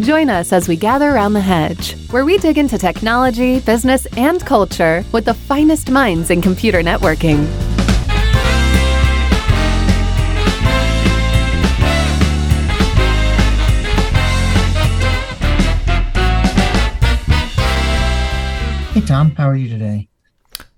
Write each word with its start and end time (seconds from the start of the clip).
Join 0.00 0.28
us 0.28 0.52
as 0.52 0.66
we 0.66 0.74
gather 0.74 1.10
around 1.10 1.34
the 1.34 1.40
hedge, 1.40 1.94
where 2.10 2.24
we 2.24 2.36
dig 2.38 2.58
into 2.58 2.76
technology, 2.78 3.60
business, 3.60 4.06
and 4.16 4.44
culture 4.44 5.04
with 5.12 5.24
the 5.24 5.34
finest 5.34 5.88
minds 5.88 6.30
in 6.30 6.42
computer 6.42 6.82
networking. 6.82 7.46
Hey 18.94 19.00
Tom, 19.06 19.30
how 19.36 19.48
are 19.48 19.54
you 19.54 19.68
today? 19.68 20.08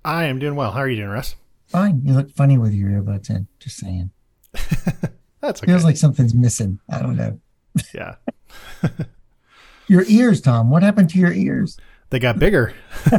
I 0.04 0.24
am 0.24 0.38
doing 0.38 0.56
well. 0.56 0.72
How 0.72 0.80
are 0.80 0.88
you 0.90 0.96
doing, 0.96 1.08
Russ? 1.08 1.36
Fine. 1.68 2.02
You 2.04 2.12
look 2.12 2.30
funny 2.32 2.58
with 2.58 2.74
your 2.74 2.90
earbuds 2.90 3.30
in. 3.30 3.48
Just 3.60 3.78
saying. 3.78 4.10
That's 5.40 5.62
okay. 5.62 5.72
Feels 5.72 5.84
like 5.84 5.96
something's 5.96 6.34
missing. 6.34 6.80
I 6.90 7.00
don't 7.00 7.16
know. 7.16 7.40
Yeah. 7.94 8.16
Your 9.88 10.04
ears, 10.08 10.40
Tom. 10.40 10.70
What 10.70 10.82
happened 10.82 11.10
to 11.10 11.18
your 11.18 11.32
ears? 11.32 11.76
They 12.10 12.18
got 12.18 12.38
bigger. 12.40 12.74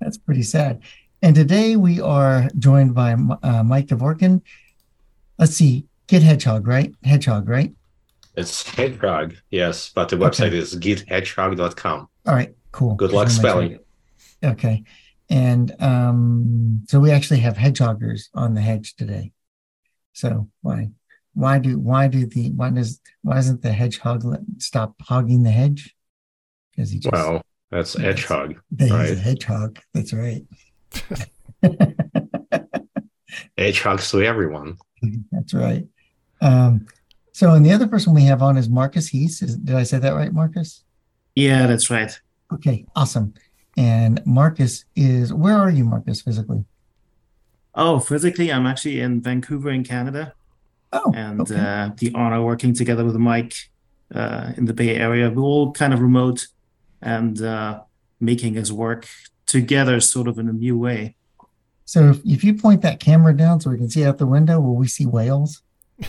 That's 0.00 0.18
pretty 0.18 0.42
sad. 0.42 0.80
And 1.22 1.34
today 1.34 1.76
we 1.76 2.00
are 2.00 2.48
joined 2.58 2.94
by 2.94 3.12
uh, 3.42 3.62
Mike 3.62 3.86
Dvorkin. 3.86 4.42
Let's 5.38 5.54
see, 5.56 5.86
Git 6.08 6.22
Hedgehog, 6.22 6.66
right? 6.66 6.92
Hedgehog, 7.04 7.48
right? 7.48 7.72
It's 8.36 8.68
Hedgehog, 8.68 9.34
yes, 9.50 9.90
but 9.94 10.08
the 10.08 10.16
website 10.16 10.48
Okay. 10.48 10.58
is 10.58 10.74
githedgehog.com. 10.76 12.08
All 12.26 12.34
right, 12.34 12.54
cool. 12.72 12.94
Good 12.96 13.12
luck 13.12 13.28
spelling. 13.28 13.78
sure. 14.42 14.50
Okay. 14.52 14.82
And 15.30 15.74
um, 15.80 16.82
so 16.88 17.00
we 17.00 17.10
actually 17.10 17.40
have 17.40 17.56
hedgehoggers 17.56 18.28
on 18.34 18.54
the 18.54 18.60
hedge 18.60 18.94
today. 18.96 19.32
So 20.12 20.48
why 20.60 20.90
why 21.34 21.58
do 21.58 21.78
why 21.78 22.08
do 22.08 22.26
the 22.26 22.50
why 22.52 22.70
does 22.70 23.00
why 23.22 23.34
doesn't 23.34 23.62
the 23.62 23.72
hedgehog 23.72 24.24
let, 24.24 24.40
stop 24.58 24.94
hogging 25.02 25.42
the 25.42 25.50
hedge? 25.50 25.94
Because 26.70 26.90
he 26.90 26.98
just 26.98 27.12
Well, 27.12 27.42
that's 27.70 27.94
Yes. 27.94 28.04
Hedgehog. 28.04 28.60
he's 28.78 28.90
a 28.90 28.94
right. 28.94 29.18
hedgehog. 29.18 29.78
That's 29.92 30.12
right. 30.12 30.44
Hedgehogs 33.58 34.10
to 34.10 34.22
everyone. 34.22 34.76
That's 35.32 35.54
right. 35.54 35.86
Um, 36.40 36.86
so 37.32 37.52
and 37.52 37.64
the 37.66 37.72
other 37.72 37.88
person 37.88 38.14
we 38.14 38.24
have 38.24 38.42
on 38.42 38.56
is 38.56 38.68
Marcus 38.68 39.08
Hees. 39.08 39.42
Is, 39.42 39.56
did 39.56 39.74
I 39.74 39.82
say 39.82 39.98
that 39.98 40.12
right, 40.14 40.32
Marcus? 40.32 40.84
Yeah, 41.34 41.66
that's 41.66 41.90
right. 41.90 42.16
Okay, 42.52 42.86
awesome. 42.94 43.34
And 43.76 44.24
Marcus 44.24 44.84
is 44.94 45.32
where 45.32 45.56
are 45.56 45.70
you, 45.70 45.84
Marcus, 45.84 46.22
physically? 46.22 46.64
Oh, 47.74 47.98
physically, 47.98 48.52
I'm 48.52 48.66
actually 48.66 49.00
in 49.00 49.20
Vancouver, 49.20 49.70
in 49.70 49.82
Canada, 49.82 50.34
Oh, 50.94 51.12
and 51.14 51.40
okay. 51.40 51.56
uh, 51.56 51.90
the 51.98 52.12
honor 52.14 52.42
working 52.42 52.72
together 52.72 53.04
with 53.04 53.16
Mike 53.16 53.54
uh, 54.14 54.52
in 54.56 54.64
the 54.66 54.72
Bay 54.72 54.96
Area. 54.96 55.28
We're 55.28 55.42
all 55.42 55.72
kind 55.72 55.92
of 55.92 56.00
remote 56.00 56.46
and 57.02 57.42
uh, 57.42 57.82
making 58.20 58.54
his 58.54 58.72
work 58.72 59.06
together, 59.46 60.00
sort 60.00 60.28
of 60.28 60.38
in 60.38 60.48
a 60.48 60.52
new 60.52 60.78
way. 60.78 61.16
So 61.84 62.10
if, 62.10 62.20
if 62.24 62.44
you 62.44 62.54
point 62.54 62.82
that 62.82 63.00
camera 63.00 63.36
down 63.36 63.60
so 63.60 63.70
we 63.70 63.76
can 63.76 63.90
see 63.90 64.04
out 64.04 64.18
the 64.18 64.26
window, 64.26 64.60
will 64.60 64.76
we 64.76 64.86
see 64.88 65.04
whales? 65.04 65.62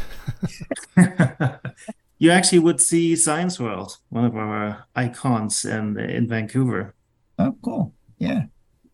You 2.18 2.32
actually 2.32 2.60
would 2.60 2.80
see 2.80 3.16
Science 3.16 3.60
World, 3.60 3.98
one 4.10 4.24
of 4.24 4.36
our 4.36 4.86
icons 4.96 5.66
in 5.66 6.00
in 6.00 6.28
Vancouver. 6.28 6.96
Oh, 7.38 7.58
cool. 7.62 7.94
Yeah, 8.18 8.44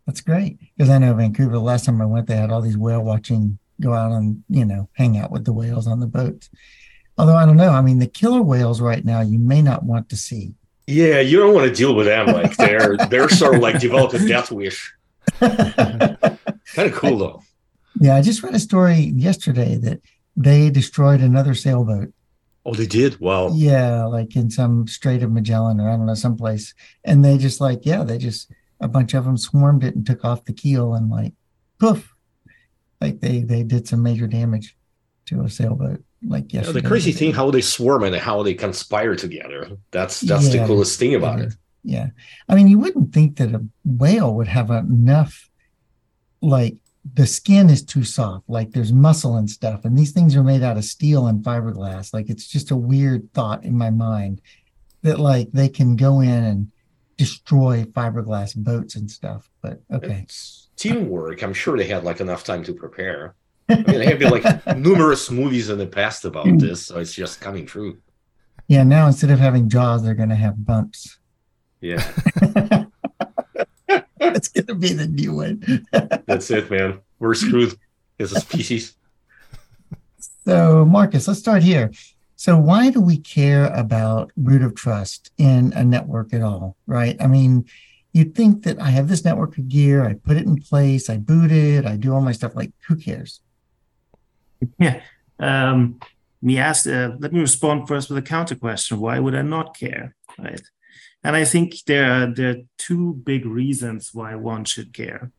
that's 0.08 0.22
great. 0.22 0.58
Because 0.75 0.89
I 0.89 0.97
know 0.97 1.14
Vancouver, 1.14 1.52
the 1.52 1.59
last 1.59 1.86
time 1.86 2.02
I 2.02 2.06
went, 2.06 2.28
they 2.28 2.36
had 2.36 2.52
all 2.52 2.62
these 2.62 2.78
whale 2.78 3.03
watching, 3.03 3.59
go 3.81 3.93
out 3.93 4.11
and, 4.11 4.43
you 4.49 4.65
know, 4.65 4.89
hang 4.93 5.17
out 5.17 5.31
with 5.31 5.45
the 5.45 5.53
whales 5.53 5.87
on 5.87 5.99
the 5.99 6.07
boats. 6.07 6.49
Although 7.17 7.35
I 7.35 7.45
don't 7.45 7.57
know. 7.57 7.71
I 7.71 7.81
mean, 7.81 7.99
the 7.99 8.07
killer 8.07 8.41
whales 8.41 8.81
right 8.81 9.03
now, 9.03 9.21
you 9.21 9.38
may 9.38 9.61
not 9.61 9.83
want 9.83 10.09
to 10.09 10.15
see. 10.15 10.53
Yeah, 10.88 11.19
you 11.19 11.39
don't 11.39 11.53
want 11.53 11.69
to 11.69 11.75
deal 11.75 11.93
with 11.95 12.07
them. 12.07 12.27
Like 12.27 12.57
they're 12.57 12.97
they're 13.09 13.29
sort 13.29 13.55
of 13.55 13.61
like 13.61 13.79
develop 13.79 14.13
a 14.13 14.19
death 14.19 14.51
wish. 14.51 14.94
Kind 15.39 16.28
of 16.78 16.94
cool 16.94 17.17
though. 17.17 17.44
Yeah, 18.00 18.16
I 18.16 18.22
just 18.22 18.41
read 18.41 18.56
a 18.56 18.59
story 18.59 18.95
yesterday 18.95 19.75
that 19.75 20.01
they 20.35 20.69
destroyed 20.69 21.22
another 21.22 21.53
sailboat. 21.53 22.13
Oh, 22.66 22.73
they 22.73 22.85
did. 22.85 23.19
Wow. 23.19 23.50
Yeah, 23.53 24.06
like 24.06 24.35
in 24.35 24.50
some 24.50 24.88
Strait 24.88 25.23
of 25.23 25.31
Magellan 25.31 25.79
or 25.79 25.89
I 25.89 25.97
don't 25.97 26.06
know, 26.06 26.13
someplace. 26.13 26.73
And 27.03 27.25
they 27.25 27.38
just 27.38 27.59
like, 27.59 27.81
yeah, 27.83 28.03
they 28.03 28.17
just 28.17 28.51
a 28.79 28.88
bunch 28.88 29.13
of 29.13 29.25
them 29.25 29.38
swarmed 29.38 29.83
it 29.83 29.95
and 29.95 30.06
took 30.06 30.23
off 30.23 30.45
the 30.45 30.53
keel 30.53 30.94
and 30.94 31.09
like 31.09 31.33
poof. 31.79 32.10
Like 33.01 33.19
they 33.19 33.41
they 33.41 33.63
did 33.63 33.88
some 33.88 34.01
major 34.03 34.28
damage 34.28 34.78
to 35.25 35.41
a 35.41 35.50
sailboat 35.50 36.03
like 36.25 36.53
Yeah, 36.53 36.59
yesterday. 36.62 36.81
the 36.81 36.88
crazy 36.88 37.12
thing 37.12 37.34
how 37.34 37.50
they 37.51 37.62
swarm 37.62 38.03
and 38.03 38.16
how 38.16 38.44
they 38.44 38.53
conspire 38.53 39.16
together. 39.16 39.69
That's 39.91 40.22
that's 40.22 40.53
Yeah. 40.53 40.62
the 40.62 40.67
coolest 40.67 41.00
thing 41.00 41.16
about 41.16 41.39
it. 41.39 41.53
Yeah. 41.84 42.09
I 42.47 42.53
mean, 42.56 42.67
you 42.67 42.78
wouldn't 42.78 43.12
think 43.12 43.38
that 43.38 43.56
a 43.56 43.66
whale 43.84 44.35
would 44.35 44.47
have 44.47 44.69
enough, 44.69 45.50
like, 46.41 46.78
the 47.16 47.25
skin 47.25 47.72
is 47.72 47.81
too 47.84 48.03
soft, 48.03 48.47
like, 48.47 48.69
there's 48.72 48.94
muscle 48.94 49.35
and 49.35 49.50
stuff. 49.50 49.83
And 49.83 49.97
these 49.97 50.12
things 50.12 50.35
are 50.35 50.44
made 50.44 50.62
out 50.62 50.78
of 50.78 50.85
steel 50.85 51.25
and 51.25 51.44
fiberglass. 51.44 52.13
Like, 52.13 52.29
it's 52.29 52.45
just 52.47 52.69
a 52.69 52.75
weird 52.75 53.33
thought 53.33 53.63
in 53.63 53.75
my 53.75 53.89
mind 53.89 54.41
that, 55.01 55.19
like, 55.19 55.51
they 55.53 55.69
can 55.69 55.95
go 55.95 56.19
in 56.19 56.29
and 56.44 56.72
destroy 57.18 57.83
fiberglass 57.85 58.56
boats 58.56 58.95
and 58.95 59.09
stuff. 59.09 59.50
But 59.63 59.81
okay. 59.91 60.19
It's 60.23 60.68
teamwork. 60.81 61.44
I'm 61.44 61.53
sure 61.53 61.78
they 61.78 61.88
had 61.88 62.03
like 62.03 62.19
enough 62.19 62.44
time 62.44 62.64
to 62.64 62.74
prepare. 62.74 63.36
I 63.69 63.75
mean, 63.75 63.86
there 63.86 64.09
have 64.09 64.19
been 64.19 64.31
like 64.31 64.78
numerous 64.78 65.30
movies 65.30 65.69
in 65.69 65.78
the 65.78 65.88
past 65.88 66.25
about 66.25 66.47
this, 66.58 66.88
so 66.88 67.00
it's 67.00 67.14
just 67.14 67.40
coming 67.40 67.66
true. 67.66 68.00
Yeah. 68.68 68.84
Now 68.84 69.08
instead 69.08 69.31
of 69.31 69.40
having 69.40 69.69
jaws, 69.69 70.03
they're 70.03 70.16
going 70.16 70.30
to 70.30 70.36
have 70.36 70.66
bumps. 70.66 71.19
Yeah, 71.80 71.97
That's 74.19 74.47
going 74.50 74.68
to 74.68 74.75
be 74.75 74.94
the 74.94 75.08
new 75.08 75.34
one. 75.34 75.86
that's 76.25 76.50
it, 76.52 76.69
man. 76.69 77.00
We're 77.19 77.34
screwed 77.34 77.78
as 78.19 78.31
a 78.31 78.40
species. 78.40 78.96
So, 80.46 80.86
Marcus, 80.86 81.28
let's 81.28 81.40
start 81.40 81.63
here. 81.63 81.92
So, 82.36 82.58
why 82.58 82.92
do 82.92 83.02
we 83.02 83.18
care 83.18 83.68
about 83.68 84.31
root 84.38 84.62
of 84.62 84.75
trust 84.75 85.31
in 85.38 85.74
a 85.74 85.84
network 85.84 86.34
at 86.34 86.42
all? 86.42 86.78
Right? 86.88 87.18
I 87.19 87.28
mean, 87.28 87.66
you'd 88.13 88.35
think 88.35 88.63
that 88.63 88.79
I 88.79 88.89
have 88.89 89.07
this 89.07 89.23
network 89.23 89.57
of 89.57 89.69
gear, 89.69 90.05
I 90.05 90.13
put 90.13 90.38
it 90.38 90.45
in 90.45 90.57
place, 90.57 91.09
I 91.09 91.17
boot 91.17 91.51
it, 91.51 91.85
I 91.85 91.95
do 91.95 92.13
all 92.13 92.22
my 92.22 92.31
stuff. 92.31 92.55
Like, 92.55 92.72
who 92.88 92.95
cares? 92.95 93.41
Yeah. 94.77 95.01
Um, 95.39 95.99
me 96.39 96.59
asked, 96.59 96.85
uh, 96.85 97.13
let 97.17 97.33
me 97.33 97.39
respond 97.39 97.88
first 97.88 98.09
with 98.09 98.17
a 98.19 98.21
counter 98.21 98.53
question. 98.55 99.00
Why 99.00 99.17
would 99.17 99.33
I 99.33 99.41
not 99.41 99.75
care? 99.75 100.16
Right. 100.38 100.61
And 101.23 101.35
I 101.35 101.45
think 101.45 101.75
there 101.88 102.11
are, 102.11 102.27
there 102.27 102.50
are 102.50 102.61
two 102.77 103.13
big 103.13 103.45
reasons 103.45 104.11
why 104.13 104.35
one 104.35 104.66
should 104.66 104.94
care. 104.94 105.31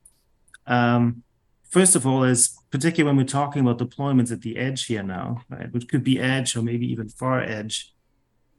Um, 0.66 1.22
first 1.70 1.94
of 1.96 2.06
all, 2.06 2.24
is 2.24 2.56
particularly 2.70 3.06
when 3.08 3.16
we're 3.16 3.28
talking 3.28 3.62
about 3.62 3.78
deployments 3.78 4.32
at 4.32 4.42
the 4.42 4.56
edge 4.56 4.86
here 4.86 5.02
now, 5.02 5.42
right, 5.48 5.72
which 5.72 5.88
could 5.88 6.02
be 6.04 6.20
edge 6.20 6.56
or 6.56 6.62
maybe 6.62 6.90
even 6.90 7.08
far 7.08 7.40
edge, 7.40 7.92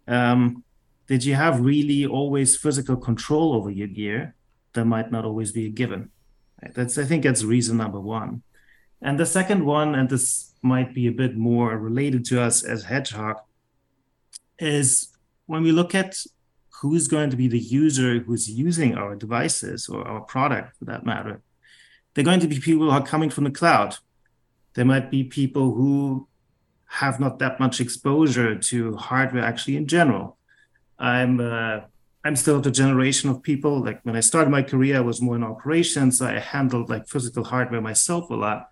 um, 0.07 0.63
that 1.08 1.25
you 1.25 1.36
have 1.36 1.59
really 1.59 2.06
always 2.06 2.56
physical 2.56 2.96
control 2.96 3.53
over 3.53 3.69
your 3.69 3.88
gear, 3.88 4.36
that 4.74 4.86
might 4.86 5.12
not 5.12 5.25
always 5.25 5.52
be 5.52 5.68
a 5.68 5.69
given. 5.69 6.09
That's 6.74 6.97
I 6.97 7.03
think 7.03 7.24
that's 7.24 7.44
reason 7.44 7.78
number 7.78 8.00
one. 8.00 8.44
And 9.02 9.19
the 9.19 9.25
second 9.25 9.66
one, 9.66 9.96
and 9.96 10.09
this 10.09 10.53
might 10.62 10.94
be 10.94 11.08
a 11.08 11.12
bit 11.12 11.36
more 11.36 11.78
related 11.78 12.24
to 12.25 12.41
us 12.41 12.64
as 12.64 12.86
Hedgehog, 12.86 13.38
is 14.59 15.09
when 15.46 15.62
we 15.62 15.74
look 15.74 15.94
at 15.94 16.16
who's 16.81 17.08
going 17.08 17.30
to 17.30 17.38
be 17.38 17.47
the 17.47 17.59
user 17.59 18.20
who's 18.20 18.50
using 18.50 18.96
our 18.96 19.16
devices 19.16 19.90
or 19.90 20.08
our 20.08 20.22
product 20.22 20.78
for 20.78 20.85
that 20.85 21.06
matter, 21.06 21.41
they're 22.14 22.24
going 22.24 22.40
to 22.40 22.47
be 22.47 22.59
people 22.59 22.85
who 22.85 22.91
are 22.91 23.06
coming 23.06 23.30
from 23.30 23.44
the 23.44 23.52
cloud. 23.52 23.97
There 24.75 24.85
might 24.85 25.12
be 25.12 25.24
people 25.24 25.74
who 25.74 26.28
have 26.88 27.20
not 27.20 27.40
that 27.40 27.59
much 27.59 27.81
exposure 27.81 28.55
to 28.55 28.96
hardware 28.96 29.44
actually 29.44 29.76
in 29.76 29.88
general. 29.88 30.38
I'm 30.99 31.40
uh, 31.40 31.81
I'm 32.25 32.35
still 32.35 32.61
the 32.61 32.72
generation 32.72 33.29
of 33.29 33.43
people 33.43 33.84
like 33.84 33.99
when 34.03 34.16
I 34.16 34.22
started 34.22 34.49
my 34.49 34.63
career, 34.63 34.97
I 34.97 35.01
was 35.01 35.22
more 35.22 35.35
in 35.35 35.43
operations, 35.43 36.22
I 36.22 36.40
handled 36.40 36.90
like 36.90 37.07
physical 37.07 37.43
hardware 37.43 37.81
myself 37.81 38.29
a 38.29 38.35
lot. 38.35 38.69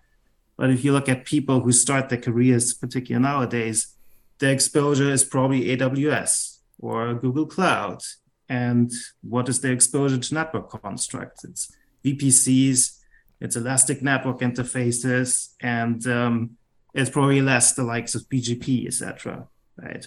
But 0.56 0.70
if 0.70 0.84
you 0.84 0.92
look 0.92 1.08
at 1.08 1.24
people 1.24 1.60
who 1.60 1.72
start 1.72 2.08
their 2.08 2.20
careers, 2.20 2.72
particularly 2.74 3.22
nowadays, 3.22 3.94
their 4.38 4.52
exposure 4.52 5.10
is 5.10 5.24
probably 5.24 5.76
AWS 5.76 6.58
or 6.78 7.14
Google 7.14 7.46
Cloud. 7.46 8.02
And 8.48 8.90
what 9.22 9.48
is 9.48 9.60
their 9.60 9.72
exposure 9.72 10.18
to 10.18 10.34
network 10.34 10.70
constructs? 10.70 11.44
It's 11.44 11.72
VPCs, 12.04 12.98
it's 13.40 13.56
elastic 13.56 14.02
network 14.02 14.40
interfaces, 14.40 15.54
and 15.60 16.06
um, 16.06 16.56
it's 16.94 17.10
probably 17.10 17.40
less 17.40 17.72
the 17.72 17.82
likes 17.82 18.14
of 18.14 18.28
BGP, 18.28 18.86
etc. 18.86 19.48
Right? 19.76 20.06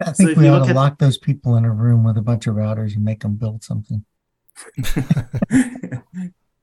I 0.00 0.12
think 0.12 0.30
if 0.30 0.38
we 0.38 0.48
ought 0.48 0.64
to 0.64 0.70
at- 0.70 0.76
lock 0.76 0.98
those 0.98 1.18
people 1.18 1.56
in 1.56 1.64
a 1.64 1.72
room 1.72 2.04
with 2.04 2.16
a 2.16 2.22
bunch 2.22 2.46
of 2.46 2.54
routers 2.54 2.94
and 2.94 3.04
make 3.04 3.20
them 3.20 3.36
build 3.36 3.62
something. 3.62 4.04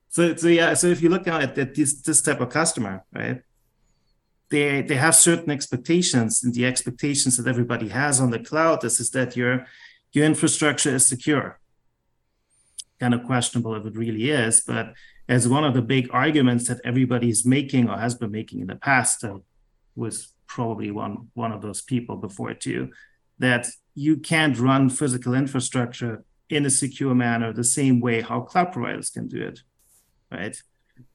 so 0.09 0.35
so 0.35 0.47
yeah 0.47 0.73
so 0.73 0.87
if 0.87 0.99
you 0.99 1.09
look 1.09 1.27
at, 1.27 1.59
at 1.59 1.75
this 1.75 2.01
this 2.01 2.23
type 2.23 2.41
of 2.41 2.49
customer 2.49 3.03
right 3.13 3.43
they 4.53 4.83
they 4.83 4.95
have 4.95 5.15
certain 5.15 5.51
expectations, 5.51 6.43
and 6.43 6.53
the 6.53 6.65
expectations 6.65 7.37
that 7.37 7.49
everybody 7.49 7.89
has 7.89 8.21
on 8.21 8.29
the 8.29 8.39
cloud 8.39 8.83
is, 8.83 8.99
is 8.99 9.09
that 9.11 9.35
your 9.35 9.65
your 10.13 10.25
infrastructure 10.25 10.93
is 10.95 11.07
secure. 11.07 11.59
Kind 12.99 13.15
of 13.15 13.23
questionable 13.23 13.73
if 13.75 13.85
it 13.85 13.97
really 13.97 14.29
is, 14.29 14.61
but 14.61 14.93
as 15.27 15.47
one 15.47 15.63
of 15.63 15.73
the 15.73 15.81
big 15.81 16.07
arguments 16.11 16.67
that 16.67 16.81
everybody 16.83 17.29
is 17.29 17.43
making 17.45 17.89
or 17.89 17.97
has 17.97 18.13
been 18.13 18.29
making 18.31 18.59
in 18.59 18.67
the 18.67 18.75
past, 18.75 19.23
uh, 19.23 19.39
was 19.95 20.33
probably 20.45 20.91
one 20.91 21.29
one 21.33 21.51
of 21.51 21.61
those 21.63 21.81
people 21.81 22.15
before 22.17 22.53
too, 22.53 22.91
that 23.39 23.67
you 23.95 24.17
can't 24.17 24.59
run 24.59 24.89
physical 24.89 25.33
infrastructure 25.33 26.23
in 26.49 26.65
a 26.65 26.69
secure 26.69 27.15
manner 27.15 27.51
the 27.51 27.63
same 27.63 27.99
way 27.99 28.21
how 28.21 28.41
cloud 28.41 28.71
providers 28.71 29.09
can 29.09 29.27
do 29.27 29.41
it, 29.41 29.61
right? 30.31 30.61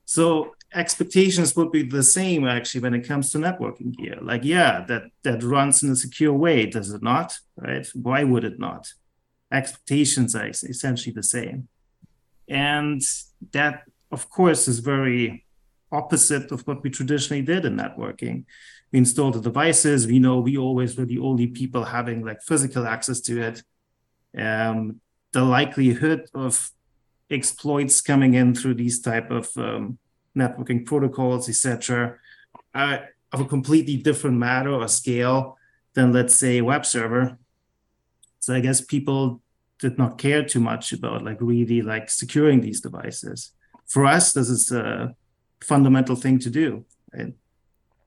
So 0.04 0.54
expectations 0.74 1.54
would 1.56 1.70
be 1.70 1.82
the 1.82 2.02
same 2.02 2.46
actually 2.46 2.80
when 2.80 2.94
it 2.94 3.06
comes 3.06 3.30
to 3.32 3.38
networking 3.38 3.96
gear. 3.96 4.18
Like, 4.20 4.44
yeah, 4.44 4.84
that 4.88 5.04
that 5.22 5.42
runs 5.42 5.82
in 5.82 5.90
a 5.90 5.96
secure 5.96 6.32
way, 6.32 6.66
does 6.66 6.92
it 6.92 7.02
not? 7.02 7.38
Right? 7.56 7.86
Why 7.94 8.24
would 8.24 8.44
it 8.44 8.58
not? 8.58 8.92
Expectations 9.52 10.34
are 10.34 10.46
essentially 10.46 11.14
the 11.14 11.22
same, 11.22 11.68
and 12.48 13.02
that, 13.52 13.82
of 14.10 14.28
course, 14.28 14.68
is 14.68 14.80
very 14.80 15.46
opposite 15.90 16.52
of 16.52 16.66
what 16.66 16.82
we 16.82 16.90
traditionally 16.90 17.42
did 17.42 17.64
in 17.64 17.76
networking. 17.76 18.44
We 18.92 18.98
installed 18.98 19.34
the 19.34 19.40
devices. 19.40 20.06
We 20.06 20.18
know 20.18 20.38
we 20.38 20.56
always 20.56 20.96
were 20.96 21.04
the 21.04 21.18
only 21.18 21.46
people 21.46 21.84
having 21.84 22.24
like 22.24 22.42
physical 22.42 22.86
access 22.86 23.20
to 23.22 23.40
it. 23.42 23.62
Um, 24.36 25.00
the 25.32 25.42
likelihood 25.42 26.26
of 26.34 26.70
exploits 27.30 28.00
coming 28.00 28.34
in 28.34 28.54
through 28.54 28.74
these 28.74 29.00
type 29.00 29.30
of 29.30 29.50
um, 29.56 29.98
networking 30.36 30.86
protocols, 30.86 31.48
etc., 31.48 32.16
are 32.74 33.08
of 33.32 33.40
a 33.40 33.44
completely 33.44 33.96
different 33.96 34.38
matter 34.38 34.72
or 34.72 34.88
scale 34.88 35.58
than, 35.94 36.12
let's 36.12 36.34
say, 36.34 36.60
web 36.60 36.86
server. 36.86 37.38
So 38.40 38.54
I 38.54 38.60
guess 38.60 38.80
people 38.80 39.42
did 39.78 39.98
not 39.98 40.18
care 40.18 40.44
too 40.44 40.60
much 40.60 40.92
about 40.92 41.24
like 41.24 41.38
really 41.40 41.82
like 41.82 42.10
securing 42.10 42.60
these 42.60 42.80
devices. 42.80 43.52
For 43.86 44.06
us, 44.06 44.32
this 44.32 44.48
is 44.48 44.72
a 44.72 45.14
fundamental 45.60 46.16
thing 46.16 46.38
to 46.40 46.50
do. 46.50 46.84
Right? 47.12 47.34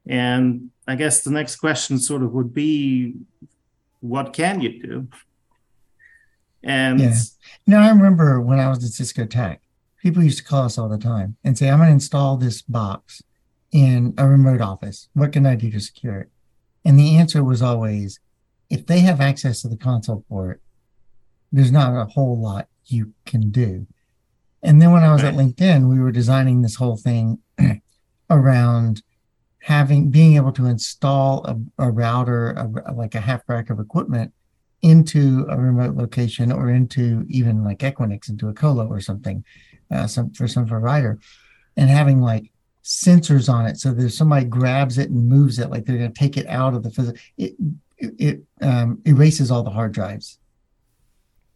And 0.07 0.71
I 0.87 0.95
guess 0.95 1.23
the 1.23 1.31
next 1.31 1.57
question 1.57 1.99
sort 1.99 2.23
of 2.23 2.31
would 2.31 2.53
be, 2.53 3.15
what 3.99 4.33
can 4.33 4.61
you 4.61 4.81
do? 4.81 5.07
And 6.63 6.99
yeah. 6.99 7.15
you 7.65 7.73
know, 7.73 7.79
I 7.79 7.89
remember 7.89 8.41
when 8.41 8.59
I 8.59 8.69
was 8.69 8.83
at 8.83 8.91
Cisco 8.91 9.25
TAC, 9.25 9.61
people 10.01 10.23
used 10.23 10.39
to 10.39 10.43
call 10.43 10.65
us 10.65 10.77
all 10.77 10.89
the 10.89 10.97
time 10.97 11.37
and 11.43 11.57
say, 11.57 11.69
I'm 11.69 11.77
going 11.77 11.89
to 11.89 11.93
install 11.93 12.37
this 12.37 12.61
box 12.61 13.21
in 13.71 14.13
a 14.17 14.27
remote 14.27 14.61
office. 14.61 15.09
What 15.13 15.31
can 15.31 15.45
I 15.45 15.55
do 15.55 15.71
to 15.71 15.79
secure 15.79 16.19
it? 16.19 16.29
And 16.83 16.99
the 16.99 17.17
answer 17.17 17.43
was 17.43 17.61
always, 17.61 18.19
if 18.69 18.85
they 18.85 18.99
have 18.99 19.21
access 19.21 19.61
to 19.61 19.67
the 19.67 19.77
console 19.77 20.25
port, 20.27 20.61
there's 21.51 21.71
not 21.71 21.95
a 21.95 22.05
whole 22.05 22.39
lot 22.39 22.67
you 22.85 23.13
can 23.25 23.51
do. 23.51 23.87
And 24.63 24.81
then 24.81 24.91
when 24.91 25.03
I 25.03 25.11
was 25.11 25.23
at 25.23 25.33
LinkedIn, 25.33 25.89
we 25.89 25.99
were 25.99 26.11
designing 26.11 26.61
this 26.61 26.75
whole 26.75 26.97
thing 26.97 27.39
around 28.29 29.01
having 29.61 30.09
being 30.09 30.35
able 30.35 30.51
to 30.51 30.65
install 30.65 31.45
a, 31.45 31.57
a 31.83 31.91
router, 31.91 32.51
a, 32.51 32.93
like 32.93 33.15
a 33.15 33.21
half 33.21 33.41
rack 33.47 33.69
of 33.69 33.79
equipment 33.79 34.33
into 34.81 35.45
a 35.49 35.57
remote 35.57 35.95
location 35.95 36.51
or 36.51 36.69
into 36.69 37.23
even 37.29 37.63
like 37.63 37.79
Equinix 37.79 38.29
into 38.29 38.49
a 38.49 38.53
colo 38.53 38.87
or 38.87 38.99
something, 38.99 39.45
uh, 39.91 40.07
some 40.07 40.31
for 40.31 40.47
some 40.47 40.65
provider, 40.65 41.19
and 41.77 41.89
having 41.89 42.21
like 42.21 42.51
sensors 42.83 43.51
on 43.51 43.67
it 43.67 43.77
so 43.77 43.93
that 43.93 44.05
if 44.05 44.13
somebody 44.13 44.45
grabs 44.45 44.97
it 44.97 45.11
and 45.11 45.29
moves 45.29 45.59
it 45.59 45.69
like 45.69 45.85
they're 45.85 45.99
going 45.99 46.11
to 46.11 46.19
take 46.19 46.35
it 46.35 46.47
out 46.47 46.73
of 46.73 46.81
the 46.81 46.89
physical 46.89 47.21
it 47.37 47.53
it 47.99 48.41
um, 48.61 48.99
erases 49.05 49.51
all 49.51 49.61
the 49.61 49.69
hard 49.69 49.91
drives 49.91 50.39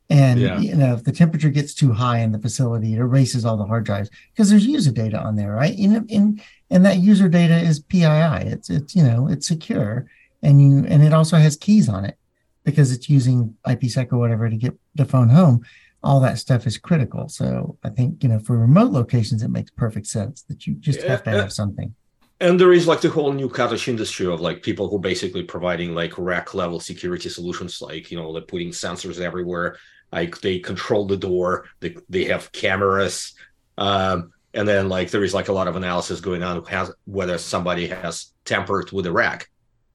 and 0.09 0.39
yeah. 0.39 0.59
you 0.59 0.75
know 0.75 0.93
if 0.93 1.03
the 1.03 1.11
temperature 1.11 1.49
gets 1.49 1.73
too 1.73 1.91
high 1.91 2.19
in 2.19 2.31
the 2.31 2.39
facility 2.39 2.93
it 2.93 2.99
erases 2.99 3.43
all 3.43 3.57
the 3.57 3.65
hard 3.65 3.83
drives 3.83 4.09
because 4.31 4.49
there's 4.49 4.65
user 4.65 4.91
data 4.91 5.19
on 5.19 5.35
there 5.35 5.53
right 5.53 5.77
in, 5.77 6.05
in 6.09 6.41
and 6.69 6.85
that 6.85 6.99
user 6.99 7.27
data 7.27 7.57
is 7.57 7.79
pii 7.79 8.05
it's 8.45 8.69
it's 8.69 8.95
you 8.95 9.03
know 9.03 9.27
it's 9.27 9.47
secure 9.47 10.05
and 10.43 10.61
you 10.61 10.85
and 10.87 11.03
it 11.03 11.13
also 11.13 11.37
has 11.37 11.55
keys 11.55 11.89
on 11.89 12.05
it 12.05 12.17
because 12.65 12.91
it's 12.91 13.09
using 13.09 13.55
IPsec 13.65 14.11
or 14.11 14.17
whatever 14.17 14.49
to 14.49 14.57
get 14.57 14.73
the 14.95 15.05
phone 15.05 15.29
home, 15.29 15.65
all 16.03 16.19
that 16.19 16.37
stuff 16.39 16.67
is 16.67 16.77
critical. 16.77 17.29
So 17.29 17.77
I 17.83 17.89
think, 17.89 18.21
you 18.21 18.29
know, 18.29 18.39
for 18.39 18.57
remote 18.57 18.91
locations, 18.91 19.43
it 19.43 19.49
makes 19.49 19.71
perfect 19.71 20.07
sense 20.07 20.41
that 20.43 20.67
you 20.67 20.73
just 20.73 21.01
have 21.03 21.23
to 21.23 21.31
uh, 21.31 21.41
have 21.41 21.53
something. 21.53 21.95
And 22.41 22.59
there 22.59 22.73
is 22.73 22.87
like 22.87 23.01
the 23.01 23.09
whole 23.09 23.31
new 23.31 23.49
cottage 23.49 23.87
industry 23.87 24.25
of 24.25 24.41
like 24.41 24.61
people 24.61 24.89
who 24.89 24.99
basically 24.99 25.43
providing 25.43 25.95
like 25.95 26.17
rack 26.17 26.53
level 26.53 26.79
security 26.79 27.29
solutions, 27.29 27.81
like, 27.81 28.11
you 28.11 28.17
know, 28.17 28.29
like 28.29 28.47
putting 28.47 28.71
sensors 28.71 29.19
everywhere. 29.19 29.77
Like 30.11 30.41
they 30.41 30.59
control 30.59 31.05
the 31.05 31.17
door, 31.17 31.65
they, 31.79 31.95
they 32.09 32.25
have 32.25 32.51
cameras. 32.51 33.33
Um, 33.77 34.33
and 34.55 34.67
then 34.67 34.89
like 34.89 35.11
there 35.11 35.23
is 35.23 35.33
like 35.33 35.49
a 35.49 35.53
lot 35.53 35.67
of 35.67 35.75
analysis 35.75 36.21
going 36.21 36.41
on 36.41 36.63
has, 36.65 36.91
whether 37.05 37.37
somebody 37.37 37.87
has 37.87 38.33
tampered 38.45 38.91
with 38.91 39.05
the 39.05 39.11
rack 39.11 39.49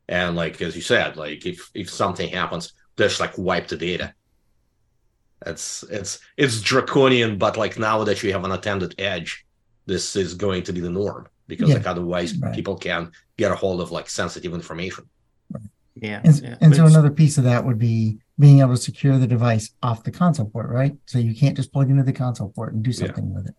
and 0.09 0.37
like 0.37 0.61
as 0.61 0.77
you 0.77 0.83
said 0.83 1.17
like 1.17 1.47
if 1.47 1.71
if 1.75 1.89
something 1.89 2.29
happens 2.29 2.75
just 2.99 3.19
like 3.19 3.37
wipe 3.39 3.69
the 3.69 3.77
data 3.77 4.13
it's 5.47 5.83
it's 5.85 6.21
it's 6.37 6.61
draconian 6.61 7.39
but 7.39 7.57
like 7.57 7.79
now 7.79 8.05
that 8.05 8.23
you 8.23 8.33
have 8.33 8.45
an 8.45 8.53
attended 8.53 8.95
edge 8.99 9.47
this 9.87 10.15
is 10.15 10.35
going 10.35 10.63
to 10.63 10.73
be 10.73 10.81
the 10.81 10.91
norm 10.91 11.27
because 11.51 11.69
yeah. 11.69 11.75
like 11.77 11.87
otherwise 11.87 12.37
right. 12.39 12.55
people 12.55 12.77
can 12.77 13.13
get 13.37 13.53
a 13.53 13.55
hold 13.55 13.83
of 13.83 13.91
like 13.91 14.09
sensitive 14.09 14.55
information. 14.55 15.05
Yeah 15.97 16.23
and, 16.25 16.41
yeah. 16.41 16.57
and 16.63 16.75
so 16.75 16.87
another 16.87 17.11
piece 17.11 17.37
of 17.37 17.45
that 17.45 17.67
would 17.67 17.79
be 17.79 18.19
being 18.39 18.61
able 18.61 18.75
to 18.75 18.81
secure 18.81 19.19
the 19.19 19.27
device 19.27 19.73
off 19.83 20.03
the 20.05 20.11
console 20.11 20.47
port 20.47 20.71
right? 20.71 20.97
So 21.05 21.19
you 21.19 21.35
can't 21.35 21.57
just 21.57 21.73
plug 21.73 21.91
into 21.91 22.05
the 22.05 22.13
console 22.13 22.49
port 22.51 22.73
and 22.73 22.83
do 22.83 22.93
something 22.93 23.29
yeah. 23.29 23.35
with 23.35 23.49
it. 23.49 23.55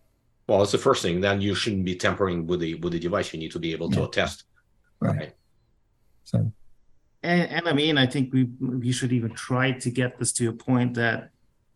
Well 0.48 0.62
it's 0.62 0.72
the 0.72 0.78
first 0.78 1.02
thing. 1.02 1.20
Then 1.20 1.40
you 1.40 1.54
shouldn't 1.54 1.84
be 1.84 1.94
tampering 1.94 2.46
with 2.48 2.60
the 2.60 2.74
with 2.76 2.92
the 2.92 2.98
device. 2.98 3.32
You 3.32 3.38
need 3.38 3.52
to 3.52 3.60
be 3.60 3.72
able 3.72 3.90
to 3.90 4.04
attest. 4.04 4.44
Right. 4.98 5.16
right. 5.16 5.32
So, 6.24 6.52
and, 7.22 7.50
and 7.50 7.68
I 7.68 7.72
mean, 7.72 7.98
I 7.98 8.06
think 8.06 8.32
we 8.32 8.44
we 8.60 8.92
should 8.92 9.12
even 9.12 9.34
try 9.34 9.72
to 9.72 9.90
get 9.90 10.18
this 10.18 10.32
to 10.34 10.48
a 10.48 10.52
point 10.52 10.94
that 10.94 11.30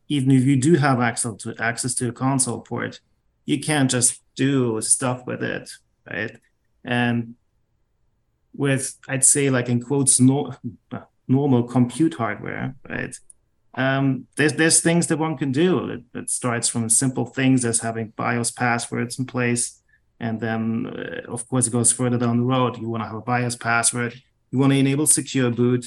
even 0.08 0.30
if 0.30 0.44
you 0.44 0.56
do 0.56 0.74
have 0.76 1.00
access 1.00 1.34
to 1.42 1.54
access 1.58 1.94
to 1.96 2.08
a 2.08 2.12
console 2.12 2.60
port, 2.60 3.00
you 3.44 3.60
can't 3.60 3.90
just 3.90 4.22
do 4.34 4.80
stuff 4.80 5.26
with 5.26 5.42
it, 5.42 5.70
right? 6.10 6.36
And 6.84 7.34
with 8.54 8.96
I'd 9.08 9.24
say 9.24 9.50
like 9.50 9.68
in 9.68 9.82
quotes 9.82 10.20
no, 10.20 10.54
normal 11.28 11.64
compute 11.64 12.14
hardware, 12.14 12.74
right? 12.88 13.14
Um, 13.74 14.26
there's 14.36 14.54
there's 14.54 14.80
things 14.80 15.06
that 15.08 15.18
one 15.18 15.36
can 15.36 15.52
do. 15.52 15.90
It, 15.90 16.02
it, 16.14 16.30
starts 16.30 16.68
from 16.68 16.88
simple 16.88 17.26
things 17.26 17.64
as 17.64 17.80
having 17.80 18.14
BIOS 18.16 18.50
passwords 18.50 19.18
in 19.18 19.26
place, 19.26 19.82
and 20.18 20.40
then 20.40 20.86
uh, 20.86 21.30
of 21.30 21.46
course 21.48 21.66
it 21.66 21.72
goes 21.72 21.92
further 21.92 22.16
down 22.16 22.38
the 22.38 22.44
road. 22.44 22.78
You 22.78 22.88
want 22.88 23.02
to 23.02 23.08
have 23.08 23.16
a 23.16 23.20
BIOS 23.20 23.56
password. 23.56 24.14
You 24.50 24.58
want 24.58 24.72
to 24.72 24.78
enable 24.78 25.06
secure 25.06 25.50
boot. 25.50 25.86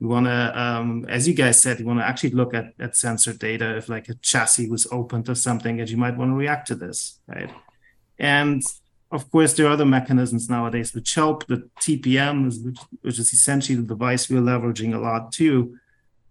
You 0.00 0.06
want 0.06 0.26
to, 0.26 0.58
um, 0.58 1.04
as 1.08 1.26
you 1.26 1.34
guys 1.34 1.60
said, 1.60 1.80
you 1.80 1.86
want 1.86 1.98
to 1.98 2.06
actually 2.06 2.30
look 2.30 2.54
at, 2.54 2.72
at 2.78 2.94
sensor 2.94 3.32
data 3.32 3.76
if 3.76 3.88
like 3.88 4.08
a 4.08 4.14
chassis 4.14 4.70
was 4.70 4.86
opened 4.92 5.28
or 5.28 5.34
something, 5.34 5.80
and 5.80 5.90
you 5.90 5.96
might 5.96 6.16
want 6.16 6.30
to 6.30 6.36
react 6.36 6.68
to 6.68 6.76
this, 6.76 7.18
right? 7.26 7.50
And 8.18 8.62
of 9.10 9.30
course, 9.30 9.54
there 9.54 9.66
are 9.66 9.70
other 9.70 9.86
mechanisms 9.86 10.50
nowadays 10.50 10.94
which 10.94 11.14
help. 11.14 11.46
The 11.46 11.68
TPM, 11.80 12.46
is, 12.46 12.60
which, 12.60 12.78
which, 13.00 13.18
is 13.18 13.32
essentially 13.32 13.76
the 13.76 13.86
device 13.86 14.28
we're 14.28 14.40
leveraging 14.40 14.94
a 14.94 14.98
lot 14.98 15.32
too, 15.32 15.78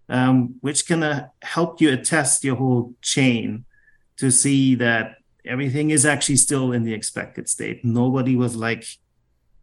um, 0.09 0.55
which 0.61 0.85
can 0.85 1.01
uh, 1.01 1.27
help 1.41 1.81
you 1.81 1.91
attest 1.91 2.43
your 2.43 2.55
whole 2.55 2.93
chain 3.01 3.65
to 4.17 4.31
see 4.31 4.75
that 4.75 5.15
everything 5.45 5.89
is 5.89 6.05
actually 6.05 6.35
still 6.35 6.71
in 6.71 6.83
the 6.83 6.93
expected 6.93 7.49
state. 7.49 7.83
Nobody 7.83 8.35
was 8.35 8.55
like 8.55 8.85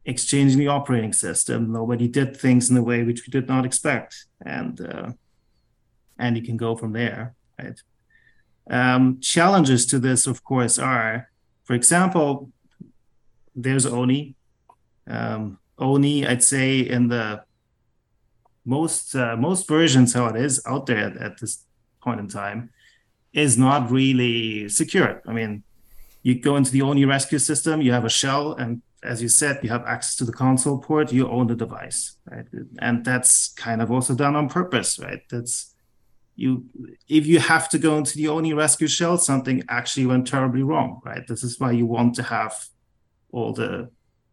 exchanging 0.04 0.58
the 0.58 0.68
operating 0.68 1.12
system. 1.12 1.72
Nobody 1.72 2.08
did 2.08 2.36
things 2.36 2.68
in 2.70 2.76
a 2.76 2.82
way 2.82 3.04
which 3.04 3.26
we 3.26 3.30
did 3.30 3.48
not 3.48 3.64
expect, 3.64 4.26
and 4.44 4.80
uh, 4.80 5.12
and 6.18 6.36
you 6.36 6.42
can 6.42 6.56
go 6.56 6.76
from 6.76 6.92
there. 6.92 7.34
Right. 7.60 7.80
Um, 8.68 9.20
challenges 9.20 9.86
to 9.86 9.98
this, 9.98 10.26
of 10.26 10.42
course, 10.42 10.78
are, 10.78 11.28
for 11.64 11.74
example, 11.74 12.50
there's 13.54 13.86
ONIE. 13.86 14.34
Um, 15.06 15.58
ONIE, 15.78 16.26
I'd 16.26 16.42
say, 16.42 16.80
in 16.80 17.08
the 17.08 17.44
most 18.64 19.14
uh, 19.14 19.36
most 19.36 19.68
versions 19.68 20.14
how 20.14 20.26
it 20.26 20.36
is 20.36 20.62
out 20.66 20.86
there 20.86 20.98
at, 20.98 21.16
at 21.16 21.40
this 21.40 21.64
point 22.02 22.20
in 22.20 22.28
time, 22.28 22.70
is 23.32 23.58
not 23.58 23.90
really 23.90 24.68
secure. 24.68 25.22
I 25.26 25.32
mean, 25.32 25.64
you 26.22 26.40
go 26.40 26.56
into 26.56 26.70
the 26.70 26.82
ONIE 26.82 27.04
rescue 27.04 27.38
system, 27.38 27.82
you 27.82 27.92
have 27.92 28.04
a 28.04 28.10
shell, 28.10 28.54
and 28.54 28.82
as 29.02 29.20
you 29.20 29.28
said, 29.28 29.60
you 29.62 29.68
have 29.68 29.84
access 29.84 30.16
to 30.16 30.24
the 30.24 30.32
console 30.32 30.78
port, 30.78 31.12
you 31.12 31.28
own 31.28 31.46
the 31.46 31.54
device, 31.54 32.16
right? 32.30 32.46
And 32.78 33.04
that's 33.04 33.48
kind 33.48 33.82
of 33.82 33.90
also 33.90 34.14
done 34.14 34.34
on 34.34 34.48
purpose, 34.48 34.98
right? 34.98 35.20
That's 35.30 35.74
you 36.36 36.64
if 37.08 37.26
you 37.26 37.38
have 37.38 37.68
to 37.68 37.78
go 37.78 37.96
into 37.98 38.16
the 38.16 38.28
ONIE 38.28 38.54
rescue 38.54 38.88
shell, 38.88 39.18
something 39.18 39.62
actually 39.68 40.06
went 40.06 40.26
terribly 40.26 40.62
wrong, 40.62 41.00
right? 41.04 41.26
This 41.26 41.44
is 41.44 41.60
why 41.60 41.72
you 41.72 41.86
want 41.86 42.14
to 42.16 42.22
have 42.22 42.66
all 43.34 43.52
the 43.52 43.88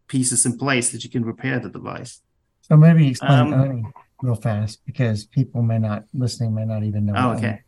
pieces 0.08 0.46
in 0.46 0.58
place 0.58 0.92
that 0.92 1.04
you 1.04 1.10
can 1.10 1.24
repair 1.26 1.60
the 1.60 1.70
device. 1.70 2.22
So 2.62 2.78
maybe 2.78 3.08
explain 3.08 3.40
Um, 3.40 3.52
ONIE 3.52 3.84
real 4.22 4.36
fast 4.36 4.86
because 4.86 5.26
people 5.26 5.62
may 5.72 5.80
not 5.80 6.06
listening 6.14 6.54
may 6.54 6.66
not 6.66 6.84
even 6.84 7.06
know. 7.08 7.14
Oh, 7.16 7.30
okay. 7.38 7.62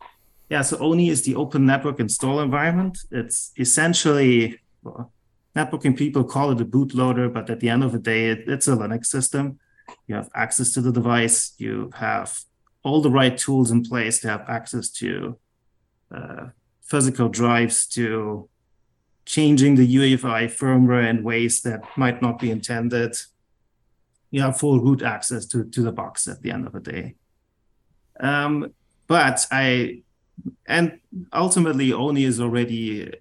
Yeah, 0.48 0.62
so 0.62 0.76
ONIE 0.78 1.08
is 1.08 1.22
the 1.22 1.34
open 1.34 1.66
network 1.66 1.98
install 2.00 2.40
environment. 2.40 2.98
It's 3.10 3.52
essentially, 3.58 4.60
well, 4.82 5.12
networking 5.56 5.96
people 5.96 6.22
call 6.24 6.52
it 6.52 6.60
a 6.60 6.64
bootloader, 6.64 7.32
but 7.32 7.50
at 7.50 7.60
the 7.60 7.70
end 7.74 7.82
of 7.82 7.92
the 7.92 7.98
day, 7.98 8.22
it, 8.32 8.40
it's 8.46 8.68
a 8.68 8.76
Linux 8.76 9.06
system. 9.06 9.58
You 10.06 10.14
have 10.14 10.30
access 10.34 10.72
to 10.74 10.80
the 10.80 10.92
device. 10.92 11.54
You 11.58 11.90
have 11.94 12.28
all 12.84 13.00
the 13.00 13.10
right 13.10 13.36
tools 13.36 13.70
in 13.70 13.82
place 13.82 14.20
to 14.20 14.28
have 14.28 14.44
access 14.48 14.90
to 14.90 15.38
uh, 16.16 16.44
physical 16.82 17.28
drives, 17.28 17.86
to 17.96 18.48
changing 19.24 19.74
the 19.76 19.96
UEFI 19.96 20.46
firmware 20.46 21.08
in 21.08 21.22
ways 21.22 21.62
that 21.62 21.82
might 21.96 22.20
not 22.20 22.38
be 22.38 22.50
intended. 22.50 23.16
You 24.30 24.42
have 24.42 24.58
full 24.58 24.80
root 24.80 25.02
access 25.02 25.46
to, 25.46 25.64
to 25.64 25.82
the 25.82 25.92
box 25.92 26.28
at 26.28 26.42
the 26.42 26.50
end 26.50 26.66
of 26.66 26.72
the 26.72 26.80
day. 26.80 27.14
Um, 28.20 28.72
but 29.06 29.46
I 29.50 30.02
and 30.66 30.98
ultimately 31.32 31.92
ONIE 31.92 32.24
is 32.24 32.40
already 32.40 33.12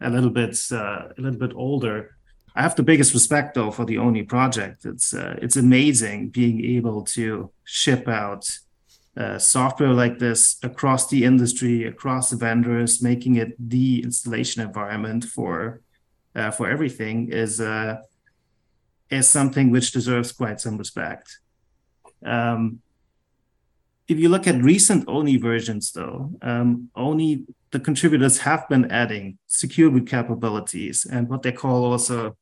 a 0.00 0.10
little 0.10 0.30
bit 0.30 0.58
uh, 0.70 1.08
a 1.16 1.20
little 1.20 1.38
bit 1.38 1.52
older. 1.54 2.16
I 2.54 2.62
have 2.62 2.76
the 2.76 2.82
biggest 2.82 3.12
respect 3.12 3.54
though 3.54 3.70
for 3.70 3.84
the 3.84 3.98
ONIE 3.98 4.22
project. 4.22 4.84
It's 4.84 5.14
uh, 5.14 5.36
it's 5.42 5.56
amazing 5.56 6.30
being 6.30 6.64
able 6.64 7.02
to 7.16 7.50
ship 7.64 8.08
out 8.08 8.48
uh, 9.16 9.38
software 9.38 9.92
like 9.92 10.18
this 10.18 10.56
across 10.62 11.08
the 11.08 11.24
industry, 11.24 11.86
across 11.86 12.30
the 12.30 12.36
vendors, 12.36 13.02
making 13.02 13.36
it 13.36 13.54
the 13.58 14.02
installation 14.02 14.62
environment 14.62 15.24
for 15.24 15.80
uh, 16.34 16.50
for 16.50 16.68
everything 16.68 17.32
is 17.32 17.60
uh, 17.60 17.96
is 19.10 19.28
something 19.28 19.70
which 19.70 19.92
deserves 19.92 20.32
quite 20.32 20.60
some 20.60 20.76
respect. 20.76 21.38
Um, 22.24 22.80
if 24.08 24.18
you 24.18 24.28
look 24.28 24.46
at 24.46 24.62
recent 24.62 25.08
ONIE 25.08 25.36
versions, 25.36 25.92
though, 25.92 26.30
um, 26.42 26.90
ONIE 26.94 27.44
the 27.70 27.80
contributors 27.80 28.38
have 28.38 28.68
been 28.68 28.90
adding 28.90 29.38
secure 29.46 29.90
boot 29.90 30.06
capabilities 30.06 31.06
and 31.10 31.28
what 31.28 31.42
they 31.42 31.52
call 31.52 31.84
also 31.84 32.36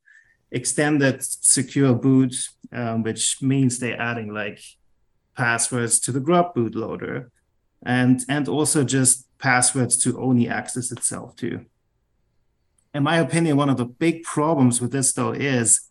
extended 0.51 1.23
secure 1.23 1.95
boot, 1.95 2.35
um, 2.73 3.03
which 3.03 3.41
means 3.41 3.79
they're 3.79 4.01
adding 4.01 4.33
like 4.33 4.61
passwords 5.37 5.99
to 6.01 6.13
the 6.13 6.21
grub 6.21 6.55
bootloader 6.55 7.31
and 7.85 8.25
and 8.29 8.49
also 8.49 8.85
just 8.85 9.27
passwords 9.39 9.97
to 9.99 10.21
only 10.21 10.49
access 10.49 10.91
itself 10.91 11.37
too. 11.37 11.65
In 12.95 13.03
my 13.03 13.19
opinion, 13.19 13.57
one 13.57 13.69
of 13.69 13.77
the 13.77 13.85
big 13.85 14.23
problems 14.23 14.81
with 14.81 14.93
this 14.93 15.13
though 15.13 15.33
is 15.33 15.89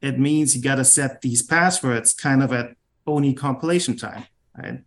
it 0.00 0.18
means 0.18 0.56
you 0.56 0.62
got 0.62 0.76
to 0.76 0.84
set 0.84 1.20
these 1.20 1.42
passwords 1.42 2.14
kind 2.14 2.42
of 2.42 2.52
at 2.52 2.76
ONIE 3.04 3.34
compilation 3.34 3.96
time 3.96 4.24
right? 4.58 4.80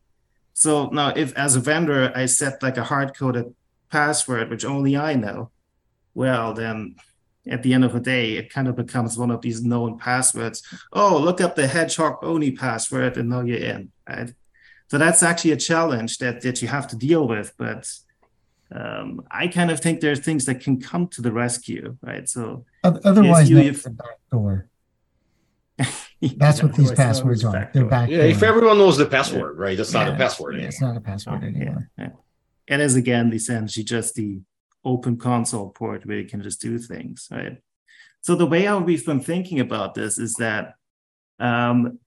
So 0.53 0.87
now 0.89 1.09
if 1.15 1.35
as 1.37 1.55
a 1.55 1.59
vendor 1.59 2.11
I 2.15 2.25
set 2.25 2.61
like 2.61 2.77
a 2.77 2.83
hard-coded 2.83 3.53
password, 3.89 4.49
which 4.49 4.65
only 4.65 4.95
I 4.97 5.15
know, 5.15 5.51
well, 6.13 6.53
then 6.53 6.95
at 7.49 7.63
the 7.63 7.73
end 7.73 7.83
of 7.83 7.93
the 7.93 7.99
day, 7.99 8.33
it 8.33 8.51
kind 8.53 8.67
of 8.67 8.75
becomes 8.75 9.17
one 9.17 9.31
of 9.31 9.41
these 9.41 9.63
known 9.63 9.97
passwords. 9.97 10.61
Oh, 10.93 11.17
look 11.17 11.41
up 11.41 11.55
the 11.55 11.67
hedgehog 11.67 12.21
ONIE 12.23 12.51
password 12.51 13.17
and 13.17 13.29
now 13.29 13.41
you're 13.41 13.57
in, 13.57 13.91
right? 14.07 14.33
So 14.89 14.97
that's 14.97 15.23
actually 15.23 15.51
a 15.51 15.57
challenge 15.57 16.17
that, 16.19 16.41
that 16.41 16.61
you 16.61 16.67
have 16.67 16.87
to 16.89 16.95
deal 16.97 17.27
with. 17.27 17.53
But 17.57 17.89
um, 18.73 19.21
I 19.31 19.47
kind 19.47 19.71
of 19.71 19.79
think 19.79 20.01
there 20.01 20.11
are 20.11 20.15
things 20.17 20.45
that 20.45 20.61
can 20.61 20.79
come 20.79 21.07
to 21.09 21.21
the 21.21 21.31
rescue, 21.31 21.97
right? 22.01 22.27
So 22.29 22.65
Otherwise, 22.83 23.49
you- 23.49 23.55
that's 23.57 23.77
if- 23.79 23.83
the 23.83 23.89
back 23.91 24.17
door. 24.31 24.67
That's 26.37 26.61
what 26.61 26.75
these 26.75 26.91
Otherwise 26.91 26.99
known 26.99 27.09
as 27.09 27.17
passwords 27.17 27.45
are. 27.45 27.51
They're 27.51 27.61
backdoor. 27.63 27.85
back 27.89 28.09
Yeah, 28.09 28.17
if 28.19 28.43
everyone 28.43 28.77
knows 28.77 28.95
the 28.97 29.07
password, 29.07 29.57
right? 29.57 29.75
That's 29.75 29.91
not 29.93 30.07
a 30.07 30.15
password 30.15 30.55
yeah. 30.57 30.67
It's 30.67 30.79
not 30.79 30.95
a 30.95 31.01
password 31.01 31.41
Yeah, 31.41 31.47
anymore. 31.47 31.89
yeah. 31.97 32.09
It 32.67 32.79
is 32.79 32.95
again 32.95 33.33
essentially 33.33 33.83
just 33.83 34.13
the 34.13 34.39
open 34.83 35.17
console 35.17 35.69
port 35.69 36.05
where 36.05 36.17
you 36.17 36.27
can 36.27 36.41
just 36.41 36.61
do 36.61 36.77
things, 36.77 37.27
right? 37.31 37.57
So 38.21 38.35
the 38.35 38.45
way 38.45 38.63
how 38.63 38.79
we've 38.79 39.05
been 39.05 39.19
thinking 39.19 39.59
about 39.59 39.95
this 39.95 40.17
is 40.17 40.35
that, 40.35 40.75
um, 41.39 41.99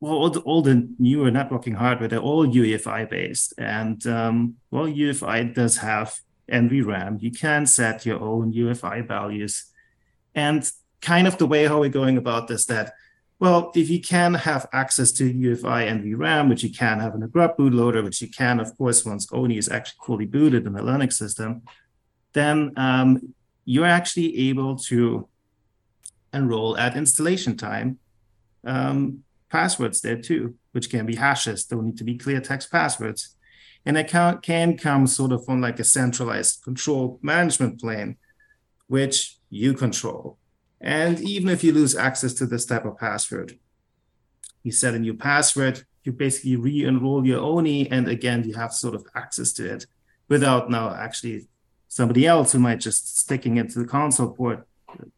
well, 0.00 0.12
all 0.12 0.30
the, 0.30 0.40
all 0.40 0.62
the 0.62 0.88
newer 0.98 1.30
networking 1.30 1.74
hardware 1.74 2.08
they're 2.08 2.18
all 2.18 2.46
UEFI 2.46 3.08
based, 3.08 3.54
and 3.58 4.06
um, 4.06 4.56
well, 4.70 4.86
UEFI 4.86 5.54
does 5.54 5.78
have 5.78 6.18
NVRAM. 6.50 7.22
You 7.22 7.30
can 7.30 7.66
set 7.66 8.06
your 8.06 8.20
own 8.20 8.52
UEFI 8.52 9.06
values, 9.06 9.64
and 10.34 10.70
kind 11.00 11.26
of 11.26 11.38
the 11.38 11.46
way 11.46 11.66
how 11.66 11.80
we're 11.80 11.88
going 11.88 12.16
about 12.16 12.48
this 12.48 12.66
that 12.66 12.92
well, 13.38 13.70
if 13.74 13.90
you 13.90 14.00
can 14.00 14.32
have 14.32 14.66
access 14.72 15.12
to 15.12 15.32
UEFI 15.32 15.90
NVRAM, 15.90 16.48
which 16.48 16.62
you 16.62 16.70
can 16.70 17.00
have 17.00 17.14
in 17.14 17.22
a 17.22 17.28
grub 17.28 17.56
bootloader, 17.56 18.02
which 18.02 18.22
you 18.22 18.30
can, 18.30 18.58
of 18.60 18.76
course, 18.78 19.04
once 19.04 19.30
ONIE 19.30 19.58
is 19.58 19.68
actually 19.68 19.98
fully 20.06 20.26
booted 20.26 20.66
in 20.66 20.72
the 20.72 20.80
Linux 20.80 21.14
system, 21.14 21.62
then 22.32 22.72
um, 22.76 23.34
you're 23.66 23.84
actually 23.84 24.48
able 24.48 24.76
to 24.76 25.28
enroll 26.32 26.78
at 26.78 26.96
installation 26.96 27.56
time 27.56 27.98
um, 28.64 29.22
passwords 29.50 30.00
there 30.00 30.20
too, 30.20 30.54
which 30.72 30.88
can 30.88 31.04
be 31.04 31.16
hashes, 31.16 31.64
don't 31.64 31.84
need 31.84 31.98
to 31.98 32.04
be 32.04 32.16
clear 32.16 32.40
text 32.40 32.70
passwords. 32.70 33.36
And 33.84 33.96
it 33.98 34.08
can, 34.08 34.38
can 34.38 34.76
come 34.76 35.06
sort 35.06 35.32
of 35.32 35.44
on 35.48 35.60
like 35.60 35.78
a 35.78 35.84
centralized 35.84 36.64
control 36.64 37.18
management 37.22 37.80
plane, 37.80 38.16
which 38.86 39.38
you 39.50 39.74
control. 39.74 40.38
And 40.80 41.20
even 41.20 41.48
if 41.48 41.64
you 41.64 41.72
lose 41.72 41.96
access 41.96 42.34
to 42.34 42.46
this 42.46 42.66
type 42.66 42.84
of 42.84 42.98
password, 42.98 43.58
you 44.62 44.72
set 44.72 44.94
a 44.94 44.98
new 44.98 45.14
password, 45.14 45.84
you 46.04 46.12
basically 46.12 46.56
re-enroll 46.56 47.26
your 47.26 47.42
ONIE, 47.42 47.88
and 47.90 48.08
again, 48.08 48.44
you 48.44 48.54
have 48.54 48.72
sort 48.72 48.94
of 48.94 49.06
access 49.14 49.52
to 49.54 49.72
it 49.74 49.86
without 50.28 50.70
now 50.70 50.94
actually 50.94 51.46
somebody 51.88 52.26
else 52.26 52.52
who 52.52 52.58
might 52.58 52.80
just 52.80 53.18
sticking 53.18 53.56
into 53.56 53.78
the 53.78 53.86
console 53.86 54.30
port 54.30 54.66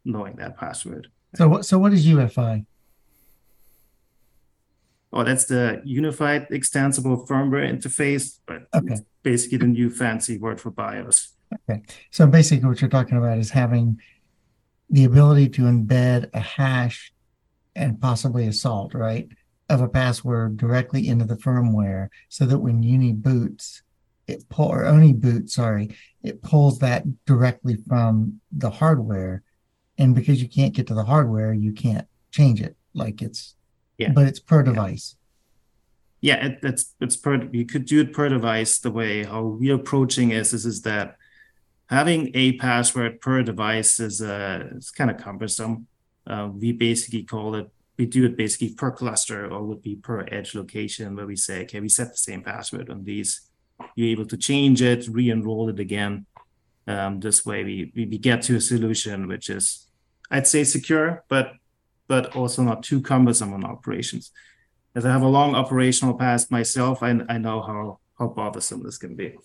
knowing 0.04 0.36
that 0.36 0.56
password. 0.56 1.08
So 1.34 1.48
what? 1.48 1.66
So 1.66 1.78
what 1.78 1.92
is 1.92 2.06
UEFI? 2.06 2.64
Oh, 5.12 5.24
that's 5.24 5.44
the 5.46 5.80
Unified 5.84 6.48
Extensible 6.50 7.26
Firmware 7.26 7.70
Interface, 7.70 8.38
but 8.46 8.66
Okay. 8.74 8.94
it's 8.94 9.02
basically 9.22 9.58
the 9.58 9.66
new 9.66 9.88
fancy 9.90 10.36
word 10.36 10.60
for 10.60 10.70
BIOS. 10.70 11.34
Okay. 11.70 11.82
So 12.10 12.26
basically, 12.26 12.68
what 12.68 12.80
you're 12.80 12.90
talking 12.90 13.16
about 13.16 13.38
is 13.38 13.50
having 13.50 14.00
the 14.90 15.04
ability 15.04 15.48
to 15.50 15.62
embed 15.62 16.30
a 16.34 16.40
hash 16.40 17.12
and 17.76 18.00
possibly 18.00 18.46
a 18.46 18.52
salt, 18.52 18.94
right, 18.94 19.28
of 19.68 19.80
a 19.80 19.88
password 19.88 20.56
directly 20.56 21.06
into 21.08 21.24
the 21.24 21.36
firmware, 21.36 22.08
so 22.28 22.46
that 22.46 22.58
when 22.58 22.82
Uni 22.82 23.12
boots, 23.12 23.82
it 24.26 24.48
pull 24.48 24.68
or 24.68 24.84
ONIE 24.84 25.12
boot, 25.12 25.50
sorry, 25.50 25.94
it 26.22 26.42
pulls 26.42 26.78
that 26.78 27.04
directly 27.24 27.76
from 27.86 28.40
the 28.52 28.70
hardware, 28.70 29.42
and 29.96 30.14
because 30.14 30.42
you 30.42 30.48
can't 30.48 30.74
get 30.74 30.86
to 30.86 30.94
the 30.94 31.04
hardware, 31.04 31.52
you 31.52 31.72
can't 31.72 32.06
change 32.30 32.60
it. 32.60 32.76
Like 32.94 33.22
it's, 33.22 33.54
Yeah. 33.98 34.12
but 34.12 34.26
it's 34.26 34.40
per 34.40 34.62
device. 34.62 35.16
Yeah, 36.20 36.46
it, 36.46 36.58
it's 36.62 36.94
it's 37.00 37.16
per 37.16 37.48
you 37.52 37.64
could 37.64 37.84
do 37.84 38.00
it 38.00 38.12
per 38.12 38.28
device. 38.28 38.80
The 38.80 38.90
way 38.90 39.22
how 39.22 39.42
we're 39.42 39.76
approaching 39.76 40.32
is 40.32 40.52
is, 40.52 40.66
is 40.66 40.82
that 40.82 41.16
having 41.88 42.30
a 42.34 42.52
password 42.52 43.20
per 43.20 43.42
device 43.42 44.00
is 44.00 44.20
uh 44.22 44.68
it's 44.76 44.90
kind 44.90 45.10
of 45.10 45.16
cumbersome. 45.18 45.86
Uh, 46.26 46.48
we 46.52 46.72
basically 46.72 47.22
call 47.22 47.54
it 47.54 47.70
we 47.96 48.06
do 48.06 48.24
it 48.26 48.36
basically 48.36 48.74
per 48.74 48.90
cluster 48.90 49.50
or 49.50 49.62
would 49.64 49.82
be 49.82 49.96
per 49.96 50.26
edge 50.30 50.54
location 50.54 51.16
where 51.16 51.26
we 51.26 51.36
say 51.36 51.62
okay 51.62 51.80
we 51.80 51.88
set 51.88 52.10
the 52.10 52.16
same 52.16 52.42
password 52.42 52.90
on 52.90 53.04
these. 53.04 53.42
You're 53.94 54.08
able 54.10 54.26
to 54.26 54.36
change 54.36 54.82
it, 54.82 55.06
re-enroll 55.08 55.68
it 55.68 55.78
again. 55.78 56.26
Um, 56.86 57.20
this 57.20 57.44
way 57.44 57.64
we, 57.64 57.92
we 57.94 58.06
we 58.06 58.18
get 58.18 58.42
to 58.42 58.56
a 58.56 58.60
solution 58.60 59.28
which 59.28 59.48
is 59.50 59.86
I'd 60.30 60.46
say 60.46 60.64
secure, 60.64 61.24
but 61.28 61.52
but 62.06 62.34
also 62.36 62.62
not 62.62 62.82
too 62.82 63.00
cumbersome 63.00 63.52
on 63.52 63.64
operations 63.64 64.32
as 64.98 65.06
I 65.06 65.12
have 65.12 65.22
a 65.22 65.28
long 65.28 65.54
operational 65.54 66.14
past 66.14 66.50
myself, 66.50 67.02
I, 67.04 67.20
I 67.28 67.38
know 67.38 67.62
how, 67.62 68.00
how 68.18 68.28
bothersome 68.28 68.82
this 68.82 68.98
can 68.98 69.14
be. 69.14 69.36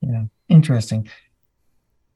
Yeah, 0.00 0.24
interesting. 0.48 1.08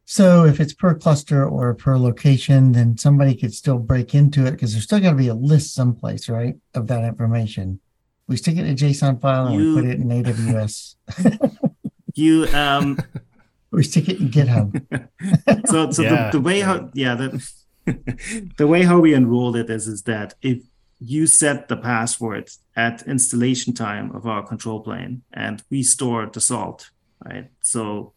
So 0.06 0.44
if 0.44 0.60
it's 0.60 0.74
per 0.74 0.94
cluster 0.94 1.46
or 1.48 1.72
per 1.74 1.96
location, 1.96 2.72
then 2.72 2.98
somebody 2.98 3.34
could 3.34 3.54
still 3.54 3.78
break 3.78 4.14
into 4.14 4.44
it 4.46 4.52
because 4.52 4.72
there's 4.72 4.84
still 4.84 5.00
got 5.00 5.10
to 5.12 5.16
be 5.16 5.28
a 5.28 5.34
list 5.34 5.74
someplace, 5.74 6.28
right, 6.28 6.56
of 6.74 6.86
that 6.88 7.04
information. 7.04 7.80
We 8.28 8.36
stick 8.36 8.56
it 8.56 8.60
in 8.66 8.72
a 8.72 8.74
JSON 8.74 9.20
file 9.20 9.46
and 9.46 9.56
You- 9.60 9.74
we 9.74 9.82
put 9.82 9.90
it 9.90 10.00
in 10.00 10.08
AWS. 10.08 10.96
You 12.16 12.46
um 12.54 12.96
we 13.72 13.82
stick 13.82 14.08
it 14.08 14.20
in 14.20 14.28
GitHub. 14.30 14.70
so 15.68 15.90
so 15.90 16.02
Yeah. 16.02 16.30
the, 16.30 16.38
the 16.38 16.40
way 16.40 16.60
how 16.60 16.88
yeah 16.94 17.16
the 17.16 17.44
the 18.56 18.68
way 18.68 18.82
how 18.84 19.00
we 19.00 19.14
enrolled 19.16 19.56
it 19.56 19.68
is 19.68 19.88
is 19.88 20.02
that 20.02 20.34
if 20.40 20.62
you 21.00 21.26
set 21.26 21.66
the 21.66 21.76
password 21.76 22.50
at 22.76 23.02
installation 23.08 23.72
time 23.74 24.14
of 24.14 24.28
our 24.28 24.46
control 24.46 24.78
plane 24.78 25.22
and 25.32 25.64
we 25.70 25.82
store 25.82 26.30
the 26.32 26.40
salt, 26.40 26.90
right? 27.24 27.50
So 27.60 28.12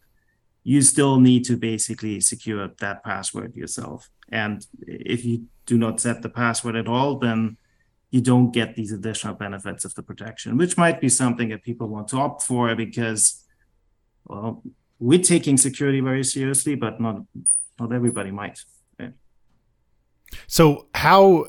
you 0.64 0.82
still 0.82 1.18
need 1.20 1.44
to 1.46 1.56
basically 1.56 2.20
secure 2.20 2.68
that 2.80 3.04
password 3.04 3.56
yourself. 3.56 4.10
And 4.30 4.66
if 4.86 5.24
you 5.24 5.46
do 5.66 5.78
not 5.78 6.00
set 6.00 6.22
the 6.22 6.28
password 6.28 6.76
at 6.76 6.88
all, 6.88 7.18
then 7.18 7.56
you 8.10 8.20
don't 8.20 8.52
get 8.52 8.74
these 8.74 8.92
additional 8.92 9.34
benefits 9.34 9.84
of 9.84 9.94
the 9.94 10.02
protection, 10.02 10.56
which 10.56 10.76
might 10.76 11.00
be 11.00 11.08
something 11.08 11.50
that 11.50 11.62
people 11.62 11.88
want 11.88 12.08
to 12.08 12.16
opt 12.16 12.42
for 12.42 12.74
because, 12.74 13.44
well, 14.26 14.62
we're 14.98 15.22
taking 15.22 15.56
security 15.56 16.00
very 16.00 16.24
seriously, 16.24 16.74
but 16.74 17.00
not 17.00 17.22
not 17.78 17.92
everybody 17.92 18.30
might. 18.30 18.58
So 20.46 20.88
how 20.94 21.46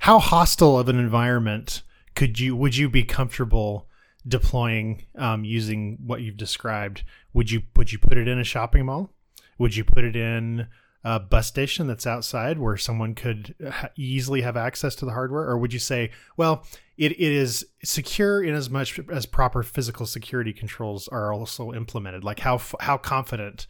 how 0.00 0.18
hostile 0.18 0.78
of 0.78 0.88
an 0.88 0.98
environment 0.98 1.82
could 2.14 2.40
you 2.40 2.56
would 2.56 2.76
you 2.76 2.88
be 2.88 3.04
comfortable 3.04 3.88
deploying 4.26 5.04
um, 5.16 5.44
using 5.44 5.98
what 6.04 6.22
you've 6.22 6.36
described? 6.36 7.04
Would 7.32 7.50
you 7.50 7.62
would 7.76 7.92
you 7.92 7.98
put 7.98 8.18
it 8.18 8.28
in 8.28 8.38
a 8.38 8.44
shopping 8.44 8.86
mall? 8.86 9.10
Would 9.58 9.76
you 9.76 9.84
put 9.84 10.04
it 10.04 10.16
in 10.16 10.68
a 11.04 11.18
bus 11.18 11.48
station 11.48 11.86
that's 11.86 12.06
outside 12.06 12.58
where 12.58 12.76
someone 12.76 13.14
could 13.14 13.54
easily 13.96 14.42
have 14.42 14.56
access 14.56 14.94
to 14.96 15.04
the 15.04 15.12
hardware, 15.12 15.48
or 15.48 15.58
would 15.58 15.72
you 15.72 15.78
say, 15.78 16.10
well, 16.36 16.64
it, 16.96 17.12
it 17.12 17.20
is 17.20 17.66
secure 17.82 18.42
in 18.42 18.54
as 18.54 18.70
much 18.70 19.00
as 19.10 19.26
proper 19.26 19.62
physical 19.62 20.06
security 20.06 20.52
controls 20.52 21.08
are 21.08 21.32
also 21.32 21.72
implemented? 21.72 22.22
Like 22.22 22.40
how 22.40 22.60
how 22.80 22.98
confident 22.98 23.66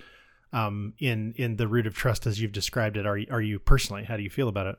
um, 0.53 0.93
in 0.99 1.33
in 1.37 1.57
the 1.57 1.67
root 1.67 1.87
of 1.87 1.95
trust 1.95 2.27
as 2.27 2.41
you've 2.41 2.53
described 2.53 2.97
it 2.97 3.07
are 3.07 3.19
are 3.31 3.41
you 3.41 3.59
personally? 3.59 4.05
How 4.05 4.17
do 4.17 4.23
you 4.23 4.31
feel 4.31 4.49
about 4.49 4.67
it? 4.67 4.77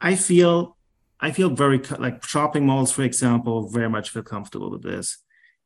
I 0.00 0.14
feel 0.14 0.76
I 1.24 1.32
feel 1.32 1.48
very 1.48 1.78
like 1.98 2.22
shopping 2.22 2.66
malls, 2.66 2.92
for 2.92 3.00
example, 3.00 3.70
very 3.70 3.88
much 3.88 4.10
feel 4.10 4.22
comfortable 4.22 4.70
with 4.70 4.82
this. 4.82 5.16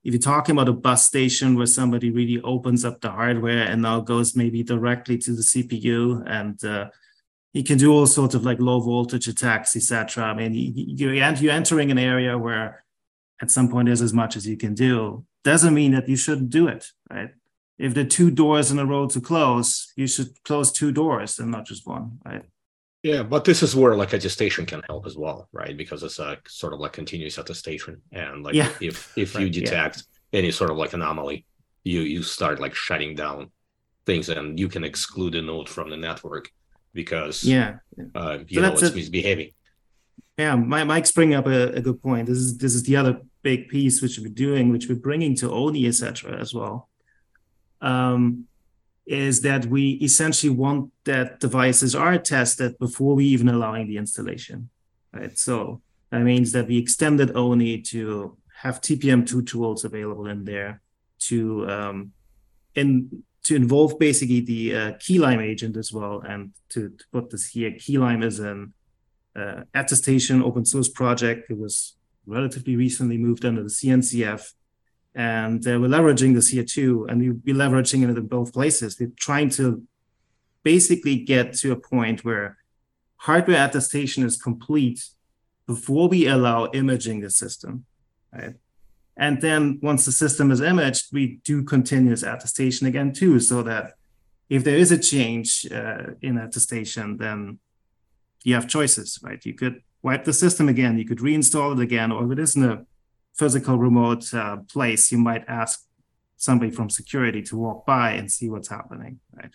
If 0.05 0.13
you're 0.13 0.21
talking 0.21 0.53
about 0.53 0.69
a 0.69 0.73
bus 0.73 1.05
station 1.05 1.57
where 1.57 1.67
somebody 1.67 2.13
really 2.13 2.41
opens 2.43 2.85
up 2.85 3.01
the 3.01 3.11
hardware 3.11 3.65
and 3.65 3.83
now 3.83 3.99
goes 3.99 4.37
maybe 4.37 4.63
directly 4.63 5.19
to 5.19 5.33
the 5.33 5.43
CPU 5.43 6.23
and 6.31 6.65
uh, 6.65 6.91
you 7.53 7.65
can 7.65 7.77
do 7.77 7.93
all 7.93 8.07
sorts 8.07 8.37
of 8.37 8.45
like 8.45 8.61
low 8.61 8.79
voltage 8.79 9.27
attacks, 9.27 9.75
etc. 9.75 10.23
I 10.27 10.35
mean, 10.35 10.55
you, 10.55 11.11
you're 11.11 11.53
entering 11.53 11.91
an 11.91 11.99
area 11.99 12.39
where 12.39 12.85
at 13.43 13.51
some 13.51 13.69
point 13.69 13.87
there's 13.87 14.01
as 14.01 14.13
much 14.13 14.37
as 14.37 14.47
you 14.47 14.57
can 14.57 14.75
do. 14.75 15.25
Doesn't 15.43 15.75
mean 15.75 15.91
that 15.91 16.09
you 16.09 16.17
shouldn't 16.17 16.51
do 16.51 16.69
it, 16.69 16.87
right? 17.11 17.31
If 17.79 17.95
the 17.95 18.05
two 18.05 18.31
doors 18.31 18.71
in 18.71 18.79
a 18.79 18.87
row 18.87 19.09
to 19.09 19.21
close, 19.21 19.93
you 19.97 20.07
should 20.07 20.41
close 20.45 20.71
two 20.71 20.93
doors 20.93 21.41
and 21.41 21.51
not 21.51 21.67
just 21.67 21.85
one, 21.85 22.21
right? 22.25 22.45
Yeah, 23.03 23.23
but 23.23 23.45
this 23.45 23.63
is 23.63 23.77
where 23.77 23.95
like 23.95 24.13
a 24.13 24.17
attestation 24.17 24.67
can 24.67 24.83
help 24.89 25.07
as 25.07 25.17
well, 25.17 25.49
right? 25.53 25.77
Because 25.77 26.03
it's 26.03 26.19
a 26.19 26.39
sort 26.49 26.73
of 26.73 26.81
like 26.81 26.93
continuous 26.93 27.39
attestation, 27.39 28.03
and 28.13 28.43
like 28.43 28.55
yeah. 28.55 28.71
if 28.81 29.17
if 29.17 29.35
right, 29.35 29.45
you 29.45 29.51
detect 29.51 30.03
yeah. 30.33 30.39
any 30.41 30.51
sort 30.51 30.71
of 30.71 30.77
like 30.77 30.93
anomaly, 30.95 31.47
you 31.85 32.01
you 32.01 32.25
start 32.25 32.59
like 32.59 32.75
shutting 32.75 33.15
down 33.15 33.51
things, 34.05 34.29
and 34.29 34.59
you 34.59 34.69
can 34.69 34.83
exclude 34.83 35.37
a 35.37 35.43
node 35.43 35.69
from 35.69 35.91
the 35.91 35.97
network 35.97 36.51
because 36.93 37.45
yeah, 37.45 37.77
uh, 38.17 38.39
you 38.49 38.57
so 38.57 38.61
know 38.63 38.73
it's 38.73 38.83
a, 38.83 38.93
misbehaving. 38.93 39.53
Yeah, 40.37 40.57
Mike's 40.57 41.13
bringing 41.13 41.37
up 41.37 41.47
a, 41.47 41.75
a, 41.75 41.81
good 41.81 42.03
point. 42.03 42.27
This 42.27 42.39
is 42.39 42.59
this 42.59 42.75
is 42.75 42.83
the 42.83 42.97
other 42.97 43.21
big 43.43 43.69
piece 43.69 44.03
which 44.03 44.19
we're 44.19 44.29
doing, 44.29 44.71
which 44.71 44.89
we're 44.89 44.97
bringing 44.97 45.37
to 45.37 45.51
ONIE, 45.51 45.87
etc. 45.87 46.37
as 46.37 46.53
well. 46.53 46.89
Um, 47.81 48.48
is 49.09 49.41
that 49.41 49.65
we 49.67 49.93
essentially 50.03 50.51
want 50.51 50.93
that 51.05 51.41
devices 51.41 51.95
are 51.95 52.19
tested 52.19 52.79
before 52.79 53.15
we 53.15 53.25
even 53.25 53.49
allowing 53.49 53.89
the 53.89 53.97
installation, 53.97 54.69
right? 55.15 55.37
So 55.39 55.81
that 56.11 56.21
means 56.21 56.53
that 56.53 56.69
we 56.69 56.77
extended 56.77 57.35
ONIE 57.35 57.81
to 57.87 58.37
have 58.63 58.83
TPM2 58.83 59.47
tools 59.47 59.85
available 59.85 60.27
in 60.27 60.45
there 60.45 60.83
to 61.21 61.69
um, 61.71 62.13
in 62.75 63.25
to 63.45 63.57
involve 63.57 63.99
basically 63.99 64.41
the 64.41 64.75
uh, 64.75 64.93
Keylime 64.95 65.41
agent 65.43 65.79
as 65.79 65.91
well. 65.91 66.21
And 66.21 66.53
to, 66.71 66.91
to 66.91 67.05
put 67.11 67.31
this 67.31 67.47
here, 67.47 67.71
Keylime 67.71 68.23
is 68.23 68.41
an 68.41 68.75
uh, 69.35 69.63
attestation 69.73 70.43
open 70.43 70.67
source 70.67 70.91
project. 70.91 71.51
It 71.51 71.59
was 71.59 71.97
relatively 72.27 72.77
recently 72.77 73.17
moved 73.17 73.47
under 73.47 73.63
the 73.63 73.71
CNCF 73.71 74.53
and 75.19 75.67
uh, 75.67 75.81
we're 75.81 75.89
leveraging 75.89 76.33
this 76.33 76.49
here 76.49 76.63
too 76.63 77.05
and 77.11 77.21
we'll 77.21 77.35
be 77.35 77.53
leveraging 77.53 78.09
it 78.09 78.17
in 78.17 78.27
both 78.29 78.53
places. 78.53 78.97
We're 79.01 79.11
trying 79.17 79.51
to 79.51 79.83
basically 80.63 81.17
get 81.17 81.55
to 81.55 81.73
a 81.73 81.77
point 81.77 82.25
where 82.25 82.57
hardware 83.17 83.67
attestation 83.67 84.25
is 84.25 84.41
complete 84.41 85.05
before 85.67 86.09
we 86.09 86.29
allow 86.29 86.71
imaging 86.71 87.21
the 87.21 87.31
system 87.31 87.85
right? 88.33 88.55
And 89.17 89.43
then 89.43 89.81
once 89.83 90.05
the 90.05 90.13
system 90.13 90.53
is 90.53 90.61
imaged 90.61 91.07
we 91.13 91.41
do 91.43 91.65
continuous 91.65 92.23
attestation 92.23 92.87
again 92.87 93.13
too 93.13 93.41
so 93.41 93.63
that 93.63 93.95
if 94.49 94.63
there 94.63 94.77
is 94.77 94.93
a 94.93 94.99
change 94.99 95.67
uh, 95.73 96.13
in 96.23 96.39
attestation 96.39 97.17
then 97.17 97.59
you 98.45 98.55
have 98.55 98.69
choices 98.69 99.19
right? 99.25 99.45
You 99.45 99.55
could 99.55 99.83
wipe 100.01 100.23
the 100.23 100.33
system 100.33 100.69
again 100.69 100.97
you 100.97 101.05
could 101.05 101.19
reinstall 101.19 101.73
it 101.73 101.83
again 101.83 102.13
or 102.13 102.25
if 102.25 102.31
it 102.31 102.39
isn't 102.39 102.65
a 102.65 102.87
physical 103.39 103.79
remote 103.79 104.33
uh, 104.35 104.59
place, 104.71 105.13
you 105.13 105.19
might 105.19 105.45
ask 105.49 105.85
somebody 106.37 106.71
from 106.71 106.91
security 106.91 107.43
to 107.43 107.57
walk 107.57 107.87
by 107.87 108.13
and 108.13 108.31
see 108.31 108.49
what's 108.49 108.69
happening, 108.69 109.21
right? 109.33 109.55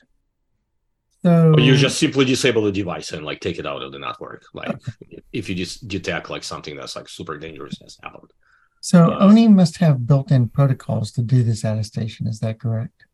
So 1.24 1.54
or 1.54 1.60
you 1.60 1.78
just 1.78 2.00
simply 2.00 2.26
disable 2.26 2.64
the 2.64 2.72
device 2.72 3.14
and 3.14 3.26
like 3.26 3.40
take 3.40 3.58
it 3.58 3.66
out 3.66 3.82
of 3.82 3.92
the 3.94 4.00
network. 4.00 4.44
Like 4.54 4.70
okay. 4.70 5.24
if 5.32 5.48
you 5.48 5.56
just 5.56 5.88
detect 5.88 6.30
like 6.30 6.44
something 6.44 6.76
that's 6.76 6.96
like 6.98 7.08
super 7.08 7.38
dangerous 7.38 7.80
has 7.82 7.98
happened. 8.04 8.32
So 8.82 9.14
uh, 9.14 9.28
ONIE 9.28 9.48
must 9.48 9.78
have 9.78 10.06
built-in 10.06 10.50
protocols 10.50 11.12
to 11.14 11.22
do 11.22 11.42
this 11.42 11.64
attestation. 11.64 12.28
Is 12.28 12.42
that 12.42 12.60
correct? 12.60 13.06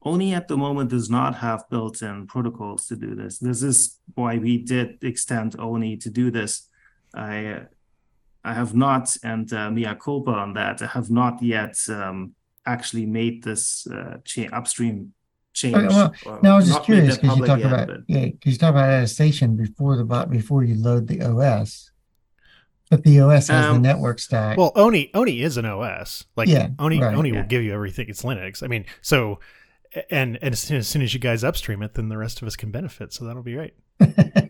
ONIE 0.00 0.32
at 0.32 0.48
the 0.48 0.56
moment 0.56 0.88
does 0.88 1.10
not 1.10 1.34
have 1.36 1.68
built-in 1.68 2.26
protocols 2.26 2.86
to 2.86 2.96
do 2.96 3.14
this. 3.14 3.38
This 3.38 3.62
is 3.62 3.98
why 4.14 4.38
we 4.38 4.56
did 4.56 4.96
extend 5.02 5.56
ONIE 5.56 5.98
to 5.98 6.08
do 6.08 6.30
this. 6.30 6.68
I 7.14 7.66
I 8.44 8.54
have 8.54 8.74
not, 8.74 9.14
and 9.22 9.52
uh, 9.52 9.70
mea 9.70 9.94
culpa 10.00 10.30
on 10.30 10.54
that. 10.54 10.80
I 10.82 10.86
have 10.86 11.10
not 11.10 11.42
yet 11.42 11.76
um, 11.88 12.34
actually 12.66 13.06
made 13.06 13.42
this 13.42 13.86
uh, 13.86 14.18
cha- 14.24 14.48
upstream 14.52 15.12
change. 15.52 15.76
Okay, 15.76 16.16
well, 16.24 16.40
now 16.42 16.54
I 16.54 16.56
was 16.56 16.68
just 16.68 16.84
curious 16.84 17.16
because 17.16 17.36
you 17.36 17.44
talk 17.44 17.58
yet, 17.58 17.66
about 17.66 17.86
but... 17.88 18.00
yeah, 18.06 18.26
because 18.26 18.52
you 18.52 18.58
talk 18.58 18.70
about 18.70 18.88
attestation 18.88 19.56
before 19.56 19.96
the 19.96 20.04
bot 20.04 20.30
before 20.30 20.64
you 20.64 20.76
load 20.76 21.08
the 21.08 21.22
OS. 21.22 21.90
But 22.90 23.04
the 23.04 23.20
OS 23.20 23.48
has 23.48 23.66
um, 23.66 23.82
the 23.82 23.88
network 23.88 24.18
stack. 24.18 24.56
Well, 24.56 24.72
ONIE 24.74 25.10
ONIE 25.12 25.42
is 25.42 25.56
an 25.58 25.66
OS. 25.66 26.24
Like 26.36 26.48
yeah, 26.48 26.68
ONIE 26.78 27.00
right, 27.00 27.16
ONIE 27.16 27.30
yeah. 27.30 27.40
will 27.40 27.48
give 27.48 27.62
you 27.62 27.74
everything. 27.74 28.08
It's 28.08 28.22
Linux. 28.22 28.62
I 28.62 28.66
mean, 28.66 28.86
so 29.02 29.40
and 30.10 30.38
and 30.40 30.52
as 30.52 30.60
soon, 30.60 30.78
as 30.78 30.88
soon 30.88 31.02
as 31.02 31.12
you 31.12 31.20
guys 31.20 31.44
upstream 31.44 31.82
it, 31.82 31.94
then 31.94 32.08
the 32.08 32.16
rest 32.16 32.40
of 32.40 32.48
us 32.48 32.56
can 32.56 32.70
benefit. 32.70 33.12
So 33.12 33.24
that'll 33.24 33.42
be 33.42 33.54
great. 33.54 33.74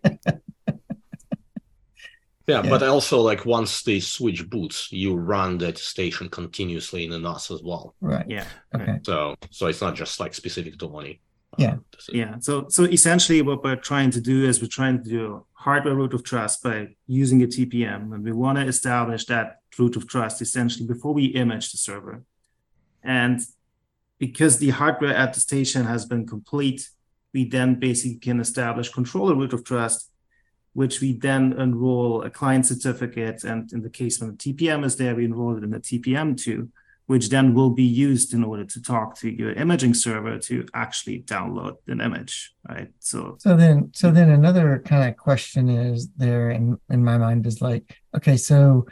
Yeah, 2.48 2.62
yeah, 2.64 2.70
but 2.70 2.82
also 2.82 3.20
like 3.20 3.44
once 3.44 3.82
they 3.82 4.00
switch 4.00 4.48
boots, 4.48 4.90
you 4.90 5.14
run 5.14 5.58
that 5.58 5.76
station 5.76 6.30
continuously 6.30 7.04
in 7.04 7.10
the 7.10 7.18
NAS 7.18 7.50
as 7.50 7.62
well. 7.62 7.94
Right. 8.00 8.24
Yeah. 8.26 8.46
Okay. 8.74 9.00
So 9.02 9.36
so 9.50 9.66
it's 9.66 9.82
not 9.82 9.94
just 9.94 10.18
like 10.18 10.32
specific 10.32 10.78
to 10.78 10.88
money. 10.88 11.20
Yeah. 11.58 11.72
Um, 11.72 11.84
yeah. 12.10 12.36
So 12.40 12.66
so 12.70 12.84
essentially 12.84 13.42
what 13.42 13.62
we're 13.62 13.76
trying 13.76 14.10
to 14.12 14.20
do 14.22 14.46
is 14.46 14.62
we're 14.62 14.68
trying 14.68 15.02
to 15.04 15.10
do 15.10 15.44
hardware 15.52 15.94
root 15.94 16.14
of 16.14 16.24
trust 16.24 16.62
by 16.62 16.96
using 17.06 17.42
a 17.42 17.46
TPM. 17.46 18.14
And 18.14 18.24
we 18.24 18.32
want 18.32 18.56
to 18.56 18.64
establish 18.64 19.26
that 19.26 19.60
root 19.78 19.96
of 19.96 20.08
trust 20.08 20.40
essentially 20.40 20.86
before 20.86 21.12
we 21.12 21.26
image 21.26 21.70
the 21.70 21.76
server. 21.76 22.24
And 23.02 23.40
because 24.18 24.58
the 24.58 24.70
hardware 24.70 25.14
attestation 25.14 25.84
has 25.84 26.06
been 26.06 26.26
complete, 26.26 26.88
we 27.34 27.44
then 27.44 27.78
basically 27.78 28.16
can 28.16 28.40
establish 28.40 28.88
controller 28.88 29.34
root 29.34 29.52
of 29.52 29.64
trust 29.64 30.10
which 30.72 31.00
we 31.00 31.12
then 31.12 31.54
enroll 31.58 32.22
a 32.22 32.30
client 32.30 32.66
certificate. 32.66 33.44
And 33.44 33.72
in 33.72 33.82
the 33.82 33.90
case 33.90 34.20
when 34.20 34.30
the 34.30 34.36
TPM 34.36 34.84
is 34.84 34.96
there, 34.96 35.14
we 35.14 35.24
enroll 35.24 35.56
it 35.56 35.64
in 35.64 35.70
the 35.70 35.80
TPM 35.80 36.36
too, 36.36 36.70
which 37.06 37.30
then 37.30 37.54
will 37.54 37.70
be 37.70 37.84
used 37.84 38.34
in 38.34 38.44
order 38.44 38.64
to 38.64 38.82
talk 38.82 39.16
to 39.18 39.30
your 39.30 39.52
imaging 39.52 39.94
server 39.94 40.38
to 40.38 40.66
actually 40.74 41.22
download 41.22 41.76
an 41.86 42.00
image, 42.00 42.54
right? 42.68 42.88
So 43.00 43.36
so 43.40 43.56
then 43.56 43.90
so 43.94 44.10
then 44.10 44.30
another 44.30 44.82
kind 44.84 45.08
of 45.08 45.16
question 45.16 45.68
is 45.68 46.08
there 46.16 46.50
in, 46.50 46.78
in 46.90 47.04
my 47.04 47.18
mind 47.18 47.46
is 47.46 47.60
like, 47.60 47.96
okay, 48.16 48.36
so 48.36 48.86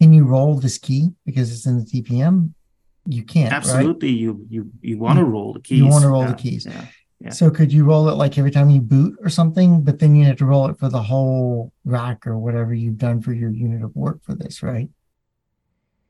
can 0.00 0.12
you 0.12 0.24
roll 0.24 0.56
this 0.56 0.78
key 0.78 1.10
because 1.24 1.52
it's 1.52 1.66
in 1.66 1.78
the 1.78 1.84
TPM? 1.84 2.52
You 3.06 3.22
can't. 3.22 3.52
Absolutely, 3.52 4.08
right? 4.08 4.18
you 4.18 4.46
you 4.48 4.70
you 4.80 4.98
want 4.98 5.18
to 5.18 5.24
mm. 5.24 5.30
roll 5.30 5.52
the 5.52 5.60
keys. 5.60 5.78
You 5.78 5.86
want 5.86 6.02
to 6.02 6.08
roll 6.08 6.22
yeah, 6.22 6.28
the 6.28 6.34
keys. 6.34 6.66
Yeah. 6.66 6.86
So 7.30 7.50
could 7.50 7.72
you 7.72 7.84
roll 7.84 8.08
it 8.08 8.14
like 8.14 8.36
every 8.36 8.50
time 8.50 8.70
you 8.70 8.80
boot 8.80 9.16
or 9.22 9.30
something, 9.30 9.82
but 9.82 9.98
then 9.98 10.14
you 10.14 10.24
have 10.26 10.36
to 10.36 10.44
roll 10.44 10.68
it 10.68 10.78
for 10.78 10.88
the 10.88 11.02
whole 11.02 11.72
rack 11.84 12.26
or 12.26 12.36
whatever 12.36 12.74
you've 12.74 12.98
done 12.98 13.22
for 13.22 13.32
your 13.32 13.50
unit 13.50 13.82
of 13.82 13.96
work 13.96 14.22
for 14.22 14.34
this, 14.34 14.62
right? 14.62 14.90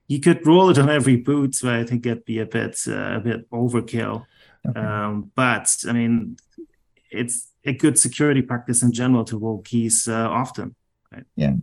You 0.09 0.20
could 0.20 0.46
roll 0.46 0.70
it 0.70 0.79
on 0.79 0.90
every 0.90 1.16
boot, 1.16 1.55
so 1.55 1.72
I 1.72 1.85
think 1.85 2.05
it'd 2.05 2.24
be 2.24 2.38
a 2.38 2.46
bit 2.46 2.79
uh, 2.87 3.16
a 3.16 3.20
bit 3.20 3.50
overkill. 3.50 4.27
Okay. 4.68 4.81
Um, 4.81 5.31
but 5.35 5.74
I 5.88 5.92
mean, 5.92 6.37
it's 7.11 7.48
a 7.64 7.72
good 7.72 7.98
security 7.98 8.42
practice 8.42 8.83
in 8.83 8.92
general 8.92 9.24
to 9.24 9.38
roll 9.38 9.62
keys 9.62 10.09
uh, 10.09 10.29
often. 10.29 10.74
Right? 11.12 11.24
Yeah. 11.37 11.55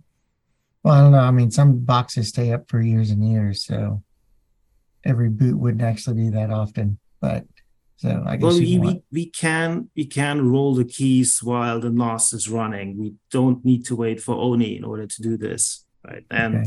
Well, 0.84 0.94
I 0.94 1.02
don't 1.02 1.12
know. 1.12 1.20
I 1.20 1.32
mean, 1.32 1.52
some 1.52 1.80
boxes 1.80 2.30
stay 2.30 2.52
up 2.52 2.70
for 2.70 2.82
years 2.82 3.12
and 3.12 3.28
years, 3.28 3.64
so 3.64 4.02
every 5.04 5.30
boot 5.30 5.58
wouldn't 5.58 5.84
actually 5.84 6.16
be 6.16 6.30
that 6.30 6.50
often. 6.50 6.98
But 7.20 7.46
so 8.02 8.24
I 8.26 8.36
guess 8.36 8.44
well, 8.44 8.58
we, 8.60 8.80
we, 8.80 9.04
we 9.12 9.26
can 9.28 9.90
we 9.96 10.06
can 10.06 10.50
roll 10.50 10.74
the 10.74 10.86
keys 10.86 11.44
while 11.44 11.80
the 11.80 11.92
NOS 11.92 12.34
is 12.34 12.50
running. 12.50 12.98
We 12.98 13.14
don't 13.30 13.64
need 13.64 13.86
to 13.86 13.96
wait 13.96 14.20
for 14.20 14.36
ONIE 14.36 14.76
in 14.76 14.84
order 14.84 15.06
to 15.06 15.22
do 15.22 15.38
this, 15.38 15.86
right? 16.04 16.26
And 16.32 16.56
okay. 16.56 16.66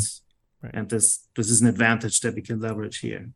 right. 0.62 0.74
and 0.74 0.88
this 0.88 1.26
this 1.34 1.50
is 1.50 1.60
an 1.60 1.66
advantage 1.66 2.20
that 2.20 2.36
we 2.36 2.42
can 2.42 2.60
leverage 2.60 3.00
here. 3.00 3.30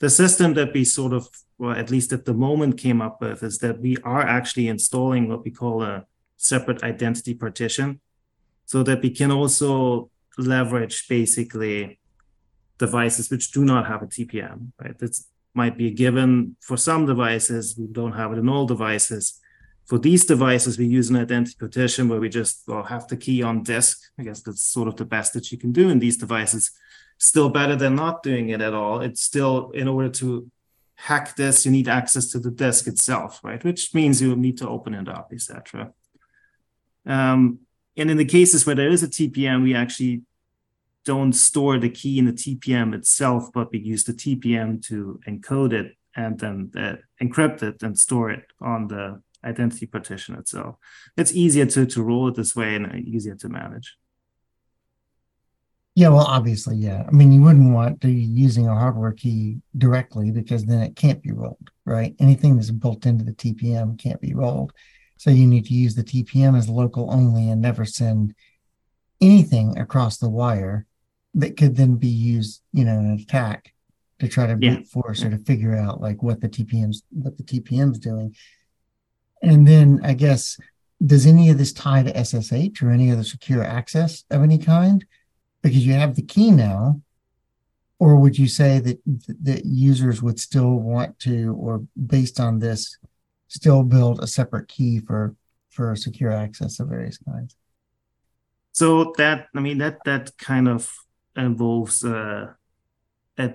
The 0.00 0.10
system 0.10 0.54
that 0.54 0.74
we 0.74 0.84
sort 0.84 1.12
of, 1.12 1.28
well, 1.56 1.76
at 1.78 1.88
least 1.88 2.12
at 2.12 2.24
the 2.24 2.34
moment, 2.34 2.78
came 2.78 3.00
up 3.00 3.20
with 3.20 3.44
is 3.44 3.58
that 3.58 3.78
we 3.78 3.96
are 4.02 4.26
actually 4.26 4.66
installing 4.66 5.28
what 5.28 5.44
we 5.44 5.52
call 5.52 5.84
a 5.84 6.06
separate 6.36 6.82
identity 6.82 7.32
partition, 7.32 8.00
so 8.64 8.82
that 8.82 9.02
we 9.02 9.10
can 9.10 9.30
also 9.30 10.10
leverage 10.36 11.06
basically 11.06 12.00
devices 12.76 13.30
which 13.30 13.52
do 13.52 13.64
not 13.64 13.86
have 13.86 14.02
a 14.02 14.06
TPM, 14.06 14.72
right? 14.82 14.98
That's 14.98 15.28
might 15.54 15.78
be 15.78 15.88
a 15.88 15.90
given 15.90 16.56
for 16.60 16.76
some 16.76 17.06
devices. 17.06 17.76
We 17.78 17.86
don't 17.86 18.12
have 18.12 18.32
it 18.32 18.38
in 18.38 18.48
all 18.48 18.66
devices. 18.66 19.40
For 19.86 19.98
these 19.98 20.24
devices, 20.24 20.78
we 20.78 20.86
use 20.86 21.10
an 21.10 21.16
identity 21.16 21.56
partition 21.58 22.08
where 22.08 22.20
we 22.20 22.28
just 22.28 22.62
well, 22.66 22.82
have 22.82 23.06
the 23.08 23.16
key 23.16 23.42
on 23.42 23.62
disk. 23.62 24.00
I 24.18 24.22
guess 24.22 24.40
that's 24.40 24.64
sort 24.64 24.88
of 24.88 24.96
the 24.96 25.04
best 25.04 25.34
that 25.34 25.52
you 25.52 25.58
can 25.58 25.72
do 25.72 25.90
in 25.90 25.98
these 25.98 26.16
devices. 26.16 26.70
Still 27.18 27.50
better 27.50 27.76
than 27.76 27.94
not 27.94 28.22
doing 28.22 28.48
it 28.48 28.60
at 28.60 28.74
all. 28.74 29.00
It's 29.00 29.22
still, 29.22 29.70
in 29.70 29.86
order 29.86 30.08
to 30.08 30.50
hack 30.96 31.36
this, 31.36 31.66
you 31.66 31.72
need 31.72 31.88
access 31.88 32.30
to 32.30 32.38
the 32.38 32.50
disk 32.50 32.86
itself, 32.86 33.40
right? 33.44 33.62
Which 33.62 33.94
means 33.94 34.22
you 34.22 34.34
need 34.36 34.58
to 34.58 34.68
open 34.68 34.94
it 34.94 35.08
up, 35.08 35.30
etc. 35.32 35.92
Um, 37.06 37.60
and 37.96 38.10
in 38.10 38.16
the 38.16 38.24
cases 38.24 38.66
where 38.66 38.74
there 38.74 38.88
is 38.88 39.02
a 39.02 39.08
TPM, 39.08 39.62
we 39.62 39.74
actually 39.74 40.22
don't 41.04 41.32
store 41.32 41.78
the 41.78 41.90
key 41.90 42.18
in 42.18 42.26
the 42.26 42.32
TPM 42.32 42.94
itself, 42.94 43.50
but 43.52 43.70
we 43.70 43.78
use 43.78 44.04
the 44.04 44.12
TPM 44.12 44.84
to 44.86 45.20
encode 45.28 45.72
it 45.72 45.96
and 46.16 46.38
then 46.38 46.70
uh, 46.76 46.96
encrypt 47.22 47.62
it 47.62 47.82
and 47.82 47.98
store 47.98 48.30
it 48.30 48.46
on 48.60 48.88
the 48.88 49.20
identity 49.44 49.86
partition 49.86 50.34
itself. 50.36 50.76
It's 51.16 51.34
easier 51.34 51.66
to, 51.66 51.86
to 51.86 52.02
roll 52.02 52.28
it 52.28 52.34
this 52.34 52.56
way 52.56 52.74
and 52.76 53.06
easier 53.06 53.34
to 53.36 53.48
manage. 53.48 53.96
Yeah, 55.96 56.08
well, 56.08 56.26
obviously, 56.26 56.76
yeah. 56.76 57.04
I 57.06 57.10
mean, 57.12 57.30
you 57.30 57.40
wouldn't 57.40 57.72
want 57.72 58.00
to 58.00 58.08
be 58.08 58.14
using 58.14 58.66
a 58.66 58.74
hardware 58.74 59.12
key 59.12 59.60
directly 59.78 60.32
because 60.32 60.64
then 60.64 60.80
it 60.80 60.96
can't 60.96 61.22
be 61.22 61.30
rolled, 61.30 61.70
right? 61.84 62.16
Anything 62.18 62.56
that's 62.56 62.72
built 62.72 63.06
into 63.06 63.24
the 63.24 63.32
TPM 63.32 63.96
can't 63.96 64.20
be 64.20 64.34
rolled. 64.34 64.72
So 65.18 65.30
you 65.30 65.46
need 65.46 65.66
to 65.66 65.74
use 65.74 65.94
the 65.94 66.02
TPM 66.02 66.58
as 66.58 66.68
local 66.68 67.12
only 67.12 67.48
and 67.48 67.62
never 67.62 67.84
send 67.84 68.34
anything 69.20 69.78
across 69.78 70.18
the 70.18 70.28
wire 70.28 70.86
that 71.34 71.56
could 71.56 71.76
then 71.76 71.96
be 71.96 72.08
used, 72.08 72.62
you 72.72 72.84
know, 72.84 72.98
in 72.98 73.06
an 73.06 73.18
attack 73.20 73.72
to 74.20 74.28
try 74.28 74.46
to 74.46 74.56
yeah. 74.60 74.74
brute 74.74 74.86
force 74.86 75.22
or 75.24 75.30
to 75.30 75.38
figure 75.38 75.76
out 75.76 76.00
like 76.00 76.22
what 76.22 76.40
the 76.40 76.48
TPM's 76.48 77.02
what 77.10 77.36
the 77.36 77.42
TPM's 77.42 77.98
doing. 77.98 78.34
And 79.42 79.66
then 79.66 80.00
I 80.04 80.14
guess 80.14 80.58
does 81.04 81.26
any 81.26 81.50
of 81.50 81.58
this 81.58 81.72
tie 81.72 82.02
to 82.02 82.24
SSH 82.24 82.82
or 82.82 82.90
any 82.90 83.10
other 83.10 83.24
secure 83.24 83.62
access 83.62 84.24
of 84.30 84.42
any 84.42 84.58
kind? 84.58 85.04
Because 85.62 85.86
you 85.86 85.94
have 85.94 86.14
the 86.14 86.22
key 86.22 86.50
now, 86.50 87.00
or 87.98 88.16
would 88.16 88.38
you 88.38 88.48
say 88.48 88.78
that 88.80 89.00
that 89.42 89.64
users 89.64 90.22
would 90.22 90.38
still 90.38 90.74
want 90.74 91.18
to, 91.20 91.54
or 91.54 91.84
based 92.06 92.38
on 92.38 92.58
this, 92.58 92.98
still 93.48 93.82
build 93.82 94.22
a 94.22 94.26
separate 94.26 94.68
key 94.68 95.00
for 95.00 95.34
for 95.70 95.96
secure 95.96 96.30
access 96.30 96.80
of 96.80 96.88
various 96.88 97.18
kinds? 97.18 97.56
So 98.72 99.14
that 99.16 99.48
I 99.54 99.60
mean 99.60 99.78
that 99.78 99.98
that 100.04 100.36
kind 100.38 100.68
of 100.68 100.92
involves 101.36 102.04
uh, 102.04 102.52
a, 103.38 103.54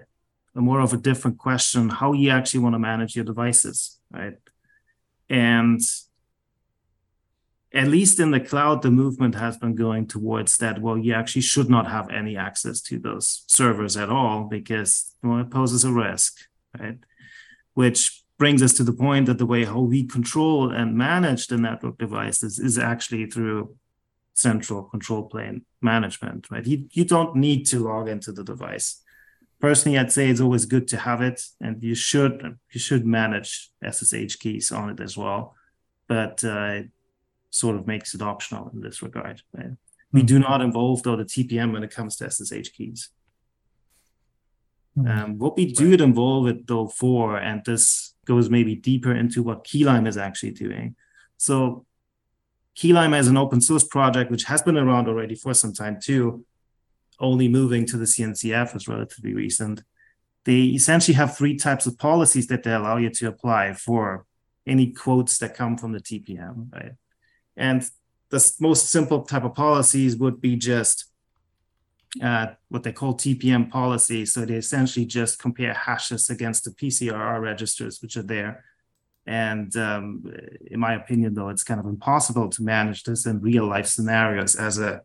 a 0.56 0.62
more 0.62 0.82
of 0.82 0.94
a 0.94 0.98
different 0.98 1.38
question 1.38 1.90
how 1.90 2.14
you 2.14 2.30
actually 2.30 2.60
want 2.62 2.76
to 2.76 2.80
manage 2.80 3.16
your 3.16 3.26
devices, 3.26 4.00
right? 4.12 4.38
And 5.30 5.82
at 7.74 7.88
least 7.88 8.20
in 8.20 8.32
the 8.32 8.40
cloud, 8.40 8.82
the 8.82 8.90
movement 8.90 9.36
has 9.36 9.58
been 9.58 9.76
going 9.76 10.08
towards 10.08 10.58
that. 10.58 10.82
Well, 10.82 10.98
you 10.98 11.14
actually 11.14 11.44
should 11.44 11.70
not 11.70 11.88
have 11.88 12.10
any 12.10 12.36
access 12.36 12.82
to 12.82 12.98
those 12.98 13.44
servers 13.48 13.96
at 13.96 14.10
all 14.10 14.46
because 14.46 15.14
well, 15.22 15.40
it 15.40 15.52
poses 15.52 15.84
a 15.84 15.92
risk, 15.92 16.40
right? 16.80 16.98
Which 17.76 18.24
brings 18.40 18.64
us 18.64 18.74
to 18.74 18.84
the 18.84 18.94
point 18.94 19.28
that 19.28 19.38
the 19.38 19.46
way 19.46 19.66
how 19.66 19.82
we 19.82 20.04
control 20.04 20.72
and 20.72 20.96
manage 20.98 21.48
the 21.48 21.58
network 21.58 21.98
devices 22.00 22.58
is 22.58 22.80
actually 22.80 23.28
through 23.28 23.76
central 24.40 24.84
control 24.84 25.24
plane 25.24 25.66
management, 25.82 26.48
right? 26.50 26.66
You, 26.66 26.86
you 26.92 27.04
don't 27.04 27.36
need 27.36 27.66
to 27.68 27.80
log 27.80 28.08
into 28.08 28.32
the 28.32 28.44
device. 28.44 29.02
Personally, 29.60 29.98
I'd 29.98 30.12
say 30.12 30.30
it's 30.30 30.40
always 30.40 30.66
good 30.66 30.88
to 30.90 30.98
have 30.98 31.22
it, 31.22 31.42
and 31.60 31.84
you 31.84 31.94
should 31.94 32.58
you 32.72 32.80
should 32.80 33.06
manage 33.06 33.72
SSH 33.84 34.38
keys 34.40 34.72
on 34.72 34.90
it 34.90 35.02
as 35.02 35.18
well, 35.18 35.56
but 36.08 36.42
uh, 36.46 36.80
it 36.80 36.90
sort 37.50 37.76
of 37.76 37.86
makes 37.86 38.14
it 38.14 38.22
optional 38.22 38.70
in 38.74 38.80
this 38.80 39.02
regard. 39.02 39.42
Right? 39.54 39.66
Mm-hmm. 39.66 40.18
We 40.18 40.24
do 40.24 40.38
hmm. 40.38 40.44
not 40.44 40.62
involve 40.62 41.04
though 41.04 41.18
the 41.18 41.26
TPM 41.26 41.74
when 41.74 41.84
it 41.84 41.94
comes 41.94 42.16
to 42.18 42.32
SSH 42.32 42.70
keys. 42.70 43.10
Mm-hmm. 44.98 45.08
Um, 45.08 45.38
what 45.38 45.58
we 45.58 45.74
do 45.74 45.92
right. 45.92 46.02
involve 46.02 46.48
it 46.48 46.66
though 46.66 46.88
for, 46.88 47.38
and 47.38 47.62
this 47.66 48.14
goes 48.26 48.50
maybe 48.50 48.76
deeper 48.76 49.14
into 49.14 49.44
what 49.44 49.66
Keylime 49.66 50.08
is 50.08 50.18
actually 50.18 50.52
doing. 50.52 50.96
So 51.36 51.86
Keylime 52.80 53.14
as 53.14 53.28
an 53.28 53.36
open 53.36 53.60
source 53.60 53.84
project, 53.84 54.32
which 54.32 54.46
has 54.46 54.62
been 54.62 54.78
around 54.78 55.10
already 55.10 55.36
for 55.36 55.54
some 55.54 55.74
time 55.74 56.00
too, 56.02 56.46
only 57.20 57.50
moving 57.50 57.86
to 57.86 57.98
the 57.98 58.06
CNCF 58.06 58.74
is 58.74 58.88
relatively 58.88 59.34
recent. 59.34 59.84
They 60.46 60.62
essentially 60.62 61.16
have 61.16 61.36
three 61.36 61.58
types 61.58 61.86
of 61.86 61.98
policies 61.98 62.48
that 62.48 62.64
they 62.64 62.72
allow 62.72 62.96
you 62.96 63.10
to 63.10 63.28
apply 63.28 63.74
for 63.74 64.26
any 64.66 64.94
quotes 64.94 65.38
that 65.40 65.56
come 65.56 65.78
from 65.78 65.92
the 65.92 66.00
TPM, 66.00 66.72
right? 66.72 66.94
And 67.58 67.86
the 68.30 68.54
most 68.62 68.88
simple 68.88 69.24
type 69.24 69.44
of 69.44 69.56
policies 69.56 70.16
would 70.16 70.40
be 70.40 70.56
just 70.56 71.12
uh, 72.24 72.48
what 72.70 72.84
they 72.84 72.94
call 72.94 73.14
TPM 73.14 73.70
policy. 73.70 74.26
So 74.26 74.46
they 74.46 74.56
essentially 74.56 75.06
just 75.06 75.38
compare 75.38 75.74
hashes 75.74 76.30
against 76.30 76.64
the 76.64 76.72
PCR 76.72 77.42
registers, 77.42 78.02
which 78.02 78.16
are 78.16 78.24
there 78.24 78.64
and 79.26 79.76
um, 79.78 80.24
in 80.66 80.80
my 80.80 80.94
opinion, 80.94 81.34
though, 81.34 81.50
it's 81.50 81.64
kind 81.64 81.80
of 81.80 81.86
impossible 81.86 82.50
to 82.50 82.64
manage 82.64 83.04
this 83.04 83.26
in 83.26 83.42
real 83.42 83.68
life 83.68 83.86
scenarios 83.86 84.56
as 84.56 84.80
a 84.80 85.02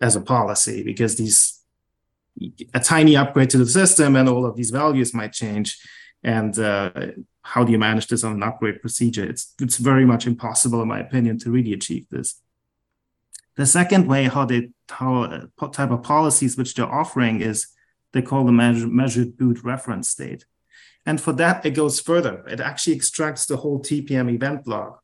as 0.00 0.16
a 0.16 0.20
policy 0.20 0.82
because 0.82 1.16
these 1.16 1.58
a 2.72 2.80
tiny 2.80 3.16
upgrade 3.16 3.50
to 3.50 3.58
the 3.58 3.66
system 3.66 4.16
and 4.16 4.28
all 4.28 4.46
of 4.46 4.56
these 4.56 4.70
values 4.70 5.12
might 5.12 5.32
change. 5.32 5.78
And 6.22 6.58
uh, 6.58 6.90
how 7.42 7.64
do 7.64 7.72
you 7.72 7.78
manage 7.78 8.06
this 8.06 8.24
on 8.24 8.32
an 8.32 8.42
upgrade 8.42 8.80
procedure? 8.80 9.24
It's 9.24 9.54
it's 9.60 9.76
very 9.76 10.04
much 10.04 10.26
impossible, 10.26 10.82
in 10.82 10.88
my 10.88 11.00
opinion, 11.00 11.38
to 11.40 11.50
really 11.50 11.72
achieve 11.72 12.06
this. 12.10 12.40
The 13.56 13.66
second 13.66 14.06
way 14.06 14.24
how 14.24 14.44
they 14.44 14.70
how 14.88 15.22
uh, 15.24 15.68
type 15.72 15.90
of 15.90 16.02
policies 16.02 16.56
which 16.56 16.74
they're 16.74 16.92
offering 16.92 17.40
is 17.40 17.68
they 18.12 18.22
call 18.22 18.44
the 18.44 18.52
measure, 18.52 18.86
measured 18.86 19.36
boot 19.36 19.62
reference 19.62 20.08
state. 20.08 20.44
And 21.08 21.18
for 21.18 21.32
that, 21.32 21.64
it 21.64 21.70
goes 21.70 22.00
further. 22.00 22.44
It 22.46 22.60
actually 22.60 22.94
extracts 22.94 23.46
the 23.46 23.56
whole 23.56 23.80
TPM 23.80 24.30
event 24.30 24.68
log. 24.68 24.98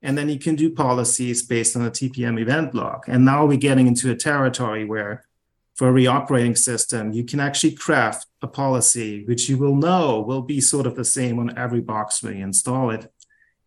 And 0.00 0.16
then 0.16 0.30
you 0.30 0.38
can 0.38 0.54
do 0.54 0.72
policies 0.72 1.42
based 1.42 1.76
on 1.76 1.84
the 1.84 1.90
TPM 1.90 2.40
event 2.40 2.74
log. 2.74 3.04
And 3.06 3.26
now 3.26 3.44
we're 3.44 3.58
getting 3.58 3.86
into 3.86 4.10
a 4.10 4.16
territory 4.16 4.86
where, 4.86 5.26
for 5.74 5.90
a 5.90 5.92
reoperating 5.92 6.56
system, 6.56 7.12
you 7.12 7.22
can 7.22 7.38
actually 7.38 7.72
craft 7.72 8.24
a 8.40 8.46
policy 8.46 9.26
which 9.26 9.46
you 9.50 9.58
will 9.58 9.76
know 9.76 10.22
will 10.22 10.40
be 10.40 10.58
sort 10.58 10.86
of 10.86 10.96
the 10.96 11.04
same 11.04 11.38
on 11.38 11.58
every 11.58 11.82
box 11.82 12.22
where 12.22 12.32
you 12.32 12.42
install 12.42 12.88
it. 12.88 13.12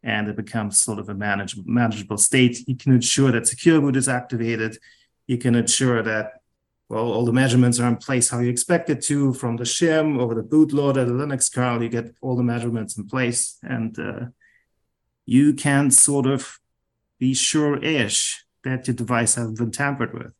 And 0.02 0.28
it 0.28 0.36
becomes 0.36 0.82
sort 0.82 0.98
of 0.98 1.08
a 1.08 1.14
manage- 1.14 1.56
manageable 1.66 2.18
state. 2.18 2.68
You 2.68 2.78
can 2.78 2.94
ensure 2.94 3.32
that 3.32 3.46
secure 3.46 3.80
boot 3.80 3.96
is 3.96 4.10
activated. 4.10 4.80
You 5.28 5.38
can 5.38 5.54
ensure 5.54 6.02
that 6.02 6.39
well, 6.90 7.12
all 7.14 7.24
the 7.24 7.32
measurements 7.32 7.80
are 7.80 7.88
in 7.88 7.98
place 7.98 8.30
how 8.30 8.40
you 8.40 8.50
expect 8.50 8.90
it 8.90 9.02
to 9.04 9.32
from 9.34 9.58
the 9.58 9.64
shim 9.64 10.20
over 10.20 10.34
the 10.34 10.42
bootloader, 10.42 11.06
the 11.06 11.14
Linux 11.14 11.54
kernel, 11.54 11.84
you 11.84 11.90
get 11.90 12.16
all 12.20 12.36
the 12.36 12.44
measurements 12.44 12.98
in 12.98 13.06
place 13.06 13.58
and 13.62 13.98
uh, 14.00 14.26
you 15.26 15.54
can 15.54 15.92
sort 15.92 16.26
of 16.26 16.60
be 17.20 17.36
sure-ish 17.36 18.44
that 18.64 18.88
your 18.88 18.96
device 18.96 19.36
hasn't 19.36 19.60
been 19.60 19.70
tampered 19.70 20.14
with. 20.16 20.34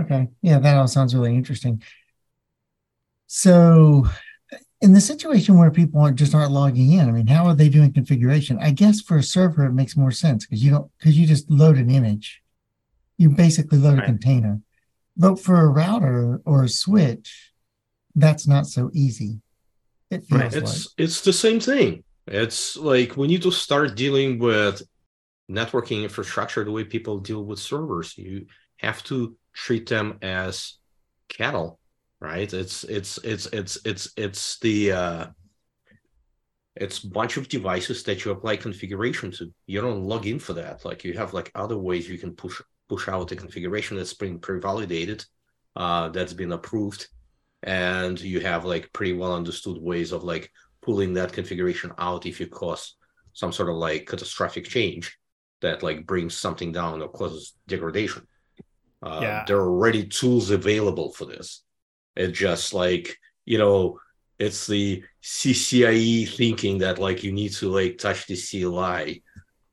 Okay. 0.00 0.28
Yeah, 0.42 0.58
that 0.58 0.76
all 0.76 0.88
sounds 0.88 1.14
really 1.14 1.34
interesting. 1.36 1.80
So 3.28 4.06
in 4.80 4.92
the 4.92 5.00
situation 5.00 5.56
where 5.56 5.70
people 5.70 6.00
aren't 6.00 6.18
just 6.18 6.34
aren't 6.34 6.50
logging 6.50 6.92
in, 6.92 7.08
I 7.08 7.12
mean, 7.12 7.28
how 7.28 7.46
are 7.46 7.54
they 7.54 7.68
doing 7.68 7.92
configuration? 7.92 8.58
I 8.60 8.72
guess 8.72 9.00
for 9.00 9.18
a 9.18 9.22
server 9.22 9.66
it 9.66 9.72
makes 9.72 9.96
more 9.96 10.10
sense 10.10 10.46
because 10.46 10.64
you 10.64 10.72
don't 10.72 10.90
because 10.98 11.16
you 11.16 11.28
just 11.28 11.48
load 11.48 11.76
an 11.76 11.90
image 11.90 12.42
you 13.20 13.30
basically 13.30 13.78
load 13.78 13.98
right. 13.98 14.04
a 14.04 14.06
container. 14.06 14.60
But 15.16 15.38
for 15.38 15.56
a 15.60 15.68
router 15.68 16.40
or 16.44 16.64
a 16.64 16.68
switch, 16.68 17.52
that's 18.14 18.46
not 18.46 18.66
so 18.66 18.90
easy. 18.92 19.40
It 20.10 20.24
right. 20.30 20.52
It's 20.52 20.86
like. 20.86 21.04
it's 21.04 21.20
the 21.20 21.32
same 21.32 21.60
thing. 21.60 22.04
It's 22.26 22.76
like 22.76 23.16
we 23.16 23.26
need 23.28 23.42
to 23.42 23.50
start 23.50 23.96
dealing 23.96 24.38
with 24.38 24.82
networking 25.50 26.02
infrastructure 26.02 26.64
the 26.64 26.72
way 26.72 26.84
people 26.84 27.18
deal 27.18 27.44
with 27.44 27.58
servers. 27.58 28.16
You 28.16 28.46
have 28.78 29.02
to 29.04 29.36
treat 29.52 29.88
them 29.88 30.18
as 30.22 30.78
cattle 31.28 31.80
right? 32.20 32.52
It's 32.52 32.84
it's 32.84 33.18
it's 33.18 33.46
it's 33.46 33.78
it's 33.84 34.12
it's 34.16 34.58
the 34.60 34.92
uh, 34.92 35.26
it's 36.76 37.02
a 37.02 37.08
bunch 37.08 37.36
of 37.36 37.48
devices 37.48 38.02
that 38.04 38.24
you 38.24 38.30
apply 38.30 38.56
configuration 38.56 39.30
to. 39.32 39.52
You 39.66 39.80
don't 39.80 40.04
log 40.04 40.26
in 40.26 40.38
for 40.38 40.52
that. 40.54 40.84
Like 40.84 41.04
you 41.04 41.14
have 41.14 41.34
like 41.34 41.50
other 41.54 41.78
ways 41.78 42.08
you 42.08 42.18
can 42.18 42.34
push 42.34 42.60
push 42.90 43.08
out 43.14 43.32
a 43.32 43.36
configuration 43.44 43.96
that's 43.96 44.18
been 44.24 44.38
pre-validated, 44.46 45.20
uh, 45.82 46.06
that's 46.14 46.34
been 46.42 46.52
approved, 46.58 47.02
and 47.62 48.20
you 48.32 48.38
have 48.50 48.64
like 48.72 48.92
pretty 48.92 49.14
well 49.20 49.34
understood 49.40 49.78
ways 49.90 50.10
of 50.12 50.24
like 50.32 50.50
pulling 50.86 51.12
that 51.14 51.32
configuration 51.38 51.90
out 51.98 52.26
if 52.26 52.40
you 52.40 52.46
cause 52.62 52.96
some 53.32 53.52
sort 53.52 53.68
of 53.70 53.76
like 53.76 54.06
catastrophic 54.06 54.64
change 54.76 55.06
that 55.62 55.82
like 55.82 56.06
brings 56.12 56.34
something 56.34 56.72
down 56.72 57.02
or 57.02 57.08
causes 57.08 57.54
degradation. 57.68 58.22
Uh, 59.02 59.20
Yeah. 59.22 59.44
There 59.46 59.58
are 59.58 59.70
already 59.70 60.04
tools 60.06 60.50
available 60.50 61.12
for 61.16 61.26
this. 61.26 61.48
It's 62.16 62.38
just 62.38 62.74
like 62.74 63.06
you 63.46 63.58
know, 63.58 63.98
it's 64.38 64.66
the 64.66 65.02
CCIE 65.22 66.26
thinking 66.36 66.78
that 66.78 66.98
like 66.98 67.22
you 67.24 67.32
need 67.32 67.52
to 67.60 67.68
like 67.78 67.98
touch 67.98 68.26
the 68.26 68.36
CLI 68.36 69.22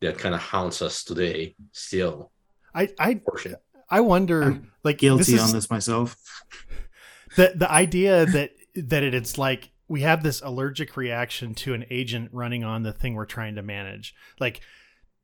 that 0.02 0.18
kind 0.20 0.36
of 0.36 0.42
haunts 0.42 0.82
us 0.82 1.04
today. 1.04 1.56
Still, 1.72 2.32
I 2.78 2.90
I. 3.00 3.22
I 3.90 4.02
wonder 4.02 4.44
I'm 4.44 4.72
like 4.84 4.98
Guilty 4.98 5.20
this 5.20 5.30
is, 5.30 5.42
on 5.42 5.52
this 5.54 5.70
myself. 5.70 6.18
the 7.36 7.54
the 7.56 7.72
idea 7.72 8.26
that 8.26 8.52
that 8.76 9.04
it, 9.04 9.14
it's 9.14 9.38
like 9.38 9.72
we 9.88 10.02
have 10.02 10.24
this 10.24 10.42
allergic 10.42 10.98
reaction 10.98 11.56
to 11.56 11.74
an 11.74 11.86
agent 11.90 12.30
running 12.34 12.64
on 12.64 12.84
the 12.84 12.92
thing 12.92 13.16
we're 13.16 13.26
trying 13.26 13.56
to 13.56 13.62
manage. 13.62 14.14
Like 14.40 14.62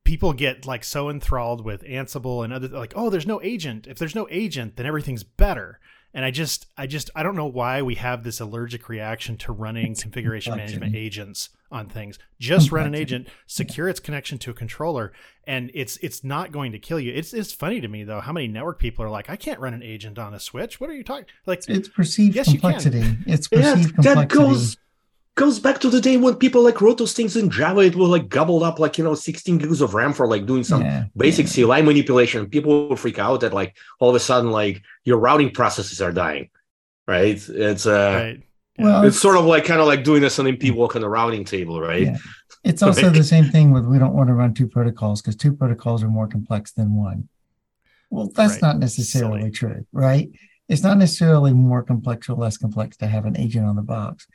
people 0.04 0.32
get 0.32 0.66
like 0.66 0.84
so 0.84 1.10
enthralled 1.10 1.64
with 1.64 1.82
ansible 1.84 2.44
and 2.44 2.52
other 2.52 2.68
like 2.68 2.94
oh 2.96 3.10
there's 3.10 3.26
no 3.26 3.40
agent. 3.42 3.86
If 3.86 3.98
there's 3.98 4.14
no 4.14 4.26
agent 4.30 4.76
then 4.76 4.86
everything's 4.86 5.24
better. 5.24 5.78
And 6.16 6.24
i 6.24 6.30
just 6.30 6.66
i 6.78 6.86
just 6.86 7.10
i 7.16 7.24
don't 7.24 7.34
know 7.34 7.46
why 7.46 7.82
we 7.82 7.96
have 7.96 8.22
this 8.22 8.38
allergic 8.38 8.88
reaction 8.88 9.36
to 9.38 9.52
running 9.52 9.96
configuration 9.96 10.56
management 10.56 10.94
agents 10.94 11.48
on 11.74 11.88
things 11.88 12.18
just 12.38 12.70
run 12.72 12.86
an 12.86 12.94
agent 12.94 13.28
secure 13.46 13.88
its 13.88 14.00
connection 14.00 14.38
to 14.38 14.50
a 14.50 14.54
controller 14.54 15.12
and 15.46 15.70
it's 15.74 15.96
it's 15.98 16.22
not 16.24 16.52
going 16.52 16.72
to 16.72 16.78
kill 16.78 17.00
you 17.00 17.12
it's 17.12 17.34
it's 17.34 17.52
funny 17.52 17.80
to 17.80 17.88
me 17.88 18.04
though 18.04 18.20
how 18.20 18.32
many 18.32 18.46
network 18.48 18.78
people 18.78 19.04
are 19.04 19.10
like 19.10 19.28
i 19.28 19.36
can't 19.36 19.60
run 19.60 19.74
an 19.74 19.82
agent 19.82 20.18
on 20.18 20.32
a 20.34 20.40
switch 20.40 20.80
what 20.80 20.88
are 20.88 20.94
you 20.94 21.04
talking 21.04 21.26
like 21.46 21.62
It's 21.68 21.88
perceived 21.88 22.36
Yes, 22.36 22.46
you 22.48 22.60
can. 22.60 22.72
complexity. 22.72 23.16
It's 23.26 23.48
Yeah, 23.52 23.74
perceived 23.74 23.96
that 24.02 24.14
complexity. 24.14 24.38
goes 24.38 24.76
goes 25.36 25.58
back 25.58 25.80
to 25.80 25.90
the 25.90 26.00
day 26.00 26.16
when 26.16 26.36
people 26.36 26.62
like 26.62 26.80
wrote 26.80 26.96
those 26.98 27.12
things 27.12 27.36
in 27.36 27.50
Java. 27.50 27.80
It 27.80 27.96
was 27.96 28.08
like 28.08 28.28
gobbled 28.28 28.62
up 28.62 28.78
like 28.78 28.98
you 28.98 29.04
know 29.04 29.14
16 29.16 29.58
gigs 29.58 29.80
of 29.80 29.94
RAM 29.94 30.12
for 30.12 30.28
like 30.28 30.46
doing 30.46 30.62
some 30.64 30.82
Yeah, 30.82 31.04
basic 31.16 31.46
yeah. 31.46 31.64
CLI 31.66 31.82
manipulation. 31.82 32.48
People 32.48 32.88
will 32.88 32.96
freak 32.96 33.18
out 33.18 33.40
that 33.40 33.52
like 33.52 33.76
all 33.98 34.08
of 34.10 34.14
a 34.14 34.20
sudden 34.20 34.50
like 34.52 34.82
your 35.04 35.18
routing 35.18 35.50
processes 35.50 36.00
are 36.00 36.12
dying, 36.12 36.50
right? 37.08 37.36
It's 37.48 37.86
uh, 37.86 38.12
right 38.22 38.42
Well, 38.78 39.04
it's 39.04 39.20
sort 39.20 39.36
of 39.36 39.44
like 39.44 39.64
kind 39.64 39.80
of 39.80 39.86
like 39.86 40.02
doing 40.04 40.22
a 40.24 40.26
SNMP 40.26 40.72
walk 40.74 40.96
on 40.96 41.02
the 41.02 41.08
routing 41.08 41.44
table, 41.44 41.80
right? 41.80 42.02
Yeah. 42.02 42.16
It's 42.64 42.82
also 42.82 43.10
the 43.10 43.22
same 43.22 43.44
thing 43.44 43.72
with 43.72 43.84
we 43.84 43.98
don't 43.98 44.14
want 44.14 44.28
to 44.28 44.34
run 44.34 44.54
two 44.54 44.66
protocols 44.66 45.20
because 45.20 45.36
two 45.36 45.52
protocols 45.52 46.02
are 46.02 46.08
more 46.08 46.26
complex 46.26 46.72
than 46.72 46.96
one. 46.96 47.28
Well, 48.10 48.30
that's 48.34 48.54
Right. 48.54 48.62
not 48.62 48.78
necessarily 48.78 49.40
Silly. 49.40 49.50
true, 49.50 49.86
right? 49.92 50.30
It's 50.68 50.82
not 50.82 50.96
necessarily 50.98 51.52
more 51.52 51.82
complex 51.82 52.28
or 52.28 52.36
less 52.36 52.56
complex 52.56 52.96
to 52.98 53.06
have 53.06 53.26
an 53.26 53.36
agent 53.38 53.66
on 53.66 53.76
the 53.76 53.82
box. 53.82 54.26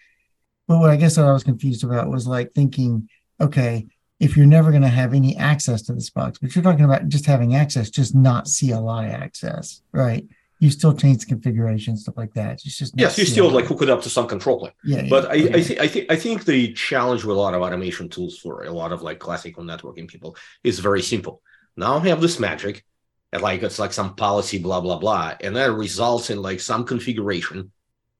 But 0.67 0.79
what 0.79 0.91
I 0.91 0.95
guess 0.95 1.17
what 1.17 1.25
I 1.25 1.33
was 1.33 1.43
confused 1.43 1.83
about 1.83 2.09
was 2.09 2.27
like 2.27 2.51
thinking, 2.53 3.09
okay, 3.41 3.87
if 4.19 4.37
you're 4.37 4.45
never 4.45 4.69
going 4.69 4.83
to 4.83 4.89
have 4.89 5.13
any 5.13 5.35
access 5.35 5.81
to 5.83 5.93
this 5.93 6.09
box, 6.11 6.37
but 6.37 6.53
you're 6.53 6.63
talking 6.63 6.85
about 6.85 7.07
just 7.07 7.25
having 7.25 7.55
access, 7.55 7.89
just 7.89 8.13
not 8.13 8.45
CLI 8.47 9.07
access, 9.07 9.81
right? 9.91 10.27
You 10.59 10.69
still 10.69 10.93
change 10.93 11.19
the 11.21 11.25
configuration, 11.25 11.95
stuff 11.95 12.17
like 12.17 12.33
that. 12.33 12.53
It's 12.65 12.77
just 12.77 12.93
Yes, 12.97 13.17
you 13.17 13.25
still 13.25 13.49
like 13.49 13.65
hook 13.65 13.81
it 13.81 13.89
up 13.89 14.01
to 14.01 14.09
some 14.09 14.27
control 14.27 14.59
plane. 14.59 14.73
yeah, 14.83 15.03
yeah, 15.03 15.09
But 15.09 15.25
I, 15.31 15.35
I 15.35 15.37
okay. 15.37 15.61
think 15.61 15.79
I 15.79 15.87
think 15.87 16.11
I 16.11 16.15
think 16.17 16.45
the 16.45 16.73
challenge 16.73 17.23
with 17.23 17.37
a 17.37 17.39
lot 17.39 17.53
of 17.53 17.61
automation 17.61 18.09
tools 18.09 18.37
for 18.37 18.63
a 18.63 18.71
lot 18.71 18.91
of 18.91 19.01
like 19.01 19.19
classical 19.19 19.63
networking 19.63 20.07
people 20.07 20.35
is 20.63 20.79
very 20.79 21.01
simple. 21.01 21.41
Now 21.77 21.97
I 21.97 22.07
have 22.09 22.19
this 22.21 22.39
magic, 22.39 22.83
and 23.31 23.41
like 23.41 23.63
it's 23.63 23.79
like 23.79 23.93
some 23.93 24.15
policy, 24.15 24.57
blah 24.59 24.81
blah 24.81 24.97
blah, 24.99 25.35
and 25.41 25.55
that 25.55 25.71
results 25.71 26.29
in 26.29 26.41
like 26.41 26.59
some 26.59 26.83
configuration, 26.83 27.71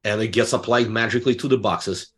and 0.04 0.20
it 0.22 0.28
gets 0.28 0.54
applied 0.54 0.88
magically 0.88 1.34
to 1.36 1.48
the 1.48 1.58
boxes, 1.58 2.12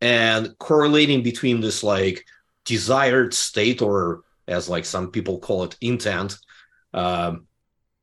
and 0.00 0.56
correlating 0.58 1.22
between 1.22 1.60
this 1.60 1.82
like 1.82 2.24
desired 2.64 3.34
state 3.34 3.82
or 3.82 4.22
as 4.48 4.68
like 4.68 4.84
some 4.84 5.10
people 5.10 5.38
call 5.38 5.64
it 5.64 5.76
intent, 5.80 6.38
um, 6.94 7.45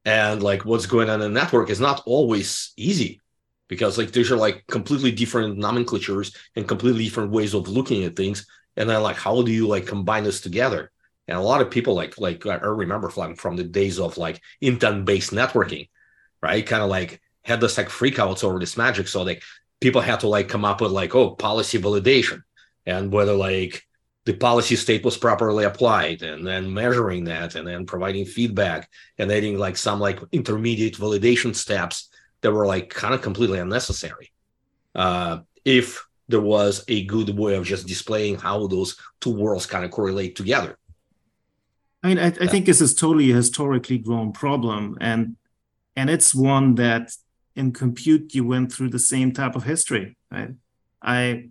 and 0.06 0.44
like 0.44 0.66
what's 0.66 0.86
going 0.86 1.10
on 1.10 1.22
in 1.22 1.34
the 1.34 1.40
network 1.40 1.70
is 1.70 1.80
not 1.80 2.04
always 2.06 2.74
easy 2.78 3.22
because 3.68 3.98
like 3.98 4.12
these 4.12 4.32
are 4.32 4.38
like 4.38 4.66
completely 4.68 5.12
different 5.12 5.58
nomenclatures 5.58 6.36
and 6.56 6.68
completely 6.68 7.06
different 7.06 7.32
ways 7.32 7.54
of 7.54 7.68
looking 7.68 8.04
at 8.04 8.16
things. 8.16 8.46
And 8.76 8.90
then 8.90 9.02
like 9.02 9.18
how 9.18 9.42
do 9.42 9.52
you 9.52 9.68
like 9.68 9.86
combine 9.86 10.24
this 10.24 10.42
together? 10.42 10.92
And 11.28 11.38
a 11.38 11.42
lot 11.42 11.62
of 11.62 11.72
people 11.72 11.94
like 11.94 12.18
like 12.18 12.46
i 12.46 12.56
remember 12.56 13.10
from 13.10 13.36
from 13.36 13.56
the 13.56 13.64
days 13.64 14.00
of 14.00 14.18
like 14.18 14.42
intent 14.62 15.06
based 15.06 15.32
networking 15.32 15.88
right? 16.44 16.68
Kind 16.68 16.84
of 16.84 16.90
like 16.90 17.22
had 17.46 17.62
this 17.62 17.78
like 17.78 17.88
freakouts 17.88 18.44
over 18.44 18.60
this 18.60 18.78
magic. 18.78 19.08
So 19.08 19.24
like 19.24 19.42
people 19.80 20.02
had 20.02 20.20
to 20.20 20.28
like 20.28 20.50
come 20.50 20.66
up 20.66 20.82
with 20.82 20.92
like 20.92 21.16
oh 21.16 21.32
policy 21.32 21.80
validation 21.80 22.44
and 22.86 23.12
whether 23.12 23.34
like 23.34 23.84
the 24.26 24.34
policy 24.34 24.76
state 24.76 25.04
was 25.04 25.18
properly 25.18 25.66
applied 25.66 26.22
and 26.22 26.48
then 26.48 26.74
measuring 26.74 27.26
that 27.26 27.56
and 27.56 27.68
then 27.68 27.86
providing 27.86 28.26
feedback 28.26 28.90
and 29.18 29.32
adding 29.32 29.58
like 29.58 29.76
some 29.76 30.00
like 30.00 30.20
intermediate 30.32 30.96
validation 30.96 31.54
steps 31.54 32.10
that 32.42 32.52
were 32.52 32.66
like 32.66 32.90
kind 32.90 33.14
of 33.14 33.22
completely 33.22 33.60
unnecessary. 33.60 34.32
Uh, 34.96 35.40
if 35.66 36.06
there 36.30 36.42
was 36.42 36.84
a 36.88 37.04
good 37.06 37.38
way 37.38 37.56
of 37.56 37.66
just 37.66 37.88
displaying 37.88 38.36
how 38.38 38.68
those 38.68 38.98
two 39.20 39.32
worlds 39.32 39.66
kind 39.66 39.84
of 39.84 39.92
correlate 39.92 40.36
together. 40.36 40.78
I 42.02 42.08
mean, 42.08 42.20
I, 42.20 42.28
I 42.28 42.48
think 42.48 42.66
this 42.66 42.82
is 42.82 42.94
totally 42.94 43.32
a 43.32 43.36
historically 43.36 43.98
grown 43.98 44.34
problem, 44.34 44.98
and 45.00 45.38
and 45.96 46.10
it's 46.10 46.36
one 46.36 46.76
that 46.76 47.12
in 47.56 47.72
compute 47.72 48.36
you 48.36 48.46
went 48.46 48.74
through 48.74 48.90
the 48.90 49.00
same 49.00 49.32
type 49.32 49.56
of 49.56 49.64
history. 49.64 50.18
Right? 50.30 50.52
I 51.02 51.50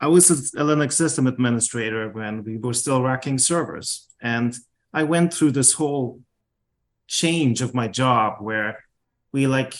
I 0.00 0.06
was 0.06 0.30
a 0.30 0.60
Linux 0.60 0.92
system 0.92 1.26
administrator 1.26 2.08
when 2.10 2.44
we 2.44 2.56
were 2.56 2.74
still 2.74 3.02
racking 3.02 3.38
servers, 3.38 4.08
and 4.20 4.54
I 4.92 5.02
went 5.02 5.34
through 5.34 5.52
this 5.52 5.72
whole 5.72 6.20
change 7.08 7.60
of 7.62 7.74
my 7.74 7.88
job 7.88 8.36
where 8.40 8.84
we 9.32 9.46
like 9.46 9.74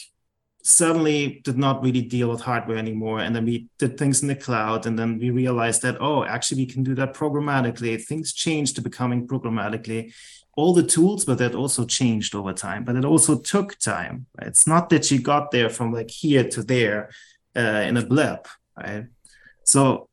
suddenly 0.62 1.40
did 1.44 1.56
not 1.56 1.82
really 1.82 2.02
deal 2.02 2.28
with 2.30 2.40
hardware 2.40 2.76
anymore 2.76 3.20
and 3.20 3.34
then 3.34 3.44
we 3.44 3.68
did 3.78 3.96
things 3.96 4.22
in 4.22 4.28
the 4.28 4.34
cloud 4.34 4.86
and 4.86 4.98
then 4.98 5.18
we 5.18 5.30
realized 5.30 5.82
that 5.82 5.96
oh 6.00 6.24
actually 6.24 6.62
we 6.62 6.66
can 6.66 6.82
do 6.82 6.94
that 6.94 7.14
programmatically. 7.14 8.02
Things 8.02 8.32
changed 8.32 8.74
to 8.76 8.82
becoming 8.82 9.26
programmatically. 9.26 10.12
All 10.56 10.74
the 10.74 10.82
tools 10.82 11.24
but 11.24 11.38
that 11.38 11.54
also 11.54 11.84
changed 11.84 12.34
over 12.34 12.52
time. 12.52 12.84
But 12.84 12.96
it 12.96 13.04
also 13.04 13.38
took 13.38 13.78
time. 13.78 14.26
Right? 14.38 14.48
it's 14.48 14.66
not 14.66 14.88
that 14.90 15.10
you 15.10 15.20
got 15.20 15.50
there 15.52 15.70
from 15.70 15.92
like 15.92 16.10
here 16.10 16.46
to 16.48 16.62
there 16.62 17.10
uh, 17.56 17.84
in 17.88 17.96
a 17.96 18.04
blip 18.04 18.46
right? 18.76 19.06
So 19.64 20.07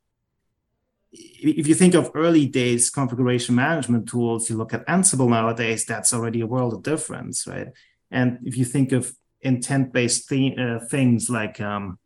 if 1.17 1.67
you 1.67 1.75
think 1.75 1.93
of 1.93 2.11
early 2.15 2.45
days 2.45 2.89
configuration 2.89 3.55
management 3.55 4.07
tools 4.07 4.49
you 4.49 4.57
look 4.57 4.73
at 4.73 4.85
ansible 4.87 5.29
nowadays 5.29 5.85
that's 5.85 6.13
already 6.13 6.41
a 6.41 6.47
world 6.47 6.73
of 6.73 6.83
difference 6.83 7.47
right 7.47 7.67
and 8.11 8.39
if 8.43 8.57
you 8.57 8.65
think 8.65 8.91
of 8.91 9.13
intent-based 9.41 10.27
th- 10.27 10.57
uh, 10.57 10.79
things 10.79 11.29
like 11.29 11.61
um, 11.61 11.99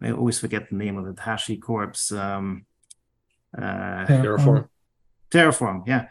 I 0.00 0.12
always 0.12 0.38
forget 0.38 0.68
the 0.68 0.76
name 0.76 0.96
of 0.96 1.06
it, 1.06 1.16
HashiCorp's 1.16 2.12
um, 2.12 2.66
uh, 3.56 4.06
Terraform. 4.06 4.68
Terraform, 5.30 5.86
yeah. 5.86 6.06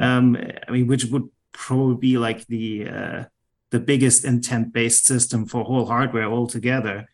Um, 0.00 0.36
I 0.66 0.70
mean, 0.70 0.86
which 0.86 1.04
would 1.06 1.28
probably 1.52 1.96
be 1.96 2.18
like 2.18 2.46
the 2.46 2.88
uh, 2.88 3.24
the 3.70 3.80
biggest 3.80 4.24
intent-based 4.24 5.06
system 5.06 5.46
for 5.46 5.64
whole 5.64 5.86
hardware 5.86 6.24
altogether, 6.24 7.08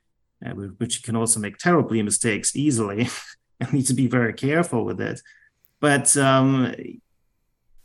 uh, 0.44 0.50
which 0.50 0.96
you 0.96 1.02
can 1.02 1.16
also 1.16 1.40
make 1.40 1.58
terribly 1.58 2.02
mistakes 2.02 2.56
easily 2.56 3.08
and 3.60 3.72
need 3.72 3.86
to 3.86 3.94
be 3.94 4.06
very 4.06 4.32
careful 4.32 4.84
with 4.84 5.00
it. 5.00 5.20
But 5.80 6.16
um, 6.16 6.74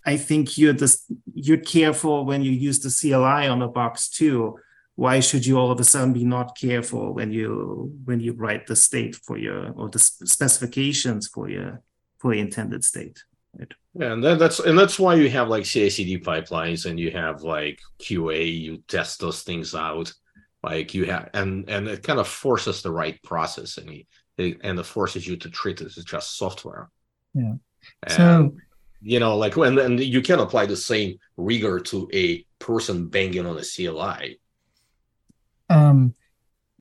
I 0.06 0.18
think 0.18 0.58
you're 0.58 0.74
just 0.74 1.06
you're 1.34 1.58
careful 1.58 2.26
when 2.26 2.42
you 2.44 2.52
use 2.52 2.80
the 2.80 2.90
CLI 2.90 3.48
on 3.48 3.62
a 3.62 3.68
box 3.68 4.10
too 4.10 4.60
why 5.00 5.22
should 5.22 5.46
you 5.46 5.58
all 5.58 5.72
of 5.72 5.80
a 5.80 5.84
sudden 5.86 6.12
be 6.12 6.26
not 6.26 6.58
careful 6.58 7.14
when 7.14 7.32
you 7.32 7.90
when 8.04 8.20
you 8.20 8.34
write 8.34 8.68
the 8.68 8.76
state 8.76 9.16
for 9.16 9.38
your 9.38 9.72
or 9.72 9.88
the 9.88 10.00
specifications 10.00 11.26
for 11.30 11.50
your 11.50 11.82
for 12.18 12.34
the 12.34 12.40
intended 12.42 12.84
state 12.84 13.24
right 13.58 13.74
Yeah, 13.94 14.12
and 14.12 14.24
that, 14.26 14.40
that's 14.40 14.60
and 14.60 14.78
that's 14.78 15.00
why 15.00 15.16
you 15.16 15.30
have 15.30 15.48
like 15.48 15.64
CI/CD 15.64 16.20
pipelines 16.20 16.86
and 16.86 17.00
you 17.00 17.12
have 17.12 17.44
like 17.44 17.80
QA. 18.06 18.40
You 18.66 18.84
test 18.90 19.22
those 19.22 19.44
things 19.44 19.74
out, 19.74 20.12
like 20.70 20.94
you 20.94 21.06
have, 21.06 21.30
and 21.34 21.70
and 21.70 21.88
it 21.88 22.04
kind 22.04 22.20
of 22.20 22.28
forces 22.28 22.82
the 22.82 22.92
right 22.92 23.18
process, 23.24 23.78
and 23.78 23.90
and 24.40 24.80
it 24.80 24.86
forces 24.86 25.28
you 25.28 25.36
to 25.38 25.50
treat 25.50 25.82
it 25.82 25.86
as 25.98 26.04
just 26.04 26.38
software. 26.38 26.90
Yeah. 27.34 27.54
And, 28.04 28.12
So 28.12 28.56
you 29.02 29.20
know, 29.20 29.38
like 29.38 29.56
when 29.56 29.78
and 29.80 30.00
you 30.00 30.22
can 30.22 30.40
apply 30.40 30.66
the 30.66 30.76
same 30.76 31.18
rigor 31.38 31.80
to 31.80 32.10
a 32.14 32.46
person 32.60 33.08
banging 33.08 33.46
on 33.46 33.58
a 33.58 33.64
CLI. 33.64 34.40
um 35.70 36.16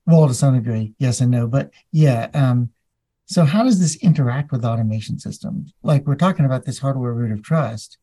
Well, 0.05 0.27
to 0.27 0.33
some 0.33 0.55
degree, 0.55 0.93
yes 0.99 1.21
and 1.21 1.31
no. 1.31 1.47
But 1.47 1.71
yeah, 1.91 2.29
um, 2.33 2.71
so 3.25 3.45
how 3.45 3.63
does 3.63 3.79
this 3.79 3.95
interact 3.97 4.51
with 4.51 4.65
automation 4.65 5.19
systems? 5.19 5.73
Like 5.83 6.07
we're 6.07 6.15
talking 6.15 6.45
about 6.45 6.65
this 6.65 6.79
hardware 6.79 7.13
root 7.13 7.31
of 7.31 7.43
trust, 7.43 7.97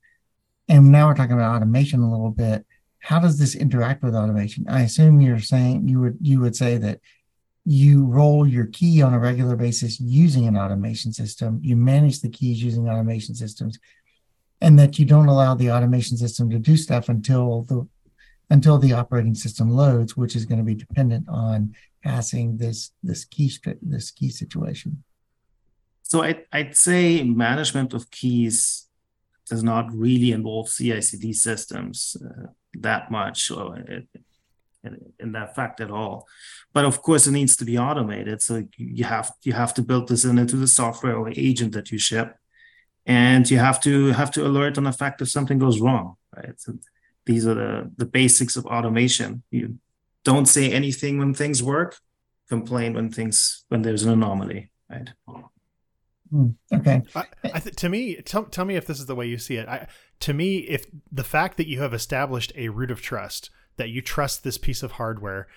and 0.68 0.92
now 0.92 1.08
we're 1.08 1.14
talking 1.14 1.32
about 1.32 1.54
automation 1.56 2.00
a 2.00 2.10
little 2.10 2.30
bit. 2.30 2.64
How 3.00 3.18
does 3.18 3.38
this 3.38 3.54
interact 3.54 4.02
with 4.02 4.14
automation? 4.14 4.66
I 4.68 4.82
assume 4.82 5.20
you're 5.20 5.40
saying 5.40 5.88
you 5.88 6.00
would 6.00 6.18
you 6.20 6.40
would 6.40 6.56
say 6.56 6.78
that 6.78 7.00
you 7.68 8.04
roll 8.06 8.46
your 8.46 8.66
key 8.66 9.02
on 9.02 9.12
a 9.12 9.18
regular 9.18 9.56
basis 9.56 9.98
using 9.98 10.46
an 10.46 10.56
automation 10.56 11.12
system. 11.12 11.58
You 11.62 11.74
manage 11.74 12.20
the 12.20 12.28
keys 12.28 12.62
using 12.62 12.88
automation 12.88 13.34
systems, 13.34 13.76
and 14.60 14.78
that 14.78 15.00
you 15.00 15.04
don't 15.04 15.26
allow 15.26 15.56
the 15.56 15.72
automation 15.72 16.16
system 16.16 16.48
to 16.50 16.60
do 16.60 16.76
stuff 16.76 17.08
until 17.08 17.62
the 17.62 17.86
until 18.50 18.78
the 18.78 18.92
operating 18.92 19.34
system 19.34 19.68
loads, 19.68 20.16
which 20.16 20.36
is 20.36 20.46
going 20.46 20.58
to 20.58 20.64
be 20.64 20.76
dependent 20.76 21.28
on 21.28 21.74
passing 22.04 22.56
this 22.56 22.92
this 23.02 23.24
key 23.24 23.52
this 23.82 24.12
key 24.12 24.30
situation. 24.30 25.02
So 26.04 26.22
I'd, 26.22 26.44
I'd 26.52 26.76
say 26.76 27.24
management 27.24 27.92
of 27.94 28.12
keys 28.12 28.86
does 29.50 29.64
not 29.64 29.92
really 29.92 30.30
involve 30.30 30.70
CI/CD 30.70 31.32
systems 31.32 32.16
uh, 32.24 32.46
that 32.74 33.10
much, 33.10 33.50
or 33.50 33.84
in, 34.86 35.12
in 35.18 35.32
that 35.32 35.54
fact 35.54 35.80
at 35.80 35.90
all. 35.90 36.26
But 36.72 36.84
of 36.84 37.02
course, 37.02 37.26
it 37.26 37.32
needs 37.32 37.56
to 37.56 37.64
be 37.64 37.78
automated. 37.78 38.42
So 38.42 38.64
you 38.76 39.04
have 39.04 39.32
you 39.42 39.52
have 39.52 39.74
to 39.74 39.82
build 39.82 40.08
this 40.08 40.24
in 40.24 40.38
into 40.38 40.56
the 40.56 40.66
software 40.66 41.16
or 41.16 41.30
agent 41.30 41.72
that 41.72 41.90
you 41.90 41.98
ship, 41.98 42.36
and 43.04 43.50
you 43.50 43.58
have 43.58 43.80
to 43.82 44.08
have 44.12 44.30
to 44.32 44.46
alert 44.46 44.78
on 44.78 44.84
the 44.84 44.92
fact 44.92 45.22
if 45.22 45.30
something 45.30 45.58
goes 45.58 45.80
wrong. 45.80 46.16
Right. 46.34 46.60
So 46.60 46.78
these 47.24 47.46
are 47.46 47.54
the 47.54 47.90
the 47.96 48.06
basics 48.06 48.56
of 48.56 48.66
automation. 48.66 49.42
You 49.50 49.78
don't 50.24 50.46
say 50.46 50.72
anything 50.72 51.18
when 51.18 51.34
things 51.34 51.62
work. 51.62 51.96
Complain 52.48 52.94
when 52.94 53.10
things 53.10 53.64
when 53.68 53.82
there's 53.82 54.04
an 54.04 54.12
anomaly. 54.12 54.70
Right. 54.88 55.10
Hmm, 56.30 56.48
okay. 56.72 57.02
I, 57.14 57.24
I 57.54 57.60
th- 57.60 57.76
to 57.76 57.88
me, 57.88 58.16
tell, 58.16 58.44
tell 58.44 58.64
me 58.64 58.74
if 58.74 58.86
this 58.86 58.98
is 58.98 59.06
the 59.06 59.14
way 59.14 59.26
you 59.26 59.38
see 59.38 59.56
it. 59.56 59.68
I, 59.68 59.86
to 60.20 60.34
me, 60.34 60.58
if 60.58 60.86
the 61.10 61.24
fact 61.24 61.56
that 61.56 61.68
you 61.68 61.80
have 61.82 61.94
established 61.94 62.52
a 62.56 62.68
root 62.68 62.90
of 62.90 63.00
trust, 63.00 63.50
that 63.76 63.90
you 63.90 64.02
trust 64.02 64.44
this 64.44 64.58
piece 64.58 64.82
of 64.82 64.92
hardware, 64.92 65.48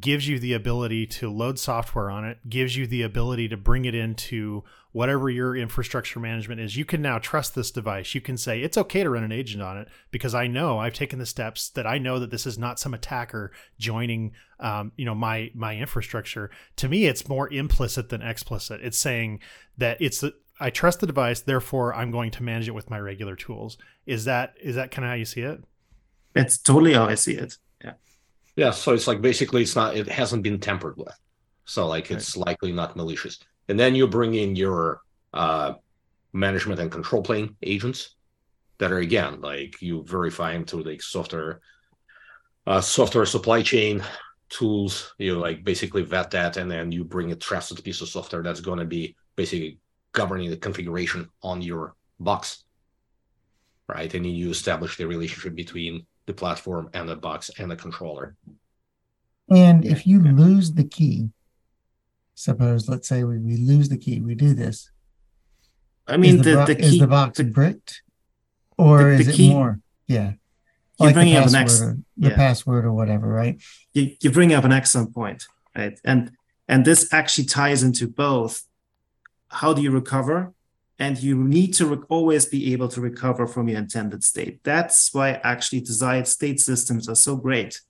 gives 0.00 0.28
you 0.28 0.38
the 0.38 0.52
ability 0.52 1.06
to 1.06 1.30
load 1.30 1.58
software 1.58 2.10
on 2.10 2.24
it, 2.24 2.38
gives 2.48 2.76
you 2.76 2.86
the 2.86 3.02
ability 3.02 3.48
to 3.48 3.56
bring 3.56 3.86
it 3.86 3.94
into 3.94 4.62
whatever 4.92 5.30
your 5.30 5.56
infrastructure 5.56 6.20
management 6.20 6.60
is. 6.60 6.76
You 6.76 6.84
can 6.84 7.00
now 7.00 7.18
trust 7.18 7.54
this 7.54 7.70
device. 7.70 8.14
You 8.14 8.20
can 8.20 8.36
say, 8.36 8.60
it's 8.60 8.76
okay 8.76 9.02
to 9.02 9.10
run 9.10 9.24
an 9.24 9.32
agent 9.32 9.62
on 9.62 9.78
it 9.78 9.88
because 10.10 10.34
I 10.34 10.46
know 10.46 10.78
I've 10.78 10.92
taken 10.92 11.18
the 11.18 11.26
steps 11.26 11.70
that 11.70 11.86
I 11.86 11.98
know 11.98 12.18
that 12.18 12.30
this 12.30 12.46
is 12.46 12.58
not 12.58 12.78
some 12.78 12.94
attacker 12.94 13.52
joining, 13.78 14.32
um, 14.60 14.92
you 14.96 15.04
know, 15.04 15.14
my, 15.14 15.50
my 15.54 15.76
infrastructure. 15.76 16.50
To 16.76 16.88
me, 16.88 17.06
it's 17.06 17.28
more 17.28 17.50
implicit 17.52 18.08
than 18.08 18.22
explicit. 18.22 18.80
It's 18.82 18.98
saying 18.98 19.40
that 19.78 19.98
it's, 20.00 20.22
I 20.60 20.70
trust 20.70 21.00
the 21.00 21.06
device, 21.06 21.40
therefore 21.40 21.94
I'm 21.94 22.10
going 22.10 22.30
to 22.32 22.42
manage 22.42 22.68
it 22.68 22.74
with 22.74 22.90
my 22.90 22.98
regular 22.98 23.36
tools. 23.36 23.78
Is 24.04 24.24
that, 24.24 24.54
is 24.60 24.74
that 24.74 24.90
kind 24.90 25.04
of 25.04 25.10
how 25.10 25.14
you 25.14 25.24
see 25.24 25.42
it? 25.42 25.62
That's 26.34 26.58
totally 26.58 26.94
how 26.94 27.06
I 27.06 27.14
see 27.14 27.34
it. 27.34 27.56
Yeah, 27.84 27.92
Yeah. 28.56 28.70
so 28.70 28.92
it's 28.94 29.06
like 29.06 29.20
basically 29.20 29.62
it's 29.62 29.76
not 29.76 29.96
it 29.96 30.08
hasn't 30.08 30.42
been 30.42 30.60
tampered 30.60 30.96
with. 30.96 31.16
So 31.64 31.86
like 31.86 32.10
it's 32.10 32.36
right. 32.36 32.46
likely 32.48 32.72
not 32.72 32.96
malicious. 32.96 33.38
And 33.68 33.78
then 33.78 33.94
you 33.94 34.06
bring 34.06 34.34
in 34.34 34.56
your 34.56 35.00
uh 35.34 35.74
management 36.32 36.80
and 36.80 36.90
control 36.90 37.22
plane 37.22 37.56
agents 37.62 38.14
that 38.78 38.92
are 38.92 38.98
again 38.98 39.40
like 39.40 39.80
you 39.82 40.04
verify 40.04 40.52
them 40.52 40.64
through 40.64 40.84
the 40.84 40.98
software 40.98 41.60
uh 42.66 42.80
software 42.80 43.26
supply 43.26 43.62
chain 43.62 44.02
tools, 44.48 45.14
you 45.18 45.38
like 45.38 45.64
basically 45.64 46.02
vet 46.02 46.30
that 46.30 46.56
and 46.56 46.70
then 46.70 46.90
you 46.90 47.04
bring 47.04 47.32
a 47.32 47.36
trusted 47.36 47.82
piece 47.84 48.00
of 48.00 48.08
software 48.08 48.42
that's 48.42 48.60
going 48.60 48.78
to 48.78 48.84
be 48.84 49.14
basically 49.36 49.78
governing 50.12 50.50
the 50.50 50.56
configuration 50.56 51.28
on 51.42 51.60
your 51.62 51.94
box. 52.18 52.64
Right. 53.88 54.12
And 54.12 54.26
you 54.26 54.50
establish 54.50 54.96
the 54.96 55.06
relationship 55.06 55.54
between 55.54 56.06
the 56.28 56.34
platform 56.34 56.90
and 56.92 57.08
the 57.08 57.16
box 57.16 57.50
and 57.58 57.70
the 57.70 57.74
controller. 57.76 58.36
And 59.50 59.84
if 59.84 60.06
you 60.06 60.20
lose 60.20 60.74
the 60.74 60.84
key, 60.84 61.30
suppose 62.34 62.86
let's 62.88 63.08
say 63.08 63.24
we, 63.24 63.38
we 63.38 63.56
lose 63.56 63.88
the 63.88 63.96
key, 63.96 64.20
we 64.20 64.34
do 64.34 64.52
this. 64.54 64.90
I 66.06 66.18
mean, 66.18 66.36
is 66.38 66.42
the, 66.44 66.50
the, 66.50 66.56
bo- 66.56 66.66
the 66.66 66.74
key 66.76 66.82
is 66.86 66.98
the 66.98 67.06
box 67.06 67.40
bricked, 67.40 68.02
or 68.76 68.98
the- 69.04 69.10
is 69.20 69.28
it 69.28 69.34
key- 69.34 69.50
more? 69.50 69.80
Yeah, 70.06 70.32
You're 71.00 71.08
the 71.10 71.14
bringing 71.14 71.36
up 71.36 71.46
an 71.46 71.52
password, 71.52 71.64
ex- 71.64 71.80
or, 71.82 71.98
the 72.18 72.28
yeah. 72.30 72.36
password 72.36 72.84
or 72.84 72.92
whatever, 72.92 73.26
right? 73.28 73.60
you, 73.94 74.14
you 74.22 74.30
bring 74.30 74.52
up 74.54 74.64
an 74.64 74.72
excellent 74.72 75.14
point, 75.14 75.44
right? 75.76 75.98
And 76.04 76.32
and 76.68 76.84
this 76.84 77.10
actually 77.12 77.44
ties 77.46 77.82
into 77.82 78.06
both. 78.06 78.62
How 79.48 79.72
do 79.72 79.80
you 79.80 79.90
recover? 79.90 80.52
And 80.98 81.22
you 81.22 81.36
need 81.36 81.74
to 81.74 82.04
always 82.08 82.46
be 82.46 82.72
able 82.72 82.88
to 82.88 83.00
recover 83.00 83.46
from 83.46 83.68
your 83.68 83.78
intended 83.78 84.24
state. 84.24 84.64
That's 84.64 85.14
why 85.14 85.40
actually 85.44 85.80
desired 85.80 86.26
state 86.26 86.60
systems 86.60 87.08
are 87.08 87.14
so 87.14 87.36
great, 87.36 87.80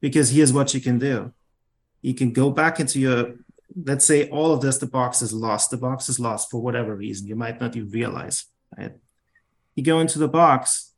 because 0.00 0.30
here's 0.30 0.52
what 0.52 0.72
you 0.72 0.80
can 0.80 0.98
do: 0.98 1.32
you 2.00 2.14
can 2.14 2.32
go 2.32 2.50
back 2.50 2.80
into 2.80 2.98
your, 2.98 3.34
let's 3.84 4.06
say, 4.06 4.28
all 4.30 4.52
of 4.54 4.62
this, 4.62 4.78
the 4.78 4.86
box 4.86 5.20
is 5.20 5.32
lost. 5.32 5.70
The 5.70 5.76
box 5.76 6.08
is 6.08 6.18
lost 6.18 6.50
for 6.50 6.62
whatever 6.62 6.96
reason 6.96 7.26
you 7.26 7.36
might 7.36 7.60
not 7.60 7.76
even 7.76 7.90
realize. 7.90 8.46
Right? 8.76 8.92
You 9.74 9.82
go 9.84 10.00
into 10.00 10.18
the 10.18 10.28
box, 10.28 10.94